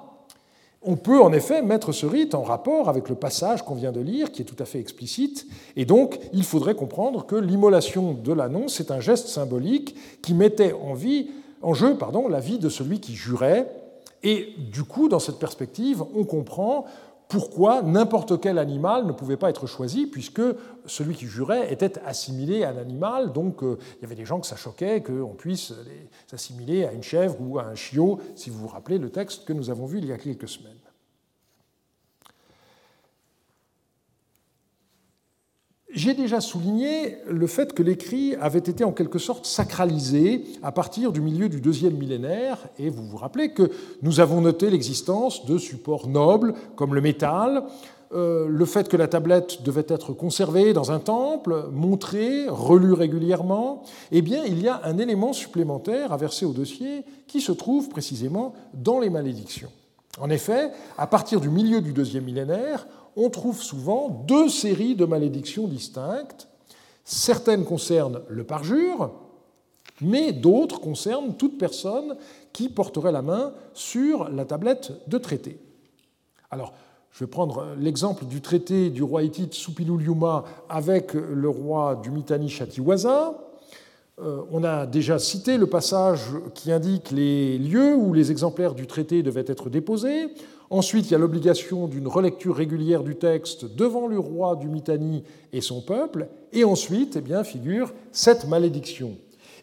On 0.87 0.97
peut 0.97 1.19
en 1.19 1.33
effet 1.33 1.61
mettre 1.61 1.93
ce 1.93 2.05
rite 2.05 2.35
en 2.35 2.43
rapport 2.43 2.89
avec 2.89 3.09
le 3.09 3.15
passage 3.15 3.63
qu'on 3.63 3.75
vient 3.75 3.93
de 3.93 4.01
lire, 4.01 4.31
qui 4.31 4.41
est 4.41 4.45
tout 4.45 4.61
à 4.61 4.65
fait 4.65 4.79
explicite, 4.79 5.47
et 5.75 5.85
donc 5.85 6.19
il 6.33 6.43
faudrait 6.43 6.75
comprendre 6.75 7.25
que 7.25 7.35
l'immolation 7.35 8.13
de 8.13 8.33
l'annonce 8.33 8.75
c'est 8.75 8.91
un 8.91 8.99
geste 8.99 9.27
symbolique 9.27 9.95
qui 10.21 10.35
mettait 10.35 10.73
en, 10.73 10.95
en 11.61 11.73
jeu 11.73 11.97
pardon, 11.97 12.27
la 12.27 12.39
vie 12.39 12.59
de 12.59 12.69
celui 12.69 12.99
qui 12.99 13.15
jurait, 13.15 13.67
et 14.25 14.55
du 14.57 14.83
coup, 14.83 15.07
dans 15.07 15.19
cette 15.19 15.37
perspective, 15.37 16.03
on 16.15 16.23
comprend 16.23 16.85
pourquoi 17.27 17.81
n'importe 17.81 18.39
quel 18.39 18.59
animal 18.59 19.05
ne 19.05 19.11
pouvait 19.11 19.37
pas 19.37 19.49
être 19.49 19.67
choisi, 19.67 20.05
puisque 20.05 20.41
celui 20.85 21.15
qui 21.15 21.25
jurait 21.25 21.71
était 21.73 21.99
assimilé 22.05 22.63
à 22.63 22.69
un 22.69 22.77
animal, 22.77 23.33
donc 23.33 23.63
euh, 23.63 23.77
il 23.97 24.03
y 24.03 24.05
avait 24.05 24.15
des 24.15 24.25
gens 24.25 24.39
que 24.39 24.47
ça 24.47 24.55
choquait 24.55 25.01
qu'on 25.01 25.33
puisse 25.35 25.73
s'assimiler 26.27 26.85
à 26.85 26.91
une 26.91 27.03
chèvre 27.03 27.37
ou 27.39 27.57
à 27.59 27.63
un 27.63 27.75
chiot, 27.75 28.19
si 28.35 28.49
vous 28.49 28.59
vous 28.59 28.67
rappelez 28.67 28.97
le 28.97 29.09
texte 29.09 29.45
que 29.45 29.53
nous 29.53 29.69
avons 29.69 29.85
vu 29.85 29.97
il 29.97 30.05
y 30.05 30.11
a 30.11 30.17
quelques 30.17 30.47
semaines. 30.47 30.84
J'ai 35.95 36.13
déjà 36.13 36.41
souligné 36.41 37.19
le 37.29 37.47
fait 37.47 37.71
que 37.71 37.81
l'écrit 37.81 38.35
avait 38.35 38.59
été 38.59 38.83
en 38.83 38.91
quelque 38.91 39.17
sorte 39.17 39.45
sacralisé 39.45 40.43
à 40.61 40.73
partir 40.73 41.13
du 41.13 41.21
milieu 41.21 41.47
du 41.47 41.61
deuxième 41.61 41.95
millénaire, 41.95 42.57
et 42.77 42.89
vous 42.89 43.07
vous 43.07 43.15
rappelez 43.15 43.53
que 43.53 43.71
nous 44.01 44.19
avons 44.19 44.41
noté 44.41 44.69
l'existence 44.69 45.45
de 45.45 45.57
supports 45.57 46.09
nobles 46.09 46.53
comme 46.75 46.95
le 46.95 46.99
métal, 46.99 47.63
euh, 48.13 48.45
le 48.49 48.65
fait 48.65 48.89
que 48.89 48.97
la 48.97 49.07
tablette 49.07 49.63
devait 49.63 49.85
être 49.87 50.11
conservée 50.11 50.73
dans 50.73 50.91
un 50.91 50.99
temple, 50.99 51.67
montrée, 51.71 52.49
relue 52.49 52.91
régulièrement, 52.91 53.83
eh 54.11 54.21
bien, 54.21 54.43
il 54.43 54.61
y 54.61 54.67
a 54.67 54.81
un 54.83 54.97
élément 54.97 55.31
supplémentaire 55.31 56.11
à 56.11 56.17
verser 56.17 56.45
au 56.45 56.51
dossier 56.51 57.05
qui 57.25 57.39
se 57.39 57.53
trouve 57.53 57.87
précisément 57.87 58.53
dans 58.73 58.99
les 58.99 59.09
malédictions. 59.09 59.71
En 60.19 60.29
effet, 60.29 60.71
à 60.97 61.07
partir 61.07 61.39
du 61.39 61.49
milieu 61.49 61.79
du 61.79 61.93
deuxième 61.93 62.25
millénaire, 62.25 62.85
on 63.15 63.29
trouve 63.29 63.61
souvent 63.61 64.09
deux 64.09 64.49
séries 64.49 64.95
de 64.95 65.05
malédictions 65.05 65.67
distinctes. 65.67 66.47
Certaines 67.03 67.65
concernent 67.65 68.21
le 68.27 68.43
parjure, 68.43 69.11
mais 70.01 70.31
d'autres 70.31 70.81
concernent 70.81 71.35
toute 71.35 71.57
personne 71.57 72.17
qui 72.51 72.69
porterait 72.69 73.11
la 73.11 73.21
main 73.21 73.53
sur 73.73 74.29
la 74.29 74.45
tablette 74.45 74.91
de 75.07 75.17
traité. 75.17 75.59
Alors, 76.51 76.73
je 77.11 77.23
vais 77.23 77.29
prendre 77.29 77.67
l'exemple 77.79 78.25
du 78.25 78.41
traité 78.41 78.89
du 78.89 79.01
roi 79.01 79.23
hittite 79.23 79.53
Supiluliuma 79.53 80.43
avec 80.67 81.13
le 81.13 81.47
roi 81.47 81.95
du 82.03 82.11
Mitanni. 82.11 82.53
Euh, 84.21 84.43
on 84.49 84.63
a 84.63 84.85
déjà 84.85 85.19
cité 85.19 85.57
le 85.57 85.67
passage 85.67 86.21
qui 86.53 86.71
indique 86.71 87.11
les 87.11 87.57
lieux 87.57 87.95
où 87.95 88.13
les 88.13 88.31
exemplaires 88.31 88.73
du 88.73 88.87
traité 88.87 89.23
devaient 89.23 89.43
être 89.47 89.69
déposés. 89.69 90.27
Ensuite, 90.69 91.07
il 91.07 91.11
y 91.11 91.15
a 91.15 91.19
l'obligation 91.19 91.87
d'une 91.87 92.07
relecture 92.07 92.55
régulière 92.55 93.03
du 93.03 93.15
texte 93.15 93.65
devant 93.75 94.07
le 94.07 94.17
roi 94.17 94.55
du 94.55 94.69
Mitanni 94.69 95.23
et 95.51 95.59
son 95.59 95.81
peuple. 95.81 96.29
Et 96.53 96.63
ensuite, 96.63 97.17
eh 97.17 97.21
bien, 97.21 97.43
figure 97.43 97.93
cette 98.13 98.47
malédiction. 98.47 99.17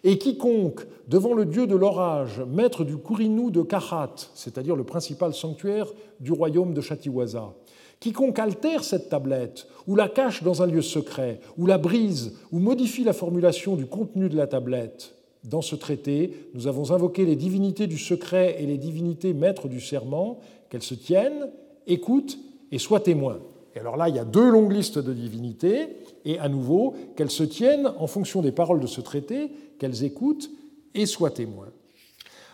Et 0.05 0.19
quiconque, 0.19 0.87
devant 1.09 1.33
le 1.33 1.47
dieu 1.47 1.67
de 1.67 1.77
l'orage, 1.77 2.43
maître 2.47 2.85
du 2.85 2.99
Kourinou 2.99 3.51
de 3.51 3.63
Kahat, 3.63 4.15
c'est-à-dire 4.35 4.77
le 4.77 4.85
principal 4.85 5.33
sanctuaire 5.33 5.87
du 6.21 6.33
royaume 6.33 6.75
de 6.75 6.81
Chatiwaza, 6.81 7.55
quiconque 8.03 8.41
altère 8.41 8.83
cette 8.83 9.09
tablette, 9.09 9.69
ou 9.87 9.95
la 9.95 10.09
cache 10.09 10.43
dans 10.43 10.61
un 10.61 10.67
lieu 10.67 10.83
secret, 10.83 11.39
ou 11.57 11.67
la 11.67 11.79
brise, 11.79 12.33
ou 12.51 12.59
modifie 12.59 13.05
la 13.05 13.13
formulation 13.13 13.77
du 13.77 13.87
contenu 13.87 14.29
de 14.29 14.37
la 14.37 14.49
tablette, 14.49 15.15
dans 15.45 15.63
ce 15.63 15.77
traité, 15.77 16.49
nous 16.55 16.67
avons 16.67 16.91
invoqué 16.91 17.25
les 17.25 17.37
divinités 17.37 17.87
du 17.87 17.99
secret 17.99 18.57
et 18.59 18.67
les 18.67 18.77
divinités 18.77 19.33
maîtres 19.35 19.69
du 19.69 19.81
serment, 19.81 20.41
qu'elles 20.69 20.83
se 20.83 20.95
tiennent, 20.95 21.51
écoutent 21.87 22.39
et 22.73 22.79
soient 22.79 23.01
témoins. 23.01 23.39
Et 23.77 23.79
alors 23.79 23.97
là, 23.97 24.09
il 24.09 24.17
y 24.17 24.21
a 24.21 24.25
deux 24.25 24.51
longues 24.51 24.73
listes 24.73 24.99
de 24.99 25.13
divinités, 25.13 25.97
et 26.25 26.41
à 26.41 26.49
nouveau, 26.49 26.95
qu'elles 27.17 27.31
se 27.31 27.45
tiennent 27.45 27.93
en 27.99 28.09
fonction 28.09 28.43
des 28.43 28.53
paroles 28.53 28.81
de 28.81 28.87
ce 28.89 29.01
traité, 29.01 29.53
qu'elles 29.79 30.03
écoutent 30.03 30.51
et 30.95 31.07
soient 31.07 31.31
témoins. 31.31 31.71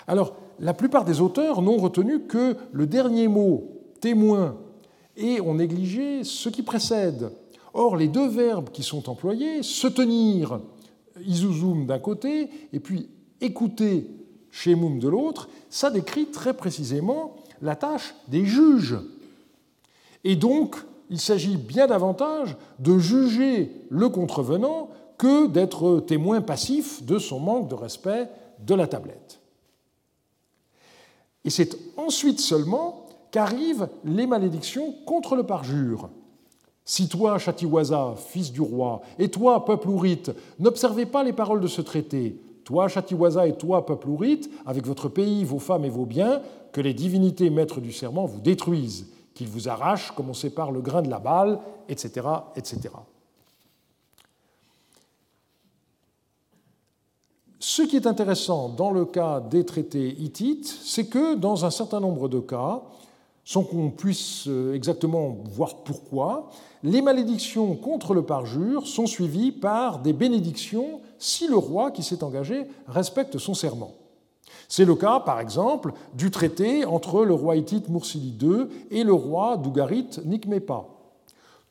Alors, 0.06 0.36
la 0.60 0.74
plupart 0.74 1.06
des 1.06 1.22
auteurs 1.22 1.62
n'ont 1.62 1.78
retenu 1.78 2.20
que 2.20 2.54
le 2.72 2.86
dernier 2.86 3.28
mot, 3.28 3.78
témoin, 4.00 4.56
et 5.18 5.40
ont 5.40 5.54
négligé 5.54 6.24
ce 6.24 6.48
qui 6.48 6.62
précède. 6.62 7.30
Or, 7.74 7.96
les 7.96 8.08
deux 8.08 8.28
verbes 8.28 8.70
qui 8.70 8.82
sont 8.82 9.10
employés, 9.10 9.62
se 9.62 9.88
tenir, 9.88 10.60
isuzum 11.26 11.86
d'un 11.86 11.98
côté, 11.98 12.48
et 12.72 12.80
puis 12.80 13.08
écouter, 13.40 14.08
shemum 14.50 14.98
de 14.98 15.08
l'autre, 15.08 15.48
ça 15.68 15.90
décrit 15.90 16.26
très 16.26 16.54
précisément 16.54 17.36
la 17.60 17.76
tâche 17.76 18.14
des 18.28 18.46
juges. 18.46 18.96
Et 20.24 20.36
donc, 20.36 20.76
il 21.10 21.20
s'agit 21.20 21.56
bien 21.56 21.86
davantage 21.86 22.56
de 22.78 22.98
juger 22.98 23.72
le 23.90 24.08
contrevenant 24.08 24.90
que 25.18 25.48
d'être 25.48 26.00
témoin 26.00 26.40
passif 26.40 27.02
de 27.02 27.18
son 27.18 27.40
manque 27.40 27.68
de 27.68 27.74
respect 27.74 28.28
de 28.60 28.74
la 28.74 28.86
tablette. 28.86 29.40
Et 31.44 31.50
c'est 31.50 31.76
ensuite 31.96 32.40
seulement 32.40 33.07
qu'arrivent 33.30 33.88
les 34.04 34.26
malédictions 34.26 34.94
contre 35.06 35.36
le 35.36 35.44
parjure. 35.44 36.10
Si 36.84 37.08
toi, 37.08 37.38
Chatiwaza, 37.38 38.14
fils 38.16 38.50
du 38.50 38.62
roi, 38.62 39.02
et 39.18 39.30
toi, 39.30 39.64
peuple 39.64 39.90
ourite, 39.90 40.30
n'observez 40.58 41.04
pas 41.04 41.22
les 41.22 41.34
paroles 41.34 41.60
de 41.60 41.66
ce 41.66 41.82
traité, 41.82 42.40
toi, 42.64 42.88
Chatiwaza, 42.88 43.46
et 43.46 43.56
toi, 43.56 43.84
peuple 43.84 44.08
ourite, 44.08 44.50
avec 44.64 44.86
votre 44.86 45.08
pays, 45.08 45.44
vos 45.44 45.58
femmes 45.58 45.84
et 45.84 45.90
vos 45.90 46.06
biens, 46.06 46.40
que 46.72 46.80
les 46.80 46.94
divinités 46.94 47.50
maîtres 47.50 47.80
du 47.80 47.92
serment 47.92 48.24
vous 48.24 48.40
détruisent, 48.40 49.06
qu'ils 49.34 49.48
vous 49.48 49.68
arrachent 49.68 50.12
comme 50.12 50.30
on 50.30 50.34
sépare 50.34 50.72
le 50.72 50.80
grain 50.80 51.02
de 51.02 51.10
la 51.10 51.18
balle, 51.18 51.60
etc., 51.88 52.26
etc. 52.56 52.90
Ce 57.60 57.82
qui 57.82 57.96
est 57.96 58.06
intéressant 58.06 58.68
dans 58.68 58.90
le 58.90 59.04
cas 59.04 59.40
des 59.40 59.64
traités 59.64 60.14
hittites, 60.18 60.66
c'est 60.66 61.06
que 61.06 61.34
dans 61.34 61.64
un 61.64 61.70
certain 61.70 62.00
nombre 62.00 62.28
de 62.28 62.40
cas, 62.40 62.82
sans 63.48 63.62
qu'on 63.62 63.88
puisse 63.88 64.46
euh, 64.46 64.74
exactement 64.74 65.38
voir 65.46 65.76
pourquoi, 65.76 66.50
les 66.82 67.00
malédictions 67.00 67.76
contre 67.76 68.12
le 68.12 68.20
parjure 68.20 68.86
sont 68.86 69.06
suivies 69.06 69.52
par 69.52 70.00
des 70.00 70.12
bénédictions 70.12 71.00
si 71.18 71.48
le 71.48 71.56
roi 71.56 71.90
qui 71.90 72.02
s'est 72.02 72.22
engagé 72.22 72.66
respecte 72.88 73.38
son 73.38 73.54
serment. 73.54 73.94
C'est 74.68 74.84
le 74.84 74.94
cas, 74.94 75.20
par 75.20 75.40
exemple, 75.40 75.94
du 76.12 76.30
traité 76.30 76.84
entre 76.84 77.24
le 77.24 77.32
roi 77.32 77.56
hittite 77.56 77.88
Mursili 77.88 78.36
II 78.38 78.66
et 78.90 79.02
le 79.02 79.14
roi 79.14 79.56
d'Ougarit 79.56 80.20
Nikmepa. 80.26 80.84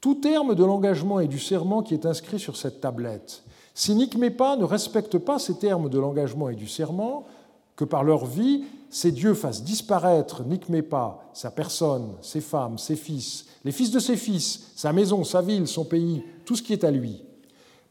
Tout 0.01 0.15
terme 0.15 0.55
de 0.55 0.65
l'engagement 0.65 1.19
et 1.19 1.27
du 1.27 1.37
serment 1.37 1.83
qui 1.83 1.93
est 1.93 2.07
inscrit 2.07 2.39
sur 2.39 2.57
cette 2.57 2.81
tablette, 2.81 3.43
si 3.75 3.93
Nikmepa 3.93 4.55
ne 4.55 4.63
respecte 4.63 5.19
pas 5.19 5.37
ces 5.37 5.59
termes 5.59 5.89
de 5.89 5.99
l'engagement 5.99 6.49
et 6.49 6.55
du 6.55 6.67
serment, 6.67 7.27
que 7.75 7.85
par 7.85 8.03
leur 8.03 8.25
vie, 8.25 8.63
ces 8.89 9.11
dieux 9.11 9.33
fassent 9.33 9.63
disparaître 9.63 10.43
Nikmepa, 10.43 11.19
sa 11.33 11.51
personne, 11.51 12.13
ses 12.21 12.41
femmes, 12.41 12.77
ses 12.77 12.95
fils, 12.95 13.45
les 13.65 13.71
fils 13.71 13.91
de 13.91 13.99
ses 13.99 14.15
fils, 14.15 14.71
sa 14.75 14.93
maison, 14.93 15.23
sa 15.23 15.41
ville, 15.41 15.67
son 15.67 15.85
pays, 15.85 16.23
tout 16.45 16.55
ce 16.55 16.63
qui 16.63 16.73
est 16.73 16.83
à 16.83 16.91
lui. 16.91 17.23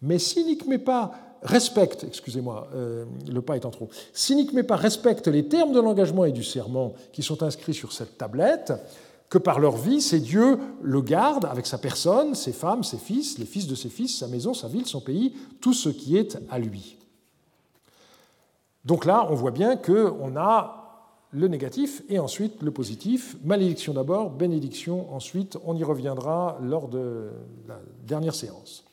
Mais 0.03 0.19
si 0.19 0.45
Nikmepa 0.45 1.13
respecte, 1.43 2.05
excusez-moi, 2.05 2.69
euh, 2.75 3.05
le 3.29 3.43
pas 3.43 3.57
étant 3.57 3.71
trop, 3.71 3.89
si 4.13 4.35
Nikmepa 4.37 4.77
respecte 4.77 5.29
les 5.29 5.47
termes 5.49 5.73
de 5.73 5.81
l'engagement 5.81 6.25
et 6.25 6.33
du 6.33 6.45
serment 6.45 6.95
qui 7.13 7.23
sont 7.23 7.43
inscrits 7.43 7.75
sur 7.75 7.93
cette 7.93 8.19
tablette, 8.19 8.73
que 9.29 9.39
par 9.39 9.59
leur 9.59 9.77
vie, 9.77 10.01
ces 10.01 10.21
dieux 10.21 10.59
le 10.83 11.01
gardent 11.01 11.47
avec 11.47 11.67
sa 11.67 11.79
personne, 11.79 12.35
ses 12.35 12.53
femmes, 12.53 12.85
ses 12.85 12.99
fils, 12.99 13.39
les 13.39 13.45
fils 13.45 13.67
de 13.67 13.75
ses 13.75 13.89
fils, 13.89 14.19
sa 14.19 14.29
maison, 14.29 14.55
sa 14.55 14.69
ville, 14.69 14.87
son 14.87 15.01
pays, 15.01 15.35
tout 15.61 15.73
ce 15.73 15.89
qui 15.89 16.17
est 16.17 16.39
à 16.49 16.59
lui. 16.59 16.97
Donc 18.85 19.05
là, 19.05 19.27
on 19.31 19.35
voit 19.35 19.51
bien 19.51 19.77
qu'on 19.77 20.37
a 20.37 20.76
le 21.37 21.49
négatif 21.49 22.03
et 22.09 22.19
ensuite 22.19 22.63
le 22.63 22.71
positif. 22.71 23.37
Malédiction 23.45 23.93
d'abord, 23.93 24.31
bénédiction 24.31 25.15
ensuite. 25.15 25.59
On 25.65 25.77
y 25.77 25.85
reviendra 25.85 26.59
lors 26.63 26.89
de 26.89 27.29
la 27.69 27.79
dernière 28.07 28.35
séance. 28.35 28.85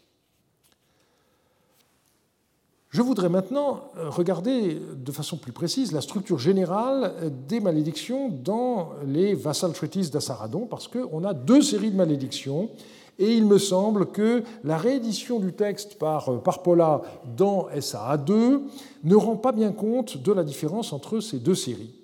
Je 2.90 3.02
voudrais 3.02 3.30
maintenant 3.30 3.86
regarder 3.96 4.80
de 4.96 5.12
façon 5.12 5.38
plus 5.38 5.54
précise 5.54 5.94
la 5.94 6.02
structure 6.02 6.38
générale 6.38 7.14
des 7.48 7.60
malédictions 7.60 8.30
dans 8.30 8.90
les 9.08 9.34
Vassal 9.34 9.72
Treaties 9.74 10.12
d'Assaradon, 10.12 10.68
parce 10.68 10.88
qu'on 10.88 11.24
a 11.24 11.34
deux 11.34 11.64
séries 11.64 11.90
de 11.90 11.96
malédictions, 11.96 12.70
et 13.18 13.34
il 13.34 13.48
me 13.48 13.58
semble 13.58 14.12
que 14.12 14.44
la 14.64 14.78
réédition 14.78 15.40
du 15.40 15.54
texte 15.54 15.98
par 15.98 16.42
Parpola 16.42 17.02
dans 17.36 17.68
SAA2 17.70 18.62
ne 19.04 19.16
rend 19.16 19.38
pas 19.38 19.54
bien 19.54 19.72
compte 19.72 20.18
de 20.22 20.32
la 20.32 20.44
différence 20.44 20.94
entre 20.94 21.20
ces 21.20 21.40
deux 21.40 21.56
séries. 21.56 22.03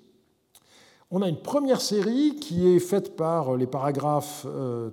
On 1.12 1.22
a 1.22 1.28
une 1.28 1.40
première 1.40 1.80
série 1.80 2.36
qui 2.36 2.68
est 2.68 2.78
faite 2.78 3.16
par 3.16 3.56
les 3.56 3.66
paragraphes 3.66 4.46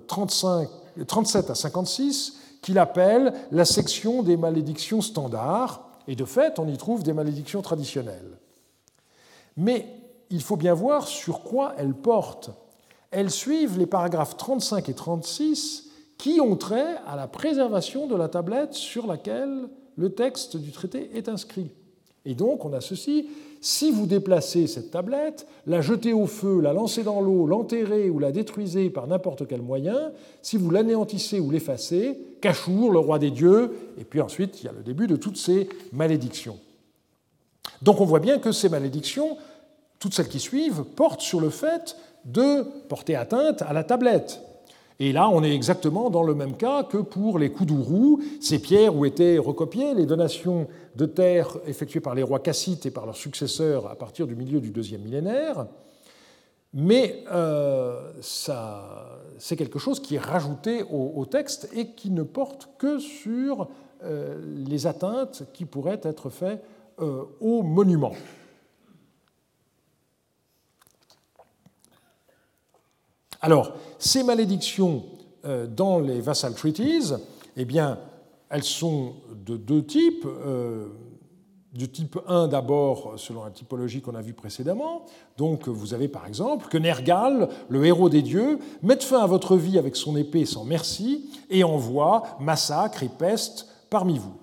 35, 0.08 0.68
euh, 0.98 1.04
37 1.04 1.50
à 1.50 1.54
56, 1.54 2.58
qu'il 2.60 2.78
appelle 2.80 3.32
la 3.52 3.64
section 3.64 4.24
des 4.24 4.36
malédictions 4.36 5.00
standards, 5.00 5.88
et 6.08 6.16
de 6.16 6.24
fait, 6.24 6.58
on 6.58 6.66
y 6.66 6.76
trouve 6.76 7.04
des 7.04 7.12
malédictions 7.12 7.62
traditionnelles. 7.62 8.38
Mais 9.56 9.86
il 10.30 10.42
faut 10.42 10.56
bien 10.56 10.74
voir 10.74 11.06
sur 11.06 11.42
quoi 11.44 11.74
elles 11.78 11.94
portent. 11.94 12.50
Elles 13.12 13.30
suivent 13.30 13.78
les 13.78 13.86
paragraphes 13.86 14.36
35 14.36 14.88
et 14.88 14.94
36 14.94 15.90
qui 16.18 16.40
ont 16.40 16.56
trait 16.56 16.96
à 17.06 17.14
la 17.14 17.28
préservation 17.28 18.08
de 18.08 18.16
la 18.16 18.28
tablette 18.28 18.74
sur 18.74 19.06
laquelle 19.06 19.68
le 19.96 20.14
texte 20.14 20.56
du 20.56 20.72
traité 20.72 21.16
est 21.16 21.28
inscrit. 21.28 21.70
Et 22.24 22.34
donc, 22.34 22.64
on 22.64 22.72
a 22.72 22.80
ceci. 22.80 23.28
Si 23.60 23.90
vous 23.90 24.06
déplacez 24.06 24.66
cette 24.68 24.92
tablette, 24.92 25.46
la 25.66 25.80
jetez 25.80 26.12
au 26.12 26.26
feu, 26.26 26.60
la 26.60 26.72
lancez 26.72 27.02
dans 27.02 27.20
l'eau, 27.20 27.46
l'enterrez 27.46 28.08
ou 28.08 28.18
la 28.18 28.30
détruisez 28.30 28.88
par 28.88 29.08
n'importe 29.08 29.48
quel 29.48 29.62
moyen, 29.62 30.12
si 30.42 30.56
vous 30.56 30.70
l'anéantissez 30.70 31.40
ou 31.40 31.50
l'effacez, 31.50 32.18
Cachour, 32.40 32.92
le 32.92 33.00
roi 33.00 33.18
des 33.18 33.32
dieux, 33.32 33.72
et 33.98 34.04
puis 34.04 34.20
ensuite 34.20 34.62
il 34.62 34.66
y 34.66 34.68
a 34.68 34.72
le 34.72 34.82
début 34.82 35.08
de 35.08 35.16
toutes 35.16 35.36
ces 35.36 35.68
malédictions. 35.92 36.58
Donc 37.82 38.00
on 38.00 38.04
voit 38.04 38.20
bien 38.20 38.38
que 38.38 38.52
ces 38.52 38.68
malédictions, 38.68 39.36
toutes 39.98 40.14
celles 40.14 40.28
qui 40.28 40.40
suivent, 40.40 40.84
portent 40.84 41.20
sur 41.20 41.40
le 41.40 41.50
fait 41.50 41.96
de 42.24 42.62
porter 42.88 43.16
atteinte 43.16 43.62
à 43.62 43.72
la 43.72 43.82
tablette. 43.82 44.40
Et 45.00 45.12
là, 45.12 45.28
on 45.28 45.44
est 45.44 45.54
exactement 45.54 46.10
dans 46.10 46.24
le 46.24 46.34
même 46.34 46.56
cas 46.56 46.82
que 46.82 46.98
pour 46.98 47.38
les 47.38 47.50
Koudourou, 47.50 48.20
ces 48.40 48.58
pierres 48.58 48.96
où 48.96 49.04
étaient 49.04 49.38
recopiées 49.38 49.94
les 49.94 50.06
donations 50.06 50.66
de 50.96 51.06
terres 51.06 51.56
effectuées 51.66 52.00
par 52.00 52.16
les 52.16 52.24
rois 52.24 52.40
cassites 52.40 52.84
et 52.86 52.90
par 52.90 53.06
leurs 53.06 53.16
successeurs 53.16 53.88
à 53.88 53.94
partir 53.94 54.26
du 54.26 54.34
milieu 54.34 54.60
du 54.60 54.70
deuxième 54.70 55.02
millénaire. 55.02 55.66
Mais 56.74 57.24
euh, 57.30 58.12
c'est 58.20 59.56
quelque 59.56 59.78
chose 59.78 60.00
qui 60.00 60.16
est 60.16 60.20
rajouté 60.20 60.82
au, 60.90 61.24
texte 61.26 61.70
et 61.74 61.92
qui 61.92 62.10
ne 62.10 62.22
porte 62.22 62.68
que 62.76 62.98
sur 62.98 63.68
euh, 64.04 64.40
les 64.66 64.86
atteintes 64.86 65.44
qui 65.54 65.64
pourraient 65.64 66.00
être 66.02 66.28
faites 66.28 66.62
euh, 67.00 67.22
aux 67.40 67.62
monuments. 67.62 68.14
Alors, 73.40 73.72
ces 73.98 74.22
malédictions 74.22 75.04
dans 75.76 75.98
les 76.00 76.20
Vassal 76.20 76.54
Treaties, 76.54 77.14
eh 77.56 77.64
bien, 77.64 77.98
elles 78.50 78.64
sont 78.64 79.14
de 79.46 79.56
deux 79.56 79.84
types 79.84 80.26
du 81.72 81.88
type 81.88 82.18
1 82.26 82.48
d'abord, 82.48 83.14
selon 83.16 83.44
la 83.44 83.50
typologie 83.50 84.00
qu'on 84.00 84.14
a 84.14 84.22
vue 84.22 84.32
précédemment. 84.32 85.04
Donc 85.36 85.68
vous 85.68 85.94
avez 85.94 86.08
par 86.08 86.26
exemple 86.26 86.66
que 86.68 86.78
Nergal, 86.78 87.48
le 87.68 87.84
héros 87.84 88.08
des 88.08 88.22
dieux, 88.22 88.58
mette 88.82 89.04
fin 89.04 89.20
à 89.20 89.26
votre 89.26 89.56
vie 89.56 89.78
avec 89.78 89.94
son 89.94 90.16
épée 90.16 90.46
sans 90.46 90.64
merci 90.64 91.30
et 91.50 91.62
envoie 91.62 92.24
massacre 92.40 93.02
et 93.02 93.10
peste 93.10 93.68
parmi 93.90 94.18
vous. 94.18 94.34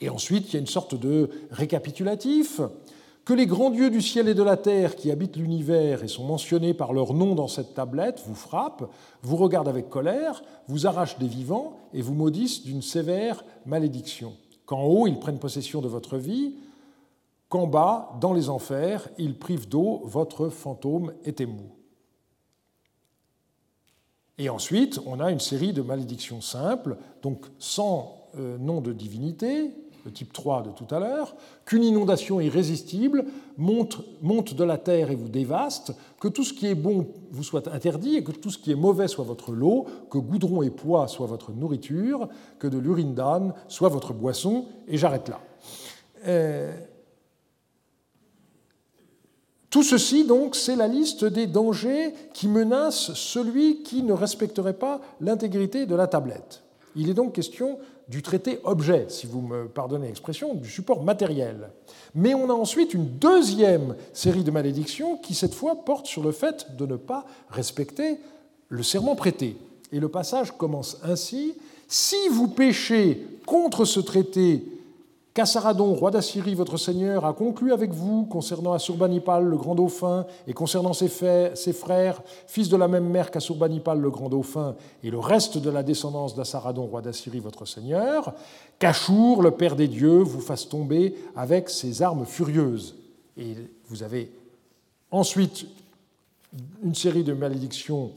Et 0.00 0.08
ensuite, 0.08 0.48
il 0.48 0.54
y 0.54 0.56
a 0.56 0.60
une 0.60 0.66
sorte 0.66 0.94
de 0.94 1.30
récapitulatif. 1.50 2.60
Que 3.24 3.32
les 3.32 3.46
grands 3.46 3.70
dieux 3.70 3.90
du 3.90 4.02
ciel 4.02 4.28
et 4.28 4.34
de 4.34 4.42
la 4.42 4.56
terre 4.56 4.96
qui 4.96 5.10
habitent 5.10 5.36
l'univers 5.36 6.04
et 6.04 6.08
sont 6.08 6.24
mentionnés 6.24 6.74
par 6.74 6.92
leur 6.92 7.14
nom 7.14 7.34
dans 7.34 7.48
cette 7.48 7.74
tablette 7.74 8.22
vous 8.26 8.34
frappent, 8.34 8.90
vous 9.22 9.36
regardent 9.36 9.68
avec 9.68 9.88
colère, 9.88 10.42
vous 10.68 10.86
arrachent 10.86 11.18
des 11.18 11.28
vivants 11.28 11.78
et 11.94 12.02
vous 12.02 12.14
maudissent 12.14 12.64
d'une 12.64 12.82
sévère 12.82 13.44
malédiction 13.64 14.34
qu'en 14.66 14.82
haut, 14.84 15.06
ils 15.06 15.18
prennent 15.18 15.38
possession 15.38 15.80
de 15.80 15.88
votre 15.88 16.16
vie, 16.16 16.54
qu'en 17.48 17.66
bas, 17.66 18.16
dans 18.20 18.32
les 18.32 18.48
enfers, 18.48 19.08
ils 19.18 19.38
privent 19.38 19.68
d'eau 19.68 20.02
votre 20.04 20.48
fantôme 20.48 21.12
Etemou. 21.24 21.70
Et 24.38 24.48
ensuite, 24.48 25.00
on 25.06 25.20
a 25.20 25.30
une 25.30 25.40
série 25.40 25.72
de 25.72 25.82
malédictions 25.82 26.40
simples, 26.40 26.96
donc 27.22 27.46
sans 27.58 28.28
euh, 28.36 28.58
nom 28.58 28.80
de 28.80 28.92
divinité, 28.92 29.70
le 30.04 30.12
type 30.12 30.32
3 30.32 30.62
de 30.62 30.70
tout 30.70 30.92
à 30.94 31.00
l'heure, 31.00 31.34
qu'une 31.64 31.82
inondation 31.82 32.40
irrésistible 32.40 33.24
monte, 33.56 34.00
monte, 34.22 34.54
de 34.54 34.64
la 34.64 34.78
terre 34.78 35.10
et 35.10 35.14
vous 35.14 35.28
dévaste, 35.28 35.92
que 36.20 36.28
tout 36.28 36.44
ce 36.44 36.52
qui 36.52 36.66
est 36.66 36.74
bon 36.74 37.06
vous 37.30 37.42
soit 37.42 37.68
interdit 37.68 38.16
et 38.16 38.24
que 38.24 38.32
tout 38.32 38.50
ce 38.50 38.58
qui 38.58 38.70
est 38.70 38.76
mauvais 38.76 39.08
soit 39.08 39.24
votre 39.24 39.52
lot, 39.52 39.86
que 40.10 40.18
goudron 40.18 40.62
et 40.62 40.70
pois 40.70 41.08
soient 41.08 41.26
votre 41.26 41.52
nourriture, 41.52 42.28
que 42.58 42.66
de 42.66 42.78
l'urine 42.78 43.14
d'âne 43.14 43.54
soit 43.68 43.88
votre 43.88 44.12
boisson, 44.12 44.66
et 44.88 44.96
j'arrête 44.98 45.28
là. 45.28 45.40
Euh, 46.26 46.72
Tout 49.74 49.82
ceci, 49.82 50.24
donc, 50.24 50.54
c'est 50.54 50.76
la 50.76 50.86
liste 50.86 51.24
des 51.24 51.48
dangers 51.48 52.14
qui 52.32 52.46
menacent 52.46 53.12
celui 53.14 53.82
qui 53.82 54.04
ne 54.04 54.12
respecterait 54.12 54.78
pas 54.78 55.00
l'intégrité 55.20 55.84
de 55.84 55.96
la 55.96 56.06
tablette. 56.06 56.62
Il 56.94 57.10
est 57.10 57.14
donc 57.14 57.32
question 57.32 57.78
du 58.08 58.22
traité 58.22 58.60
objet, 58.64 59.06
si 59.08 59.26
vous 59.26 59.40
me 59.40 59.66
pardonnez 59.66 60.08
l'expression, 60.08 60.54
du 60.54 60.68
support 60.68 61.02
matériel. 61.02 61.70
Mais 62.14 62.34
on 62.34 62.50
a 62.50 62.52
ensuite 62.52 62.94
une 62.94 63.06
deuxième 63.06 63.96
série 64.12 64.44
de 64.44 64.50
malédictions 64.50 65.16
qui, 65.16 65.34
cette 65.34 65.54
fois, 65.54 65.84
porte 65.84 66.06
sur 66.06 66.22
le 66.22 66.32
fait 66.32 66.76
de 66.76 66.86
ne 66.86 66.96
pas 66.96 67.24
respecter 67.48 68.18
le 68.68 68.82
serment 68.82 69.16
prêté. 69.16 69.56
Et 69.92 70.00
le 70.00 70.08
passage 70.08 70.52
commence 70.52 70.98
ainsi 71.02 71.54
Si 71.88 72.28
vous 72.30 72.48
péchez 72.48 73.26
contre 73.46 73.84
ce 73.84 74.00
traité 74.00 74.64
qu'Assaradon, 75.34 75.94
roi 75.94 76.12
d'Assyrie, 76.12 76.54
votre 76.54 76.76
seigneur, 76.76 77.24
a 77.24 77.32
conclu 77.32 77.72
avec 77.72 77.92
vous 77.92 78.24
concernant 78.24 78.72
Assurbanipal, 78.72 79.44
le 79.44 79.56
grand 79.56 79.74
dauphin, 79.74 80.26
et 80.46 80.52
concernant 80.52 80.92
ses, 80.92 81.08
frères, 81.08 82.22
fils 82.46 82.68
de 82.68 82.76
la 82.76 82.86
même 82.86 83.08
mère 83.08 83.32
qu'Assurbanipal, 83.32 83.98
le 83.98 84.10
grand 84.10 84.28
dauphin, 84.28 84.76
et 85.02 85.10
le 85.10 85.18
reste 85.18 85.58
de 85.58 85.70
la 85.70 85.82
descendance 85.82 86.36
d'Assaradon, 86.36 86.86
roi 86.86 87.02
d'Assyrie, 87.02 87.40
votre 87.40 87.66
seigneur, 87.66 88.32
qu'Achour, 88.78 89.42
le 89.42 89.50
père 89.50 89.74
des 89.74 89.88
dieux, 89.88 90.20
vous 90.20 90.40
fasse 90.40 90.68
tomber 90.68 91.16
avec 91.34 91.68
ses 91.68 92.00
armes 92.00 92.26
furieuses. 92.26 92.94
Et 93.36 93.56
vous 93.88 94.04
avez 94.04 94.30
ensuite 95.10 95.66
une 96.84 96.94
série 96.94 97.24
de 97.24 97.32
malédictions. 97.32 98.12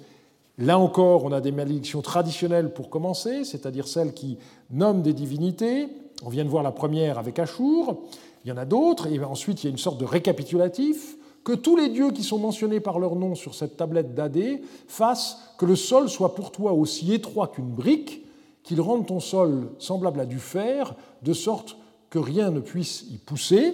Là 0.60 0.78
encore, 0.78 1.24
on 1.24 1.32
a 1.32 1.42
des 1.42 1.52
malédictions 1.52 2.04
traditionnelles 2.04 2.72
pour 2.72 2.92
commencer, 2.92 3.44
c'est-à-dire 3.44 3.88
celles 3.88 4.14
qui 4.14 4.38
nomment 4.70 5.02
des 5.02 5.14
divinités, 5.14 5.88
on 6.24 6.30
vient 6.30 6.46
de 6.46 6.50
voir 6.50 6.64
la 6.64 6.72
première 6.72 7.18
avec 7.18 7.40
Achour, 7.40 8.04
il 8.44 8.50
y 8.50 8.52
en 8.52 8.58
a 8.58 8.66
d'autres, 8.66 9.08
et 9.08 9.24
ensuite 9.24 9.64
il 9.64 9.68
y 9.68 9.70
a 9.70 9.72
une 9.72 9.78
sorte 9.78 10.00
de 10.00 10.06
récapitulatif, 10.06 11.18
que 11.44 11.54
tous 11.54 11.78
les 11.78 11.88
dieux 11.88 12.12
qui 12.12 12.24
sont 12.24 12.40
mentionnés 12.40 12.82
par 12.82 13.00
leur 13.00 13.16
nom 13.16 13.34
sur 13.34 13.56
cette 13.56 13.78
tablette 13.78 14.14
d'Adé 14.14 14.62
fassent 14.88 15.38
que 15.58 15.66
le 15.66 15.78
sol 15.78 16.10
soit 16.10 16.36
pour 16.36 16.52
toi 16.52 16.74
aussi 16.74 17.14
étroit 17.14 17.48
qu'une 17.48 17.70
brique, 17.70 18.26
qu'il 18.64 18.82
rende 18.82 19.08
ton 19.08 19.22
sol 19.22 19.70
semblable 19.80 20.20
à 20.20 20.26
du 20.26 20.40
fer, 20.40 20.94
de 21.22 21.32
sorte 21.32 21.78
que 22.10 22.20
rien 22.20 22.52
ne 22.52 22.60
puisse 22.60 23.06
y 23.10 23.18
pousser. 23.18 23.74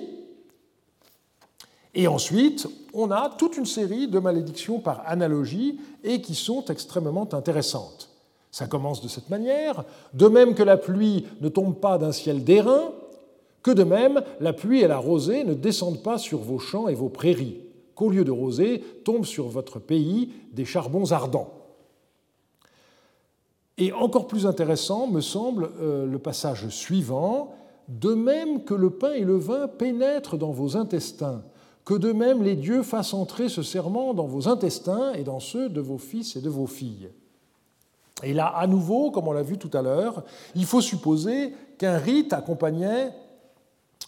Et 1.96 2.08
ensuite, 2.08 2.68
on 2.94 3.10
a 3.10 3.30
toute 3.30 3.58
une 3.58 3.66
série 3.66 4.08
de 4.08 4.20
malédictions 4.20 4.80
par 4.80 5.02
analogie 5.08 5.80
et 6.04 6.22
qui 6.22 6.36
sont 6.36 6.66
extrêmement 6.66 7.34
intéressantes. 7.34 8.13
Ça 8.54 8.68
commence 8.68 9.02
de 9.02 9.08
cette 9.08 9.32
manière. 9.32 9.84
De 10.14 10.28
même 10.28 10.54
que 10.54 10.62
la 10.62 10.78
pluie 10.78 11.26
ne 11.42 11.50
tombe 11.50 11.76
pas 11.76 11.98
d'un 11.98 12.12
ciel 12.12 12.44
d'airain, 12.44 12.92
que 13.64 13.72
de 13.72 13.84
même 13.84 14.22
la 14.40 14.54
pluie 14.54 14.82
et 14.82 14.88
la 14.88 15.00
rosée 15.00 15.44
ne 15.44 15.56
descendent 15.56 16.04
pas 16.04 16.20
sur 16.20 16.38
vos 16.38 16.60
champs 16.60 16.88
et 16.88 16.94
vos 16.94 17.10
prairies, 17.10 17.62
qu'au 17.96 18.12
lieu 18.12 18.24
de 18.24 18.30
rosée 18.30 18.84
tombent 19.04 19.26
sur 19.26 19.48
votre 19.48 19.80
pays 19.80 20.30
des 20.52 20.66
charbons 20.66 21.12
ardents. 21.12 21.50
Et 23.80 23.92
encore 23.92 24.28
plus 24.28 24.46
intéressant 24.46 25.08
me 25.08 25.22
semble 25.22 25.72
euh, 25.82 26.06
le 26.06 26.20
passage 26.20 26.70
suivant, 26.70 27.56
de 27.88 28.14
même 28.14 28.66
que 28.66 28.76
le 28.76 28.92
pain 28.92 29.14
et 29.14 29.24
le 29.24 29.36
vin 29.36 29.68
pénètrent 29.68 30.38
dans 30.38 30.52
vos 30.52 30.78
intestins, 30.78 31.42
que 31.86 31.96
de 31.96 32.14
même 32.14 32.44
les 32.44 32.56
dieux 32.56 32.84
fassent 32.84 33.16
entrer 33.16 33.50
ce 33.50 33.64
serment 33.64 34.14
dans 34.14 34.28
vos 34.28 34.48
intestins 34.48 35.14
et 35.14 35.24
dans 35.24 35.40
ceux 35.40 35.70
de 35.70 35.82
vos 35.82 35.98
fils 35.98 36.36
et 36.36 36.42
de 36.42 36.52
vos 36.52 36.68
filles. 36.68 37.10
Et 38.22 38.34
là, 38.34 38.48
à 38.48 38.68
nouveau, 38.68 39.12
comme 39.12 39.28
on 39.28 39.34
l'a 39.34 39.42
vu 39.42 39.58
tout 39.58 39.76
à 39.76 39.82
l'heure, 39.82 40.24
il 40.56 40.66
faut 40.66 40.82
supposer 40.82 41.54
qu'un 41.78 41.98
rite 41.98 42.34
accompagnait 42.34 43.12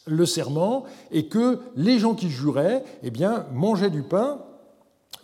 le 0.06 0.26
serment 0.26 0.84
et 1.12 1.28
que 1.28 1.60
les 1.76 1.98
gens 1.98 2.14
qui 2.14 2.30
juraient 2.30 2.84
eh 3.04 3.12
mangeaient 3.52 3.90
du 3.90 4.04
pain, 4.04 4.40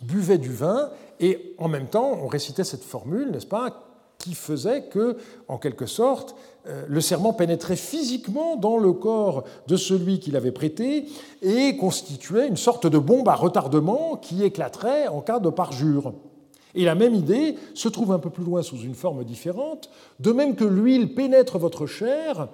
buvaient 0.00 0.38
du 0.38 0.52
vin 0.52 0.90
et 1.20 1.54
en 1.58 1.68
même 1.68 1.86
temps 1.86 2.18
on 2.22 2.26
récitait 2.26 2.64
cette 2.64 2.82
formule, 2.82 3.30
n'est-ce 3.30 3.46
pas, 3.46 3.88
qui 4.18 4.34
faisait 4.34 4.84
que, 4.84 5.16
en 5.48 5.58
quelque 5.58 5.86
sorte, 5.86 6.36
euh, 6.68 6.84
le 6.88 7.00
serment 7.00 7.32
pénétrait 7.32 7.76
physiquement 7.76 8.56
dans 8.56 8.76
le 8.76 8.92
corps 8.92 9.42
de 9.66 9.76
celui 9.76 10.20
qui 10.20 10.30
l'avait 10.30 10.52
prêté 10.52 11.06
et 11.42 11.76
constituait 11.76 12.46
une 12.46 12.56
sorte 12.56 12.86
de 12.86 12.98
bombe 12.98 13.28
à 13.28 13.34
retardement 13.34 14.16
qui 14.16 14.44
éclaterait 14.44 15.08
en 15.08 15.20
cas 15.20 15.40
de 15.40 15.50
parjure. 15.50 16.14
Et 16.74 16.84
la 16.84 16.94
même 16.94 17.14
idée 17.14 17.56
se 17.74 17.88
trouve 17.88 18.12
un 18.12 18.18
peu 18.18 18.30
plus 18.30 18.44
loin 18.44 18.62
sous 18.62 18.78
une 18.78 18.94
forme 18.94 19.24
différente, 19.24 19.90
de 20.20 20.32
même 20.32 20.56
que 20.56 20.64
l'huile 20.64 21.14
pénètre 21.14 21.58
votre 21.58 21.86
chair, 21.86 22.48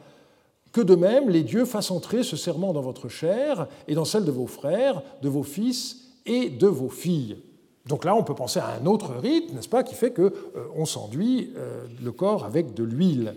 que 0.72 0.80
de 0.80 0.94
même 0.94 1.30
les 1.30 1.42
dieux 1.42 1.64
fassent 1.64 1.90
entrer 1.90 2.22
ce 2.22 2.36
serment 2.36 2.72
dans 2.72 2.82
votre 2.82 3.08
chair 3.08 3.68
et 3.86 3.94
dans 3.94 4.04
celle 4.04 4.24
de 4.24 4.30
vos 4.30 4.46
frères, 4.46 5.02
de 5.22 5.28
vos 5.28 5.42
fils 5.42 6.08
et 6.26 6.50
de 6.50 6.66
vos 6.66 6.90
filles. 6.90 7.38
Donc 7.86 8.04
là, 8.04 8.14
on 8.14 8.22
peut 8.22 8.34
penser 8.34 8.60
à 8.60 8.74
un 8.80 8.86
autre 8.86 9.14
rite, 9.14 9.54
n'est-ce 9.54 9.68
pas, 9.68 9.82
qui 9.82 9.94
fait 9.94 10.12
qu'on 10.12 10.22
euh, 10.22 10.84
s'enduit 10.84 11.52
euh, 11.56 11.86
le 12.02 12.12
corps 12.12 12.44
avec 12.44 12.74
de 12.74 12.84
l'huile. 12.84 13.34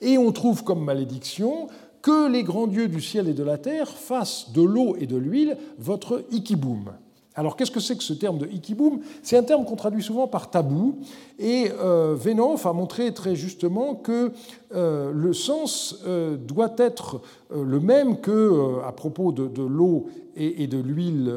Et 0.00 0.16
on 0.16 0.32
trouve 0.32 0.64
comme 0.64 0.82
malédiction 0.82 1.68
que 2.00 2.28
les 2.30 2.42
grands 2.42 2.66
dieux 2.66 2.88
du 2.88 3.00
ciel 3.00 3.28
et 3.28 3.34
de 3.34 3.44
la 3.44 3.58
terre 3.58 3.88
fassent 3.88 4.50
de 4.52 4.62
l'eau 4.62 4.96
et 4.98 5.06
de 5.06 5.16
l'huile 5.16 5.58
votre 5.78 6.24
ikiboum. 6.30 6.90
Alors 7.34 7.56
qu'est-ce 7.56 7.70
que 7.70 7.80
c'est 7.80 7.96
que 7.96 8.02
ce 8.02 8.12
terme 8.12 8.38
de 8.38 8.46
ikiboum? 8.46 9.00
C'est 9.22 9.36
un 9.36 9.42
terme 9.42 9.64
qu'on 9.64 9.76
traduit 9.76 10.02
souvent 10.02 10.28
par 10.28 10.50
tabou, 10.50 10.98
et 11.38 11.70
euh, 11.80 12.16
a 12.64 12.72
montré 12.72 13.12
très 13.14 13.34
justement 13.34 13.94
que 13.94 14.32
euh, 14.74 15.12
le 15.12 15.32
sens 15.32 15.96
euh, 16.06 16.36
doit 16.36 16.74
être 16.78 17.20
euh, 17.52 17.64
le 17.64 17.80
même 17.80 18.20
que 18.20 18.80
à 18.84 18.92
propos 18.92 19.32
de, 19.32 19.62
l'eau 19.62 20.06
et, 20.36 20.66
de 20.66 20.78
l'huile 20.78 21.34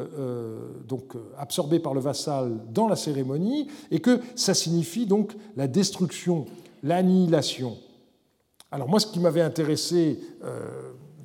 donc 0.88 1.12
absorbée 1.38 1.78
par 1.78 1.92
le 1.92 2.00
vassal 2.00 2.52
dans 2.72 2.88
la 2.88 2.96
cérémonie, 2.96 3.68
et 3.90 4.00
que 4.00 4.20
ça 4.34 4.54
signifie 4.54 5.06
donc 5.06 5.34
la 5.56 5.66
destruction, 5.66 6.46
l'annihilation. 6.82 7.76
Alors 8.70 8.88
moi, 8.88 9.00
ce 9.00 9.06
qui 9.06 9.20
m'avait 9.20 9.42
intéressé 9.42 10.18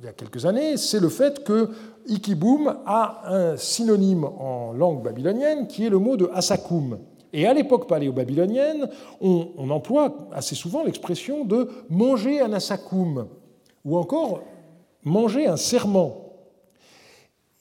il 0.02 0.06
y 0.06 0.08
a 0.08 0.12
quelques 0.12 0.46
années, 0.46 0.76
c'est 0.78 0.98
le 0.98 1.08
fait 1.08 1.44
que 1.44 1.68
Ikiboum 2.08 2.76
a 2.86 3.22
un 3.32 3.56
synonyme 3.56 4.24
en 4.24 4.72
langue 4.72 5.00
babylonienne 5.00 5.68
qui 5.68 5.86
est 5.86 5.90
le 5.90 6.00
mot 6.00 6.16
de 6.16 6.28
asakum. 6.34 6.98
Et 7.32 7.46
à 7.46 7.54
l'époque 7.54 7.86
paléo-babylonienne, 7.86 8.88
on, 9.20 9.70
emploie 9.70 10.28
assez 10.32 10.56
souvent 10.56 10.82
l'expression 10.82 11.44
de 11.44 11.68
manger 11.88 12.40
un 12.40 12.52
asakum, 12.52 13.28
ou 13.84 13.96
encore 13.96 14.42
manger 15.04 15.46
un 15.46 15.56
serment. 15.56 16.32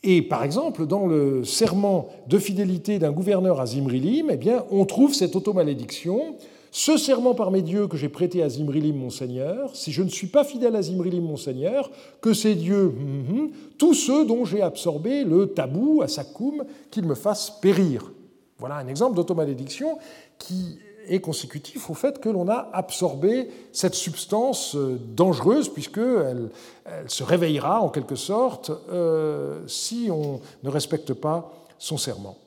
Et 0.02 0.24
par 0.24 0.44
exemple, 0.44 0.88
dans 0.88 1.06
le 1.06 1.44
serment 1.44 2.08
de 2.26 2.40
fidélité 2.40 2.98
d'un 2.98 3.12
gouverneur 3.12 3.62
à 3.62 3.68
Zimrilim, 3.68 4.32
eh 4.32 4.38
bien, 4.38 4.66
on 4.72 4.86
trouve 4.86 5.14
cette 5.14 5.36
automalédiction 5.36 6.38
ce 6.72 6.96
serment 6.96 7.36
par 7.36 7.52
mes 7.52 7.62
dieux 7.62 7.88
que 7.88 7.98
j'ai 7.98 8.08
prêté 8.08 8.42
à 8.42 8.48
Zimrilim, 8.48 8.96
mon 8.96 9.10
Seigneur, 9.10 9.76
si 9.76 9.92
je 9.92 10.02
ne 10.02 10.10
suis 10.10 10.28
pas 10.28 10.46
fidèle 10.46 10.76
à 10.78 10.82
Zimrilim, 10.82 11.24
mon 11.24 11.36
Seigneur, 11.36 11.92
que 12.22 12.34
ces 12.34 12.56
dieux, 12.56 12.86
hum, 12.86 13.26
hum, 13.30 13.52
tous 13.78 13.94
ceux 13.94 14.26
dont 14.26 14.46
j'ai 14.46 14.62
absorbé 14.62 15.26
le 15.26 15.48
tabou 15.48 16.02
à 16.02 16.08
Sakoum, 16.08 16.64
qu'ils 16.90 17.06
me 17.06 17.16
fassent 17.16 17.60
périr. 17.62 18.14
Voilà 18.58 18.76
un 18.76 18.88
exemple 18.88 19.16
d'automalédiction 19.16 19.98
qui 20.38 20.80
est 21.08 21.20
consécutif 21.20 21.90
au 21.90 21.94
fait 21.94 22.22
que 22.22 22.30
l'on 22.30 22.48
a 22.48 22.70
absorbé 22.72 23.50
cette 23.74 23.96
substance 23.96 24.76
euh, 24.76 24.98
dangereuse, 25.14 25.68
puisqu'elle 25.68 26.52
elle 26.86 27.10
se 27.10 27.24
réveillera 27.24 27.82
en 27.82 27.90
quelque 27.90 28.16
sorte 28.16 28.72
euh, 28.92 29.62
si 29.68 30.10
on 30.10 30.40
ne 30.64 30.70
respecte 30.70 31.14
pas 31.14 31.52
son 31.80 31.98
serment. 31.98 32.38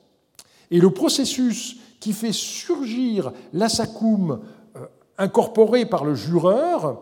Et 0.71 0.79
le 0.79 0.89
processus 0.89 1.77
qui 2.05 2.13
fait 2.13 2.33
surgir 2.33 3.33
l'assacoum 3.51 4.39
euh, 4.75 4.85
incorporé 5.17 5.87
par 5.87 6.05
le 6.05 6.13
jureur, 6.13 7.01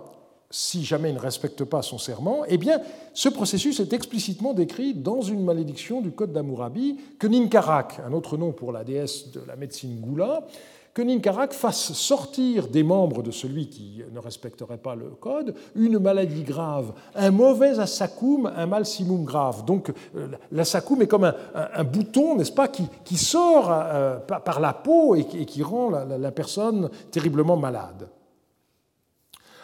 si 0.50 0.86
jamais 0.86 1.10
il 1.10 1.16
ne 1.16 1.20
respecte 1.20 1.66
pas 1.66 1.82
son 1.82 1.98
serment, 1.98 2.44
eh 2.48 2.58
bien, 2.58 2.80
ce 3.14 3.28
processus 3.28 3.82
est 3.82 3.92
explicitement 3.92 4.54
décrit 4.54 4.94
dans 4.94 5.20
une 5.20 5.44
malédiction 5.44 6.00
du 6.00 6.12
Code 6.12 6.32
d'Amourabi 6.32 6.98
que 7.20 7.28
Ninkarak, 7.28 8.00
un 8.08 8.14
autre 8.14 8.38
nom 8.38 8.54
pour 8.54 8.72
la 8.72 8.86
déesse 8.86 9.30
de 9.32 9.42
la 9.46 9.58
médecine 9.58 10.00
Goula, 10.00 10.48
que 10.94 11.02
Ninkarak 11.02 11.54
fasse 11.54 11.94
sortir 11.94 12.68
des 12.68 12.84
membres 12.84 13.24
de 13.24 13.32
celui 13.32 13.68
qui 13.68 14.04
ne 14.12 14.20
respecterait 14.20 14.78
pas 14.78 14.94
le 14.94 15.10
code 15.10 15.56
une 15.76 15.98
maladie 15.98 16.44
grave, 16.44 16.94
un 17.16 17.32
mauvais 17.32 17.80
assakoum, 17.80 18.52
un 18.56 18.66
malsimum 18.68 19.26
grave. 19.26 19.66
Donc 19.66 19.92
euh, 20.16 20.28
l'assakoum 20.52 21.02
est 21.02 21.08
comme 21.08 21.34
un, 21.56 21.84
bouton, 21.84 22.36
n'est-ce 22.36 22.52
pas, 22.52 22.68
qui, 22.68 23.18
sort 23.18 23.72
euh, 23.72 24.20
par 24.20 24.60
la 24.60 24.74
peau 24.74 25.16
et 25.16 25.26
qui, 25.26 25.64
rend 25.64 25.90
la, 25.90 26.32
personne 26.32 26.90
terriblement 27.10 27.58
malade. 27.58 28.08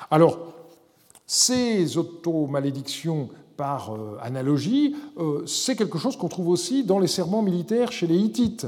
Alors, 0.09 0.39
ces 1.27 1.95
automalédictions 1.97 3.29
par 3.55 3.93
euh, 3.93 4.17
analogie, 4.21 4.95
c'est 5.45 5.75
quelque 5.75 5.99
chose 5.99 6.17
qu'on 6.17 6.29
trouve 6.29 6.49
aussi 6.49 6.83
dans 6.83 6.97
les 6.97 7.07
serments 7.07 7.43
militaires 7.43 7.91
chez 7.91 8.07
les 8.07 8.17
Hittites 8.17 8.65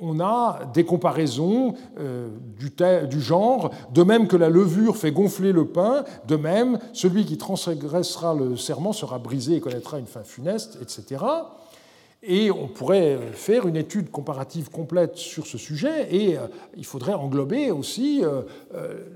on 0.00 0.20
a 0.20 0.60
des 0.72 0.84
comparaisons 0.84 1.74
euh, 1.98 2.28
du, 3.06 3.20
genre, 3.20 3.70
de 3.92 4.02
même 4.02 4.28
que 4.28 4.36
la 4.36 4.48
levure 4.48 4.96
fait 4.96 5.12
gonfler 5.12 5.52
le 5.52 5.66
pain, 5.66 6.04
de 6.26 6.36
même 6.36 6.78
celui 6.92 7.24
qui 7.24 7.36
transgressera 7.36 8.34
le 8.34 8.56
serment 8.56 8.92
sera 8.92 9.18
brisé 9.18 9.56
et 9.56 9.60
connaîtra 9.60 9.98
une 9.98 10.06
fin 10.06 10.22
funeste, 10.22 10.78
etc. 10.80 11.24
Et 12.22 12.50
on 12.50 12.66
pourrait 12.66 13.18
faire 13.32 13.68
une 13.68 13.76
étude 13.76 14.10
comparative 14.10 14.70
complète 14.70 15.16
sur 15.16 15.46
ce 15.46 15.58
sujet, 15.58 16.14
et 16.14 16.36
euh, 16.36 16.46
il 16.76 16.84
faudrait 16.84 17.14
englober 17.14 17.70
aussi 17.70 18.22
euh, 18.24 18.42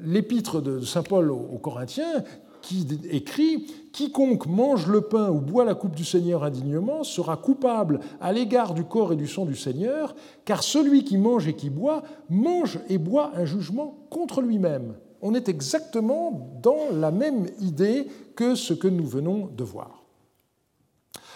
l'épître 0.02 0.60
de 0.60 0.80
Saint 0.80 1.02
Paul 1.02 1.30
aux 1.30 1.58
Corinthiens, 1.58 2.24
qui 2.62 2.86
écrit 3.10 3.66
Quiconque 3.92 4.46
mange 4.46 4.86
le 4.86 5.02
pain 5.02 5.28
ou 5.28 5.40
boit 5.40 5.64
la 5.64 5.74
coupe 5.74 5.94
du 5.94 6.04
Seigneur 6.04 6.44
indignement 6.44 7.04
sera 7.04 7.36
coupable 7.36 8.00
à 8.20 8.32
l'égard 8.32 8.72
du 8.72 8.84
corps 8.84 9.12
et 9.12 9.16
du 9.16 9.26
sang 9.28 9.44
du 9.44 9.56
Seigneur, 9.56 10.14
car 10.46 10.62
celui 10.62 11.04
qui 11.04 11.18
mange 11.18 11.46
et 11.46 11.54
qui 11.54 11.68
boit 11.68 12.02
mange 12.30 12.78
et 12.88 12.96
boit 12.96 13.32
un 13.34 13.44
jugement 13.44 14.06
contre 14.08 14.40
lui-même. 14.40 14.94
On 15.20 15.34
est 15.34 15.48
exactement 15.48 16.50
dans 16.62 16.90
la 16.92 17.10
même 17.10 17.46
idée 17.60 18.06
que 18.34 18.54
ce 18.54 18.72
que 18.72 18.88
nous 18.88 19.06
venons 19.06 19.50
de 19.54 19.62
voir. 19.62 20.02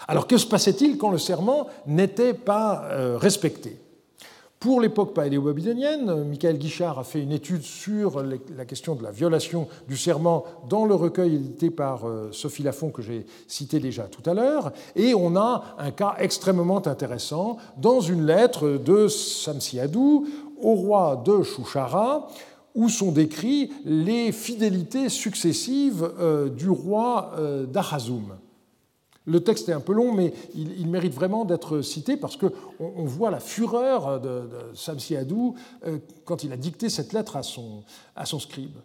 Alors 0.07 0.27
que 0.27 0.37
se 0.37 0.47
passait-il 0.47 0.97
quand 0.97 1.11
le 1.11 1.17
serment 1.17 1.67
n'était 1.85 2.33
pas 2.33 2.85
euh, 2.85 3.17
respecté? 3.17 3.77
Pour 4.59 4.81
l'époque 4.81 5.13
paléo-babylonienne, 5.13 6.23
Michael 6.23 6.57
Guichard 6.57 6.97
a 6.97 7.03
fait 7.03 7.21
une 7.21 7.31
étude 7.31 7.61
sur 7.61 8.23
la 8.23 8.65
question 8.65 8.95
de 8.95 9.03
la 9.03 9.11
violation 9.11 9.67
du 9.87 9.95
serment 9.95 10.45
dans 10.67 10.85
le 10.85 10.95
recueil 10.95 11.35
édité 11.35 11.69
par 11.69 12.07
euh, 12.07 12.29
Sophie 12.31 12.63
Lafont 12.63 12.89
que 12.89 13.03
j'ai 13.03 13.27
cité 13.47 13.79
déjà 13.79 14.03
tout 14.03 14.27
à 14.27 14.33
l'heure. 14.33 14.71
Et 14.95 15.13
on 15.13 15.35
a 15.35 15.75
un 15.77 15.91
cas 15.91 16.15
extrêmement 16.17 16.85
intéressant 16.87 17.57
dans 17.77 18.01
une 18.01 18.25
lettre 18.25 18.79
de 18.83 19.07
Samsiadou 19.07 20.27
au 20.59 20.73
roi 20.73 21.21
de 21.23 21.43
Chouchara 21.43 22.27
où 22.73 22.89
sont 22.89 23.11
décrites 23.11 23.71
les 23.85 24.31
fidélités 24.31 25.09
successives 25.09 26.09
euh, 26.19 26.49
du 26.49 26.69
roi 26.69 27.33
euh, 27.37 27.65
d'Ahazoum. 27.67 28.37
Le 29.27 29.41
texte 29.41 29.67
est 29.67 29.73
un 29.73 29.81
peu 29.81 29.91
long, 29.91 30.13
mais 30.13 30.33
il, 30.55 30.87
mérite 30.87 31.13
vraiment 31.13 31.43
d'être 31.43 31.81
cité 31.81 32.15
parce 32.15 32.37
qu'on 32.37 32.49
on 32.79 33.03
voit 33.03 33.29
la 33.29 33.41
fureur 33.41 34.21
de, 34.21 34.29
de 34.29 34.73
Samsi 34.73 35.17
euh, 35.17 35.97
quand 36.23 36.45
il 36.45 36.53
a 36.53 36.57
dicté 36.57 36.87
cette 36.87 37.11
lettre 37.11 37.35
à 37.35 37.43
son, 37.43 37.83
à 38.15 38.25
son 38.25 38.39
scribe. 38.39 38.77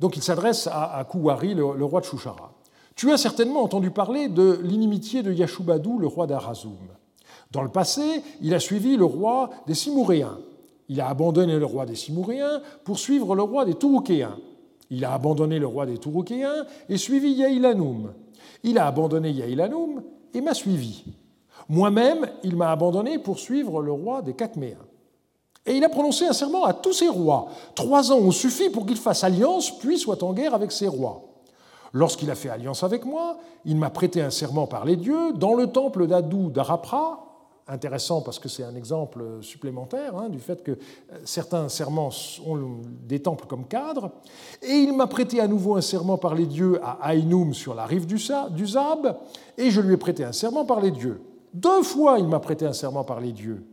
Donc 0.00 0.16
il 0.16 0.22
s'adresse 0.22 0.68
à, 0.72 1.06
Kouari, 1.08 1.54
le, 1.54 1.84
roi 1.84 2.00
de 2.00 2.06
Chouchara. 2.06 2.54
Tu 2.96 3.12
as 3.12 3.18
certainement 3.18 3.62
entendu 3.62 3.90
parler 3.90 4.28
de 4.28 4.58
l'inimitié 4.62 5.22
de 5.22 5.30
Yashubadou, 5.30 5.98
le 5.98 6.06
roi 6.06 6.26
d'Arazoum. 6.26 6.78
Dans 7.50 7.62
le 7.62 7.68
passé, 7.68 8.22
il 8.40 8.54
a 8.54 8.60
suivi 8.60 8.96
le 8.96 9.04
roi 9.04 9.50
des 9.66 9.74
Simouréens. 9.74 10.38
Il 10.88 11.02
a 11.02 11.08
abandonné 11.08 11.58
le 11.58 11.66
roi 11.66 11.84
des 11.84 11.94
Simouréens 11.94 12.62
pour 12.84 12.98
suivre 12.98 13.34
le 13.36 13.42
roi 13.42 13.66
des 13.66 13.74
Touroukéens. 13.74 14.38
Il 14.88 15.04
a 15.04 15.12
abandonné 15.12 15.58
le 15.58 15.66
roi 15.66 15.84
des 15.84 15.98
Touroukéens 15.98 16.64
et 16.88 16.96
suivi 16.96 17.32
Yaïlanoum. 17.32 18.12
Il 18.64 18.78
a 18.78 18.86
abandonné 18.86 19.30
Yaïlanoum 19.30 20.02
et 20.32 20.40
m'a 20.40 20.54
suivi. 20.54 21.04
Moi-même, 21.68 22.26
il 22.42 22.56
m'a 22.56 22.72
abandonné 22.72 23.18
pour 23.18 23.38
suivre 23.38 23.80
le 23.80 23.92
roi 23.92 24.22
des 24.22 24.34
Cacméens. 24.34 24.76
Et 25.66 25.76
il 25.76 25.84
a 25.84 25.88
prononcé 25.88 26.26
un 26.26 26.32
serment 26.32 26.64
à 26.64 26.74
tous 26.74 26.92
ses 26.92 27.08
rois. 27.08 27.48
Trois 27.74 28.12
ans 28.12 28.18
ont 28.18 28.30
suffi 28.30 28.68
pour 28.68 28.84
qu'il 28.84 28.96
fasse 28.96 29.24
alliance, 29.24 29.78
puis 29.78 29.98
soit 29.98 30.22
en 30.22 30.32
guerre 30.32 30.54
avec 30.54 30.72
ses 30.72 30.88
rois. 30.88 31.22
Lorsqu'il 31.92 32.30
a 32.30 32.34
fait 32.34 32.50
alliance 32.50 32.82
avec 32.82 33.04
moi, 33.04 33.38
il 33.64 33.76
m'a 33.76 33.88
prêté 33.88 34.20
un 34.20 34.30
serment 34.30 34.66
par 34.66 34.84
les 34.84 34.96
dieux 34.96 35.32
dans 35.34 35.54
le 35.54 35.68
temple 35.68 36.06
d'Adou 36.06 36.50
d'Arapra, 36.50 37.33
intéressant 37.66 38.20
parce 38.20 38.38
que 38.38 38.48
c'est 38.48 38.62
un 38.62 38.74
exemple 38.74 39.24
supplémentaire 39.40 40.16
hein, 40.16 40.28
du 40.28 40.38
fait 40.38 40.62
que 40.62 40.72
euh, 40.72 40.76
certains 41.24 41.68
serments 41.68 42.10
ont 42.46 42.80
des 43.06 43.20
temples 43.20 43.46
comme 43.46 43.66
cadre. 43.66 44.10
Et 44.62 44.74
il 44.74 44.94
m'a 44.94 45.06
prêté 45.06 45.40
à 45.40 45.48
nouveau 45.48 45.76
un 45.76 45.80
serment 45.80 46.18
par 46.18 46.34
les 46.34 46.46
dieux 46.46 46.78
à 46.82 46.98
Aïnoum 47.02 47.54
sur 47.54 47.74
la 47.74 47.86
rive 47.86 48.06
du 48.06 48.18
Zab, 48.18 49.18
et 49.56 49.70
je 49.70 49.80
lui 49.80 49.94
ai 49.94 49.96
prêté 49.96 50.24
un 50.24 50.32
serment 50.32 50.64
par 50.64 50.80
les 50.80 50.90
dieux. 50.90 51.22
Deux 51.54 51.82
fois 51.82 52.18
il 52.18 52.26
m'a 52.26 52.40
prêté 52.40 52.66
un 52.66 52.72
serment 52.72 53.04
par 53.04 53.20
les 53.20 53.32
dieux. 53.32 53.64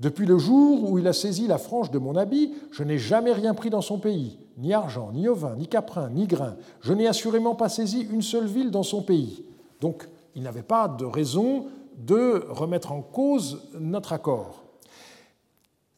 Depuis 0.00 0.26
le 0.26 0.38
jour 0.38 0.90
où 0.90 0.98
il 0.98 1.06
a 1.06 1.12
saisi 1.12 1.46
la 1.46 1.56
frange 1.56 1.90
de 1.90 1.98
mon 1.98 2.16
habit, 2.16 2.52
je 2.72 2.82
n'ai 2.82 2.98
jamais 2.98 3.32
rien 3.32 3.54
pris 3.54 3.70
dans 3.70 3.80
son 3.80 3.98
pays, 3.98 4.38
ni 4.58 4.74
argent, 4.74 5.12
ni 5.12 5.28
ovin, 5.28 5.54
ni 5.54 5.68
caprin, 5.68 6.10
ni 6.10 6.26
grain. 6.26 6.56
Je 6.80 6.92
n'ai 6.92 7.06
assurément 7.06 7.54
pas 7.54 7.68
saisi 7.68 8.00
une 8.10 8.22
seule 8.22 8.46
ville 8.46 8.72
dans 8.72 8.82
son 8.82 9.02
pays. 9.02 9.44
Donc 9.80 10.08
il 10.34 10.42
n'avait 10.42 10.62
pas 10.62 10.88
de 10.88 11.04
raison 11.04 11.66
de 11.98 12.44
remettre 12.48 12.92
en 12.92 13.02
cause 13.02 13.62
notre 13.78 14.12
accord. 14.12 14.64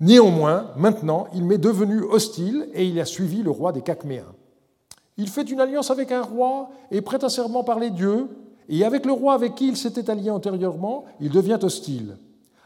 Néanmoins, 0.01 0.73
maintenant, 0.77 1.27
il 1.35 1.45
m'est 1.45 1.59
devenu 1.59 2.03
hostile 2.03 2.69
et 2.75 2.87
il 2.87 3.01
a 3.01 3.05
suivi 3.05 3.43
le 3.43 3.51
roi 3.51 3.73
des 3.73 3.81
Cacméens. 3.81 4.35
Il 5.17 5.29
fait 5.29 5.51
une 5.51 5.61
alliance 5.61 5.91
avec 5.91 6.13
un 6.13 6.23
roi 6.23 6.69
et 6.91 7.01
prête 7.01 7.25
un 7.25 7.31
serment 7.31 7.65
par 7.65 7.79
les 7.79 7.91
dieux, 7.91 8.29
et 8.69 8.85
avec 8.85 9.07
le 9.07 9.13
roi 9.13 9.33
avec 9.33 9.55
qui 9.55 9.69
il 9.69 9.77
s'était 9.77 10.11
allié 10.11 10.31
antérieurement, 10.31 11.05
il 11.21 11.31
devient 11.31 11.59
hostile. 11.63 12.19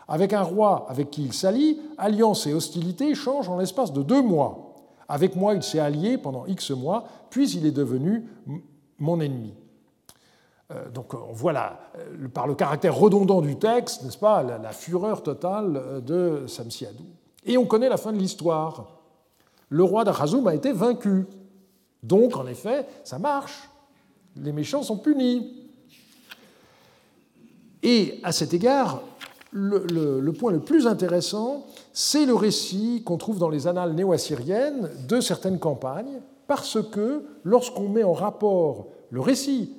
Avec 0.09 0.33
un 0.33 0.43
roi 0.43 0.87
avec 0.89 1.11
qui 1.11 1.25
il 1.25 1.33
s'allie, 1.33 1.79
alliance 1.97 2.47
et 2.49 2.55
hostilité 2.55 3.15
changent 3.15 3.49
en 3.49 3.59
l'espace 3.59 3.93
de 3.93 4.03
deux 4.03 4.23
mois. 4.23 4.75
Avec 5.09 5.37
moi, 5.37 5.55
il 5.55 5.63
s'est 5.63 5.79
allié 5.79 6.19
pendant 6.19 6.47
X 6.47 6.71
mois, 6.71 7.05
puis 7.31 7.51
il 7.51 7.67
est 7.67 7.71
devenu 7.71 8.27
mon 8.99 9.21
ennemi. 9.21 9.55
Euh, 10.71 10.89
donc 10.91 11.15
on 11.15 11.33
voit 11.33 11.53
euh, 11.53 12.29
par 12.29 12.47
le 12.47 12.55
caractère 12.55 12.97
redondant 12.97 13.41
du 13.41 13.57
texte, 13.59 14.05
n'est-ce 14.05 14.19
pas, 14.19 14.43
la, 14.43 14.73
fureur 14.73 15.23
totale 15.23 15.77
euh, 15.77 16.01
de 16.01 16.47
Samsiadou. 16.47 17.05
Et 17.45 17.57
on 17.59 17.67
connaît 17.67 17.89
la 17.89 17.97
fin 17.97 18.13
de 18.13 18.19
l'histoire. 18.19 19.01
Le 19.69 19.83
roi 19.83 20.05
d'Achazoum 20.05 20.47
a 20.47 20.55
été 20.55 20.73
vaincu. 20.73 21.27
Donc, 22.03 22.37
en 22.37 22.47
effet, 22.47 22.87
ça 23.05 23.19
marche. 23.19 23.69
Les 24.37 24.53
méchants 24.53 24.83
sont 24.83 24.99
punis. 24.99 25.57
Et 27.83 28.21
à 28.23 28.33
cet 28.33 28.53
égard, 28.53 29.03
le, 29.53 30.31
point 30.33 30.53
le 30.53 30.61
plus 30.61 30.87
intéressant, 30.87 31.67
c'est 31.93 32.27
le 32.27 32.35
récit 32.35 33.03
qu'on 33.05 33.17
trouve 33.17 33.39
dans 33.39 33.49
les 33.49 33.67
annales 33.67 33.95
néo-assyriennes 33.95 34.91
de 35.09 35.21
certaines 35.21 35.59
campagnes, 35.59 36.21
parce 36.47 36.79
que 36.91 37.25
lorsqu'on 37.43 37.89
met 37.89 38.05
en 38.05 38.13
rapport 38.13 38.89
le 39.11 39.21
récit 39.21 39.75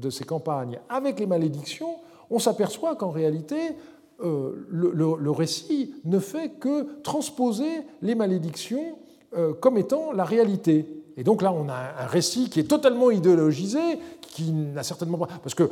de 0.00 0.10
ces 0.10 0.24
campagnes 0.24 0.80
avec 0.88 1.20
les 1.20 1.26
malédictions, 1.26 1.96
on 2.30 2.38
s'aperçoit 2.38 2.96
qu'en 2.96 3.10
réalité, 3.10 3.76
euh, 4.22 4.66
le, 4.68 5.30
récit 5.30 5.94
ne 6.04 6.18
fait 6.18 6.50
que 6.60 7.00
transposer 7.02 7.82
les 8.02 8.14
malédictions 8.14 8.98
euh, 9.36 9.54
comme 9.54 9.78
étant 9.78 10.12
la 10.12 10.24
réalité. 10.24 10.86
Et 11.16 11.24
donc 11.24 11.40
là, 11.40 11.52
on 11.52 11.68
a 11.68 12.02
un 12.02 12.06
récit 12.06 12.50
qui 12.50 12.60
est 12.60 12.64
totalement 12.64 13.10
idéologisé, 13.10 13.78
qui 14.20 14.52
n'a 14.52 14.82
certainement 14.82 15.18
pas... 15.18 15.28
Parce 15.42 15.54
qu'on 15.54 15.68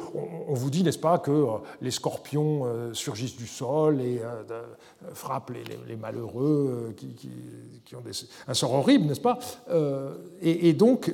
on 0.48 0.54
vous 0.54 0.70
dit, 0.70 0.82
n'est-ce 0.82 0.98
pas, 0.98 1.18
que 1.18 1.30
euh, 1.30 1.46
les 1.82 1.90
scorpions 1.90 2.66
surgissent 2.94 3.36
du 3.36 3.46
sol 3.46 4.00
et 4.00 4.20
frappent 5.12 5.52
les, 5.86 5.96
malheureux 5.96 6.94
qui, 6.96 7.94
ont 7.94 8.02
un 8.46 8.54
sort 8.54 8.72
horrible, 8.72 9.06
n'est-ce 9.06 9.20
pas 9.20 9.38
et, 10.40 10.72
donc, 10.72 11.12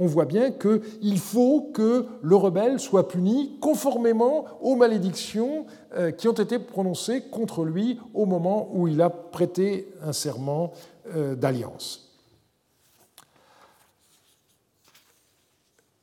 on 0.00 0.06
voit 0.06 0.24
bien 0.24 0.50
qu'il 0.50 1.18
faut 1.18 1.70
que 1.74 2.06
le 2.22 2.34
rebelle 2.34 2.80
soit 2.80 3.06
puni 3.06 3.58
conformément 3.60 4.46
aux 4.62 4.74
malédictions 4.74 5.66
euh, 5.94 6.10
qui 6.10 6.26
ont 6.26 6.32
été 6.32 6.58
prononcées 6.58 7.20
contre 7.30 7.64
lui 7.64 8.00
au 8.14 8.24
moment 8.24 8.70
où 8.72 8.88
il 8.88 9.02
a 9.02 9.10
prêté 9.10 9.92
un 10.02 10.14
serment 10.14 10.72
euh, 11.14 11.34
d'alliance. 11.34 12.10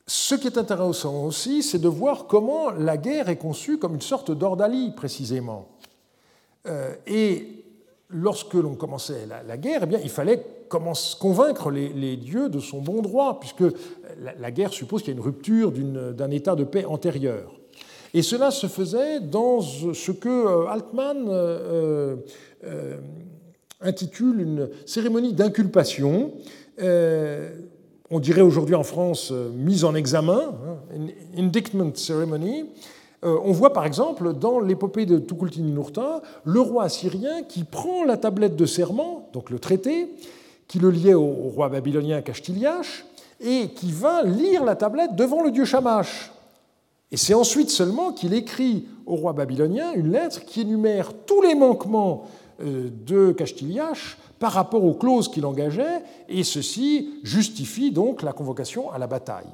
Ce 0.06 0.36
qui 0.36 0.46
est 0.46 0.58
intéressant 0.58 1.24
aussi, 1.24 1.64
c'est 1.64 1.80
de 1.80 1.88
voir 1.88 2.28
comment 2.28 2.70
la 2.70 2.96
guerre 2.96 3.28
est 3.28 3.36
conçue 3.36 3.78
comme 3.78 3.94
une 3.94 4.00
sorte 4.00 4.30
d'ordalie, 4.30 4.92
précisément. 4.92 5.66
Euh, 6.66 6.94
et 7.06 7.64
lorsque 8.10 8.54
l'on 8.54 8.76
commençait 8.76 9.26
la, 9.26 9.56
guerre, 9.56 9.82
eh 9.90 9.96
il 10.02 10.08
fallait 10.08 10.46
convaincre 10.68 11.70
les, 11.70 12.16
dieux 12.16 12.48
de 12.48 12.60
son 12.60 12.80
bon 12.80 13.02
droit, 13.02 13.40
puisque 13.40 13.64
la, 14.38 14.50
guerre 14.50 14.72
suppose 14.72 15.02
qu'il 15.02 15.12
y 15.12 15.16
a 15.16 15.18
une 15.18 15.24
rupture 15.24 15.72
d'un 15.72 16.30
état 16.30 16.54
de 16.54 16.64
paix 16.64 16.84
antérieur. 16.84 17.58
Et 18.14 18.22
cela 18.22 18.50
se 18.50 18.66
faisait 18.66 19.20
dans 19.20 19.60
ce 19.60 20.12
que 20.12 20.28
euh, 20.28 20.66
Altman 20.68 21.26
euh, 21.28 22.16
euh, 22.64 22.96
intitule 23.80 24.40
une 24.40 24.68
cérémonie 24.86 25.32
d'inculpation. 25.32 26.32
on 28.10 28.20
dirait 28.20 28.40
aujourd'hui 28.40 28.74
en 28.74 28.82
France 28.82 29.32
mise 29.54 29.84
en 29.84 29.94
examen, 29.94 30.54
hein, 30.66 30.98
indictment 31.36 31.94
ceremony. 31.94 32.64
on 33.22 33.52
voit 33.52 33.72
par 33.72 33.84
exemple 33.84 34.32
dans 34.32 34.58
l'épopée 34.58 35.06
de 35.06 35.18
Tukulti-Ninurta 35.18 36.22
le 36.44 36.60
roi 36.60 36.84
assyrien 36.84 37.42
qui 37.42 37.64
prend 37.64 38.04
la 38.04 38.16
tablette 38.16 38.56
de 38.56 38.66
serment, 38.66 39.28
donc 39.32 39.50
le 39.50 39.58
traité, 39.58 40.08
qui 40.68 40.78
le 40.78 40.90
liait 40.90 41.14
au, 41.14 41.26
roi 41.26 41.68
babylonien 41.68 42.20
Kashtiliash, 42.22 43.04
et 43.40 43.68
qui 43.68 43.90
vint 43.90 44.22
lire 44.22 44.64
la 44.64 44.76
tablette 44.76 45.16
devant 45.16 45.42
le 45.42 45.50
dieu 45.50 45.64
Shamash. 45.64 46.30
Et 47.10 47.16
c'est 47.16 47.34
ensuite 47.34 47.70
seulement 47.70 48.12
qu'il 48.12 48.34
écrit 48.34 48.86
au 49.06 49.16
roi 49.16 49.32
babylonien 49.32 49.92
une 49.94 50.12
lettre 50.12 50.44
qui 50.44 50.60
énumère 50.60 51.12
tous 51.26 51.40
les 51.40 51.54
manquements 51.54 52.26
de 52.60 53.32
Castigliache 53.32 54.18
par 54.38 54.52
rapport 54.52 54.84
aux 54.84 54.94
clauses 54.94 55.28
qu'il 55.28 55.46
engageait, 55.46 56.02
et 56.28 56.44
ceci 56.44 57.20
justifie 57.22 57.90
donc 57.90 58.22
la 58.22 58.32
convocation 58.32 58.90
à 58.90 58.98
la 58.98 59.06
bataille. 59.06 59.46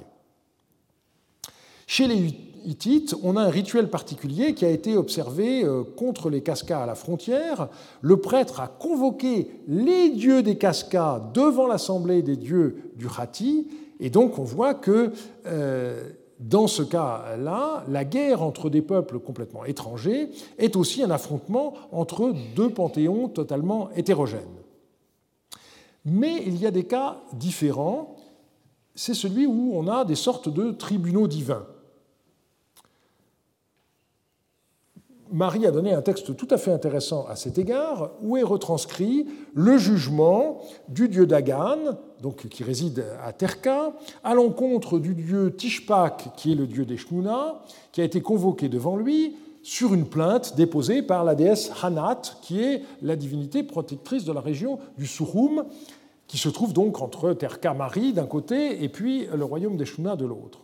On 3.22 3.36
a 3.36 3.42
un 3.42 3.50
rituel 3.50 3.88
particulier 3.88 4.54
qui 4.54 4.64
a 4.64 4.70
été 4.70 4.96
observé 4.96 5.64
euh, 5.64 5.82
contre 5.82 6.30
les 6.30 6.42
Cascas 6.42 6.82
à 6.82 6.86
la 6.86 6.94
frontière. 6.94 7.68
Le 8.00 8.16
prêtre 8.18 8.60
a 8.60 8.68
convoqué 8.68 9.50
les 9.68 10.10
dieux 10.10 10.42
des 10.42 10.56
Cascas 10.56 11.30
devant 11.34 11.66
l'assemblée 11.66 12.22
des 12.22 12.36
dieux 12.36 12.92
du 12.96 13.06
Hatti, 13.06 13.68
et 14.00 14.10
donc 14.10 14.38
on 14.38 14.44
voit 14.44 14.74
que 14.74 15.12
euh, 15.46 16.10
dans 16.40 16.66
ce 16.66 16.82
cas-là, 16.82 17.84
la 17.88 18.04
guerre 18.04 18.42
entre 18.42 18.68
des 18.68 18.82
peuples 18.82 19.18
complètement 19.18 19.64
étrangers 19.64 20.30
est 20.58 20.76
aussi 20.76 21.02
un 21.02 21.10
affrontement 21.10 21.74
entre 21.92 22.34
deux 22.56 22.70
panthéons 22.70 23.28
totalement 23.28 23.90
hétérogènes. 23.94 24.40
Mais 26.04 26.42
il 26.44 26.60
y 26.60 26.66
a 26.66 26.70
des 26.70 26.84
cas 26.84 27.18
différents. 27.32 28.16
C'est 28.94 29.14
celui 29.14 29.46
où 29.46 29.72
on 29.74 29.88
a 29.88 30.04
des 30.04 30.16
sortes 30.16 30.48
de 30.48 30.70
tribunaux 30.70 31.28
divins. 31.28 31.66
Marie 35.32 35.66
a 35.66 35.70
donné 35.70 35.92
un 35.92 36.02
texte 36.02 36.36
tout 36.36 36.48
à 36.50 36.58
fait 36.58 36.70
intéressant 36.70 37.26
à 37.28 37.36
cet 37.36 37.58
égard, 37.58 38.10
où 38.22 38.36
est 38.36 38.42
retranscrit 38.42 39.26
le 39.54 39.78
jugement 39.78 40.60
du 40.88 41.08
dieu 41.08 41.26
Dagan, 41.26 41.78
donc, 42.20 42.48
qui 42.48 42.62
réside 42.62 43.04
à 43.24 43.32
Terka, 43.32 43.94
à 44.22 44.34
l'encontre 44.34 44.98
du 44.98 45.14
dieu 45.14 45.54
Tishpak, 45.54 46.30
qui 46.36 46.52
est 46.52 46.54
le 46.54 46.66
dieu 46.66 46.84
des 46.84 46.98
qui 47.92 48.00
a 48.00 48.04
été 48.04 48.20
convoqué 48.20 48.68
devant 48.68 48.96
lui 48.96 49.36
sur 49.62 49.94
une 49.94 50.06
plainte 50.06 50.56
déposée 50.56 51.02
par 51.02 51.24
la 51.24 51.34
déesse 51.34 51.70
Hanat, 51.82 52.20
qui 52.42 52.62
est 52.62 52.82
la 53.02 53.16
divinité 53.16 53.62
protectrice 53.62 54.24
de 54.24 54.32
la 54.32 54.40
région 54.40 54.78
du 54.98 55.06
Surum, 55.06 55.64
qui 56.26 56.38
se 56.38 56.48
trouve 56.48 56.72
donc 56.72 57.00
entre 57.00 57.32
Terka 57.32 57.72
Marie 57.74 58.12
d'un 58.12 58.26
côté 58.26 58.82
et 58.84 58.88
puis 58.88 59.26
le 59.34 59.44
royaume 59.44 59.76
des 59.76 59.84
de 59.84 60.24
l'autre. 60.24 60.60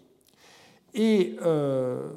Et 0.95 1.37
euh, 1.43 2.09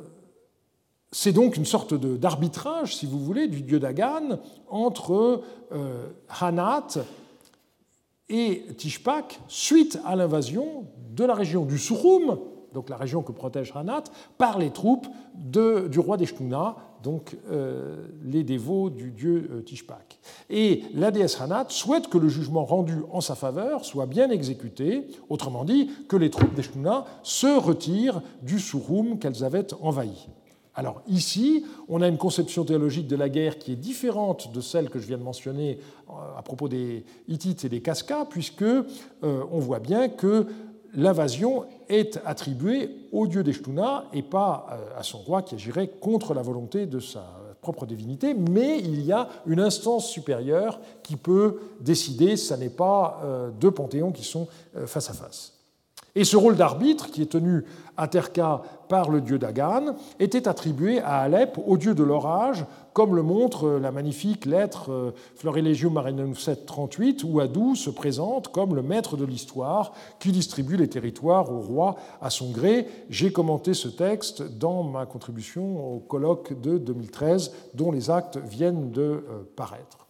c'est 1.13 1.31
donc 1.31 1.55
une 1.55 1.65
sorte 1.65 1.93
d'arbitrage, 1.93 2.95
si 2.97 3.05
vous 3.05 3.19
voulez, 3.19 3.47
du 3.47 3.61
dieu 3.61 3.79
Dagan 3.79 4.39
entre 4.67 5.43
euh, 5.71 6.07
Hanat 6.41 6.87
et 8.29 8.65
Tishpak 8.77 9.39
suite 9.47 9.99
à 10.05 10.15
l'invasion 10.15 10.87
de 11.11 11.23
la 11.23 11.35
région 11.35 11.65
du 11.65 11.77
Surum, 11.77 12.39
donc 12.73 12.89
la 12.89 12.97
région 12.97 13.21
que 13.21 13.31
protège 13.31 13.71
Hanat, 13.75 14.05
par 14.39 14.57
les 14.57 14.71
troupes 14.71 15.07
du 15.35 15.99
roi 15.99 16.17
des 16.17 16.27
donc 17.03 17.37
euh, 17.51 18.07
les 18.23 18.43
dévots 18.43 18.89
du 18.89 19.11
dieu 19.11 19.49
euh, 19.51 19.61
Tishpak. 19.61 20.17
Et 20.49 20.83
la 20.95 21.11
déesse 21.11 21.39
Hanat 21.39 21.65
souhaite 21.67 22.07
que 22.07 22.17
le 22.17 22.29
jugement 22.29 22.65
rendu 22.65 22.95
en 23.11 23.21
sa 23.21 23.35
faveur 23.35 23.85
soit 23.85 24.07
bien 24.07 24.31
exécuté, 24.31 25.05
autrement 25.29 25.63
dit, 25.63 25.91
que 26.09 26.15
les 26.15 26.31
troupes 26.31 26.55
des 26.55 26.63
se 27.21 27.59
retirent 27.59 28.23
du 28.41 28.59
Surum 28.59 29.19
qu'elles 29.19 29.43
avaient 29.43 29.67
envahi. 29.79 30.27
Alors 30.75 31.03
ici, 31.07 31.65
on 31.87 32.01
a 32.01 32.07
une 32.07 32.17
conception 32.17 32.65
théologique 32.65 33.07
de 33.07 33.15
la 33.15 33.29
guerre 33.29 33.59
qui 33.59 33.73
est 33.73 33.77
différente 33.77 34.51
de 34.51 34.59
celle 34.59 34.89
que 34.89 34.99
je 34.99 35.05
viens 35.05 35.19
de 35.19 35.23
mentionner 35.23 35.79
euh, 36.09 36.13
à 36.37 36.41
propos 36.41 36.67
des 36.67 37.05
Hittites 37.27 37.65
et 37.65 37.69
des 37.69 37.81
Cascas, 37.81 38.25
puisque 38.25 38.63
euh, 38.63 38.83
on 39.21 39.59
voit 39.59 39.79
bien 39.79 40.09
que 40.09 40.47
l'invasion 40.95 41.65
est 41.89 42.19
attribuée 42.25 42.89
au 43.11 43.27
dieu 43.27 43.43
d'Eshtuna 43.43 44.05
et 44.13 44.23
pas 44.23 44.65
euh, 44.71 44.99
à 44.99 45.03
son 45.03 45.19
roi 45.19 45.43
qui 45.43 45.53
agirait 45.55 45.89
contre 45.89 46.33
la 46.33 46.41
volonté 46.41 46.87
de 46.87 46.99
sa 46.99 47.39
propre 47.61 47.85
divinité, 47.85 48.33
mais 48.33 48.79
il 48.79 49.05
y 49.05 49.11
a 49.13 49.29
une 49.45 49.59
instance 49.59 50.09
supérieure 50.09 50.79
qui 51.01 51.15
peut 51.15 51.59
décider, 51.79 52.35
ce 52.35 52.55
n'est 52.55 52.69
pas 52.69 53.21
deux 53.57 53.71
panthéons 53.71 54.11
qui 54.11 54.25
sont 54.25 54.49
face 54.85 55.09
à 55.09 55.13
face. 55.13 55.52
Et 56.15 56.25
ce 56.25 56.37
rôle 56.37 56.55
d'arbitre, 56.55 57.09
qui 57.09 57.23
est 57.23 57.31
tenu 57.31 57.65
à 57.97 58.07
Terka 58.07 58.61
par 58.87 59.09
le 59.09 59.19
dieu 59.19 59.39
Dagan, 59.39 59.95
était 60.19 60.47
attribué 60.47 60.99
à 60.99 61.21
Alep, 61.21 61.57
au 61.65 61.75
dieu 61.75 61.95
de 61.95 62.03
l'orage, 62.03 62.65
comme 62.93 63.15
le 63.15 63.23
montre 63.23 63.67
la 63.67 63.91
magnifique 63.91 64.45
lettre 64.45 64.91
euh, 64.91 65.11
Florilegium 65.35 65.93
Marinum 65.93 66.35
738, 66.35 67.23
où 67.23 67.39
Adou 67.39 67.73
se 67.73 67.89
présente 67.89 68.49
comme 68.49 68.75
le 68.75 68.83
maître 68.83 69.17
de 69.17 69.25
l'histoire 69.25 69.93
qui 70.19 70.31
distribue 70.31 70.77
les 70.77 70.87
territoires 70.87 71.51
au 71.51 71.59
roi 71.59 71.95
à 72.21 72.29
son 72.29 72.51
gré. 72.51 72.87
J'ai 73.09 73.31
commenté 73.31 73.73
ce 73.73 73.87
texte 73.87 74.43
dans 74.43 74.83
ma 74.83 75.07
contribution 75.07 75.95
au 75.95 75.99
colloque 75.99 76.61
de 76.61 76.77
2013, 76.77 77.51
dont 77.73 77.91
les 77.91 78.11
actes 78.11 78.37
viennent 78.37 78.91
de 78.91 79.01
euh, 79.01 79.23
paraître. 79.55 80.02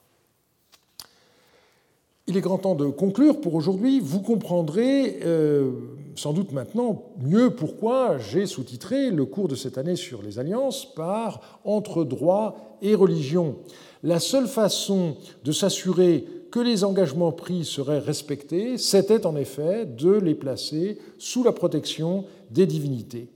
Il 2.26 2.38
est 2.38 2.42
grand 2.42 2.58
temps 2.58 2.76
de 2.76 2.86
conclure 2.86 3.42
pour 3.42 3.54
aujourd'hui. 3.54 4.00
Vous 4.00 4.22
comprendrez 4.22 5.20
euh, 5.26 5.72
sans 6.16 6.32
doute 6.32 6.54
maintenant 6.54 7.04
mieux 7.22 7.54
pourquoi 7.54 8.18
j'ai 8.18 8.46
sous-titré 8.46 9.12
le 9.12 9.26
cours 9.26 9.50
de 9.50 9.56
cette 9.56 9.78
année 9.78 9.98
sur 9.98 10.22
les 10.22 10.40
alliances 10.40 10.86
par 10.96 11.60
Entre 11.66 12.06
droit 12.06 12.78
et 12.82 12.96
religion. 12.96 13.58
La 14.04 14.22
seule 14.22 14.48
façon 14.48 15.18
de 15.44 15.52
s'assurer 15.52 16.26
que 16.50 16.62
les 16.62 16.86
engagements 16.86 17.34
pris 17.34 17.66
seraient 17.66 18.00
respectés, 18.00 18.78
c'était 18.78 19.26
en 19.26 19.36
effet 19.36 19.86
de 19.86 20.14
les 20.14 20.36
placer 20.36 21.00
sous 21.18 21.44
la 21.44 21.52
protection 21.52 22.24
des 22.52 22.66
divinités. 22.66 23.28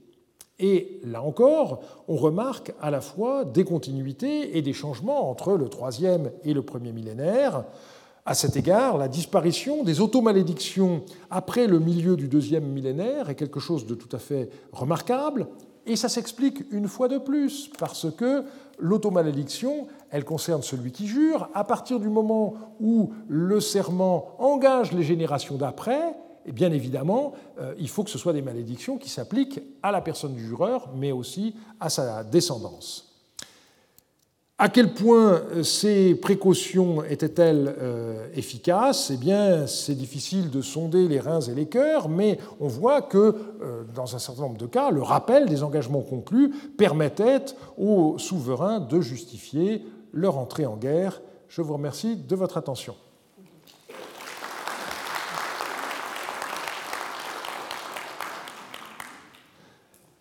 Et 0.58 1.00
là 1.04 1.22
encore, 1.22 1.82
on 2.08 2.16
remarque 2.16 2.72
à 2.80 2.90
la 2.90 3.02
fois 3.02 3.44
des 3.44 3.64
continuités 3.64 4.56
et 4.56 4.62
des 4.62 4.72
changements 4.72 5.30
entre 5.30 5.52
le 5.58 5.68
troisième 5.68 6.30
et 6.42 6.54
le 6.54 6.62
premier 6.62 6.92
millénaire. 6.92 7.64
À 8.26 8.34
cet 8.34 8.56
égard, 8.56 8.98
la 8.98 9.08
disparition 9.08 9.84
des 9.84 10.00
automalédictions 10.00 11.02
après 11.30 11.66
le 11.66 11.78
milieu 11.78 12.16
du 12.16 12.28
deuxième 12.28 12.66
millénaire 12.66 13.30
est 13.30 13.34
quelque 13.34 13.60
chose 13.60 13.86
de 13.86 13.94
tout 13.94 14.14
à 14.14 14.18
fait 14.18 14.50
remarquable, 14.72 15.48
et 15.88 15.96
ça 15.96 16.10
s'explique 16.10 16.64
une 16.70 16.86
fois 16.86 17.08
de 17.08 17.16
plus, 17.16 17.70
parce 17.78 18.14
que 18.14 18.44
l'automalédiction, 18.78 19.86
elle 20.10 20.24
concerne 20.24 20.62
celui 20.62 20.92
qui 20.92 21.06
jure. 21.06 21.48
À 21.54 21.64
partir 21.64 21.98
du 21.98 22.10
moment 22.10 22.54
où 22.78 23.10
le 23.26 23.58
serment 23.60 24.34
engage 24.38 24.92
les 24.92 25.02
générations 25.02 25.56
d'après, 25.56 26.14
et 26.44 26.52
bien 26.52 26.72
évidemment, 26.72 27.32
euh, 27.58 27.74
il 27.78 27.88
faut 27.88 28.04
que 28.04 28.10
ce 28.10 28.18
soit 28.18 28.34
des 28.34 28.42
malédictions 28.42 28.98
qui 28.98 29.08
s'appliquent 29.08 29.60
à 29.82 29.90
la 29.90 30.02
personne 30.02 30.34
du 30.34 30.46
jureur, 30.46 30.90
mais 30.94 31.10
aussi 31.10 31.54
à 31.80 31.88
sa 31.88 32.22
descendance. 32.22 33.07
À 34.60 34.68
quel 34.68 34.92
point 34.92 35.34
euh, 35.34 35.62
ces 35.62 36.16
précautions 36.16 37.04
étaient-elles 37.04 37.76
euh, 37.78 38.26
efficaces? 38.34 39.12
Eh 39.14 39.16
bien, 39.16 39.68
c'est 39.68 39.94
difficile 39.94 40.50
de 40.50 40.62
sonder 40.62 41.06
les 41.06 41.20
reins 41.20 41.40
et 41.40 41.54
les 41.54 41.66
cœurs, 41.66 42.08
mais 42.08 42.38
on 42.58 42.66
voit 42.66 43.00
que, 43.00 43.36
euh, 43.62 43.84
dans 43.94 44.16
un 44.16 44.18
certain 44.18 44.42
nombre 44.42 44.58
de 44.58 44.66
cas, 44.66 44.90
le 44.90 45.00
rappel 45.00 45.46
des 45.46 45.62
engagements 45.62 46.00
conclus 46.00 46.52
permettait 46.76 47.44
aux 47.76 48.18
souverains 48.18 48.80
de 48.80 49.00
justifier 49.00 49.84
leur 50.12 50.38
entrée 50.38 50.66
en 50.66 50.76
guerre. 50.76 51.22
Je 51.46 51.62
vous 51.62 51.74
remercie 51.74 52.16
de 52.16 52.34
votre 52.34 52.56
attention. 52.56 52.96